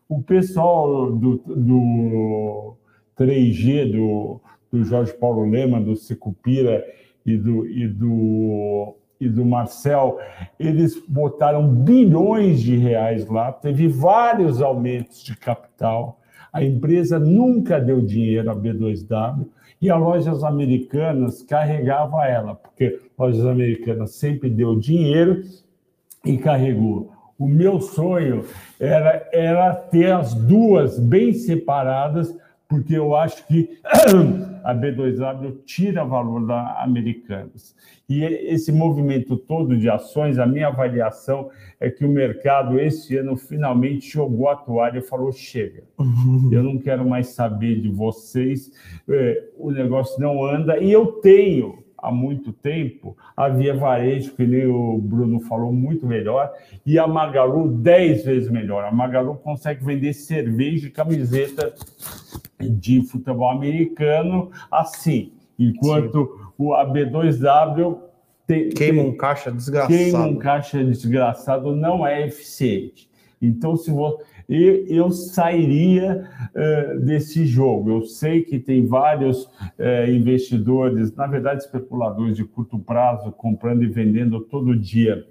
O 0.08 0.22
pessoal 0.22 1.12
do, 1.12 1.36
do 1.36 2.76
3G, 3.18 3.92
do, 3.92 4.40
do 4.70 4.84
Jorge 4.84 5.12
Paulo 5.12 5.48
Lema, 5.48 5.80
do 5.80 5.96
Secupira 5.96 6.84
e 7.24 7.36
do, 7.36 7.66
e 7.66 7.86
do 7.88 8.94
e 9.20 9.28
do 9.28 9.44
Marcel, 9.44 10.18
eles 10.58 11.02
botaram 11.06 11.68
bilhões 11.68 12.60
de 12.60 12.76
reais 12.76 13.26
lá, 13.26 13.52
teve 13.52 13.88
vários 13.88 14.62
aumentos 14.62 15.22
de 15.22 15.36
capital. 15.36 16.20
A 16.52 16.62
empresa 16.62 17.18
nunca 17.18 17.80
deu 17.80 18.00
dinheiro 18.00 18.50
à 18.50 18.56
B2W 18.56 19.46
e 19.80 19.90
as 19.90 20.00
lojas 20.00 20.44
americanas 20.44 21.42
carregava 21.42 22.26
ela, 22.26 22.54
porque 22.54 23.00
lojas 23.18 23.44
americanas 23.44 24.14
sempre 24.14 24.48
deu 24.48 24.76
dinheiro 24.78 25.42
e 26.24 26.38
carregou. 26.38 27.12
O 27.38 27.46
meu 27.46 27.80
sonho 27.80 28.44
era, 28.80 29.28
era 29.32 29.74
ter 29.74 30.12
as 30.12 30.34
duas 30.34 30.98
bem 30.98 31.32
separadas 31.32 32.34
porque 32.68 32.94
eu 32.94 33.16
acho 33.16 33.46
que 33.46 33.78
a 34.62 34.74
B2W 34.74 35.64
tira 35.64 36.04
valor 36.04 36.46
da 36.46 36.82
Americanas. 36.82 37.74
E 38.06 38.22
esse 38.22 38.70
movimento 38.70 39.36
todo 39.38 39.76
de 39.76 39.88
ações, 39.88 40.38
a 40.38 40.46
minha 40.46 40.68
avaliação 40.68 41.50
é 41.80 41.90
que 41.90 42.04
o 42.04 42.08
mercado 42.08 42.78
esse 42.78 43.16
ano 43.16 43.36
finalmente 43.36 44.10
jogou 44.10 44.48
a 44.48 44.56
toalha 44.56 44.98
e 44.98 45.02
falou: 45.02 45.32
chega, 45.32 45.82
eu 46.52 46.62
não 46.62 46.78
quero 46.78 47.08
mais 47.08 47.28
saber 47.28 47.80
de 47.80 47.88
vocês, 47.88 48.70
é, 49.08 49.48
o 49.56 49.70
negócio 49.70 50.20
não 50.20 50.44
anda, 50.44 50.78
e 50.78 50.92
eu 50.92 51.06
tenho 51.06 51.87
há 51.98 52.12
muito 52.12 52.52
tempo, 52.52 53.16
a 53.36 53.48
Via 53.48 53.76
Varejo, 53.76 54.32
que 54.34 54.46
nem 54.46 54.66
o 54.66 54.98
Bruno 54.98 55.40
falou, 55.40 55.72
muito 55.72 56.06
melhor, 56.06 56.52
e 56.86 56.98
a 56.98 57.06
Magalu, 57.06 57.68
dez 57.68 58.24
vezes 58.24 58.48
melhor. 58.50 58.84
A 58.84 58.92
Magalu 58.92 59.34
consegue 59.36 59.84
vender 59.84 60.12
cerveja 60.12 60.86
e 60.86 60.90
camiseta 60.90 61.74
de 62.60 63.02
futebol 63.02 63.50
americano 63.50 64.50
assim, 64.70 65.32
enquanto 65.58 66.26
Sim. 66.26 66.52
o 66.56 66.70
AB2W 66.70 67.98
tem, 68.46 68.70
queima 68.70 69.02
um 69.02 69.16
caixa 69.16 69.52
desgraçado. 69.52 69.92
Queima 69.92 70.24
um 70.24 70.36
caixa 70.36 70.82
desgraçado 70.82 71.76
não 71.76 72.06
é 72.06 72.26
eficiente. 72.26 73.08
Então, 73.40 73.76
se 73.76 73.90
você 73.90 74.24
e 74.48 74.86
eu 74.88 75.10
sairia 75.10 76.24
uh, 76.54 77.00
desse 77.00 77.44
jogo. 77.44 77.90
Eu 77.90 78.02
sei 78.02 78.42
que 78.42 78.58
tem 78.58 78.86
vários 78.86 79.44
uh, 79.44 80.10
investidores, 80.10 81.14
na 81.14 81.26
verdade, 81.26 81.62
especuladores 81.62 82.36
de 82.36 82.44
curto 82.44 82.78
prazo, 82.78 83.30
comprando 83.32 83.82
e 83.82 83.88
vendendo 83.88 84.40
todo 84.40 84.74
dia 84.74 85.26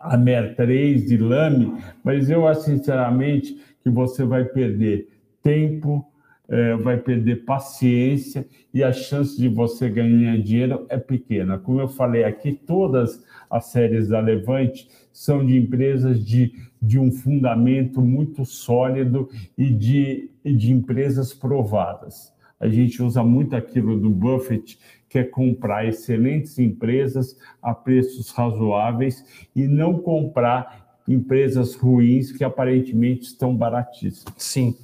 a 0.00 0.16
MER3 0.16 1.06
de 1.06 1.16
Lame, 1.16 1.76
mas 2.04 2.30
eu 2.30 2.46
acho 2.46 2.62
sinceramente 2.62 3.60
que 3.82 3.90
você 3.90 4.24
vai 4.24 4.44
perder 4.44 5.08
tempo, 5.42 6.06
é, 6.48 6.76
vai 6.76 6.96
perder 6.96 7.44
paciência 7.44 8.46
e 8.72 8.82
a 8.82 8.92
chance 8.92 9.36
de 9.36 9.48
você 9.48 9.88
ganhar 9.88 10.38
dinheiro 10.38 10.86
é 10.88 10.96
pequena. 10.96 11.58
Como 11.58 11.80
eu 11.80 11.88
falei 11.88 12.24
aqui, 12.24 12.52
todas 12.52 13.22
as 13.50 13.66
séries 13.66 14.08
da 14.08 14.20
Levante 14.20 14.88
são 15.12 15.44
de 15.44 15.56
empresas 15.56 16.24
de, 16.24 16.52
de 16.80 16.98
um 16.98 17.10
fundamento 17.10 18.00
muito 18.00 18.44
sólido 18.44 19.28
e 19.56 19.70
de, 19.70 20.30
de 20.44 20.72
empresas 20.72 21.32
provadas. 21.32 22.32
A 22.60 22.68
gente 22.68 23.02
usa 23.02 23.22
muito 23.22 23.54
aquilo 23.54 23.98
do 23.98 24.10
Buffett, 24.10 24.78
que 25.08 25.18
é 25.18 25.24
comprar 25.24 25.86
excelentes 25.86 26.58
empresas 26.58 27.36
a 27.62 27.72
preços 27.72 28.30
razoáveis 28.30 29.24
e 29.54 29.66
não 29.66 29.98
comprar 29.98 31.00
empresas 31.06 31.74
ruins 31.74 32.32
que 32.32 32.44
aparentemente 32.44 33.22
estão 33.22 33.56
baratíssimas. 33.56 34.34
Sim. 34.36 34.76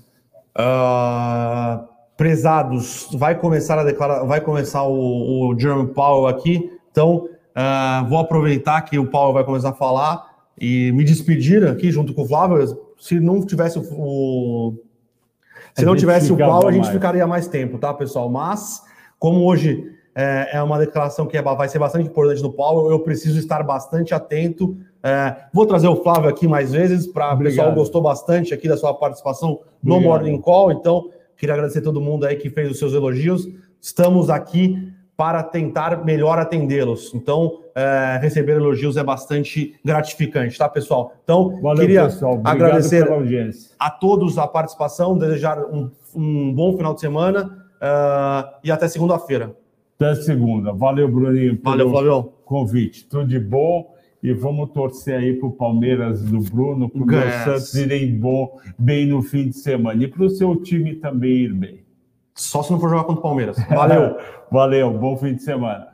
Uh, 0.57 1.87
prezados, 2.17 3.09
vai 3.13 3.39
começar 3.39 3.79
a 3.79 3.85
declarar, 3.85 4.25
vai 4.25 4.41
começar 4.41 4.85
o, 4.85 5.49
o 5.51 5.59
Jerome 5.59 5.93
Powell 5.93 6.29
aqui, 6.29 6.71
então 6.91 7.29
uh, 7.57 8.09
vou 8.09 8.19
aproveitar 8.19 8.83
que 8.83 8.99
o 8.99 9.07
Powell 9.07 9.33
vai 9.33 9.45
começar 9.45 9.71
a 9.71 9.75
falar 9.75 10.35
e 10.61 10.93
me 10.93 11.05
despedir 11.05 11.67
aqui 11.67 11.91
junto 11.91 12.15
com 12.15 12.23
o 12.23 12.27
Flávio. 12.27 12.79
Se 12.99 13.19
não 13.19 13.45
tivesse 13.45 13.79
o, 13.79 14.75
se 15.75 15.85
não 15.85 15.97
tivesse 15.97 16.33
o 16.33 16.37
Powell, 16.37 16.69
a 16.69 16.73
gente 16.73 16.91
ficaria 16.91 17.27
mais 17.27 17.49
tempo, 17.49 17.79
tá, 17.79 17.93
pessoal? 17.93 18.31
Mas 18.31 18.83
como 19.19 19.45
hoje 19.45 19.93
é, 20.15 20.51
é 20.53 20.63
uma 20.63 20.79
declaração 20.79 21.27
que 21.27 21.37
é, 21.37 21.43
vai 21.43 21.69
ser 21.69 21.81
bastante 21.81 22.09
importante 22.09 22.43
no 22.43 22.53
Powell, 22.53 22.91
eu 22.91 23.01
preciso 23.01 23.39
estar 23.39 23.63
bastante 23.65 24.15
atento. 24.15 24.77
É, 25.03 25.35
vou 25.53 25.67
trazer 25.67 25.89
o 25.89 25.97
Flávio 25.97 26.31
aqui 26.31 26.47
mais 26.47 26.73
vezes, 26.73 27.07
para 27.07 27.35
o 27.35 27.39
pessoal 27.39 27.75
gostou 27.75 28.01
bastante 28.01 28.55
aqui 28.55 28.69
da 28.69 28.77
sua 28.77 28.95
participação 28.95 29.61
no 29.83 29.97
Obrigado. 29.97 30.21
Morning 30.21 30.41
Call, 30.41 30.73
então 30.73 31.11
queria 31.37 31.55
agradecer 31.55 31.81
a 31.81 31.83
todo 31.83 32.01
mundo 32.01 32.25
aí 32.25 32.37
que 32.37 32.49
fez 32.49 32.71
os 32.71 32.79
seus 32.79 32.95
elogios. 32.95 33.49
Estamos 33.81 34.31
aqui 34.31 34.93
para 35.17 35.43
tentar 35.43 36.05
melhor 36.05 36.39
atendê-los. 36.39 37.15
Então, 37.15 37.61
é, 37.75 38.19
receber 38.21 38.57
elogios 38.57 38.97
é 38.97 39.05
bastante 39.05 39.75
gratificante, 39.85 40.59
tá, 40.59 40.69
pessoal? 40.69 41.15
Então, 41.23 41.61
Valeu, 41.61 41.81
queria 41.81 42.05
pessoal. 42.05 42.41
agradecer 42.45 43.07
a 43.79 43.91
todos 43.91 44.39
a 44.39 44.47
participação, 44.47 45.17
desejar 45.17 45.59
um, 45.65 45.91
um 46.15 46.53
bom 46.53 46.77
final 46.77 46.95
de 46.95 47.01
semana 47.01 47.67
uh, 47.77 48.59
e 48.63 48.71
até 48.71 48.89
segunda-feira. 48.89 49.55
Até 49.97 50.17
segunda. 50.17 50.73
Valeu, 50.73 51.09
Bruninho, 51.09 51.57
pelo 51.57 51.91
Valeu, 51.91 52.35
convite. 52.45 53.05
Tudo 53.07 53.27
de 53.27 53.39
bom. 53.39 53.95
E 54.23 54.33
vamos 54.33 54.71
torcer 54.71 55.19
aí 55.19 55.35
para 55.35 55.49
o 55.49 55.53
Palmeiras 55.53 56.23
do 56.23 56.41
Bruno, 56.41 56.89
para 56.89 57.03
o 57.03 57.45
Santos 57.45 57.75
irem 57.75 58.19
bom, 58.19 58.59
bem 58.79 59.05
no 59.05 59.21
fim 59.21 59.51
de 59.51 59.57
semana. 59.59 60.03
E 60.03 60.09
para 60.09 60.25
o 60.25 60.31
seu 60.31 60.57
time 60.57 60.95
também 60.95 61.43
ir 61.43 61.53
bem. 61.53 61.84
Só 62.35 62.63
se 62.63 62.73
não 62.73 62.81
for 62.81 62.91
jogar 62.91 63.05
contra 63.05 63.21
o 63.21 63.23
Palmeiras. 63.23 63.57
Valeu. 63.69 64.17
Valeu. 64.51 64.91
Bom 64.93 65.17
fim 65.17 65.35
de 65.35 65.43
semana. 65.43 65.94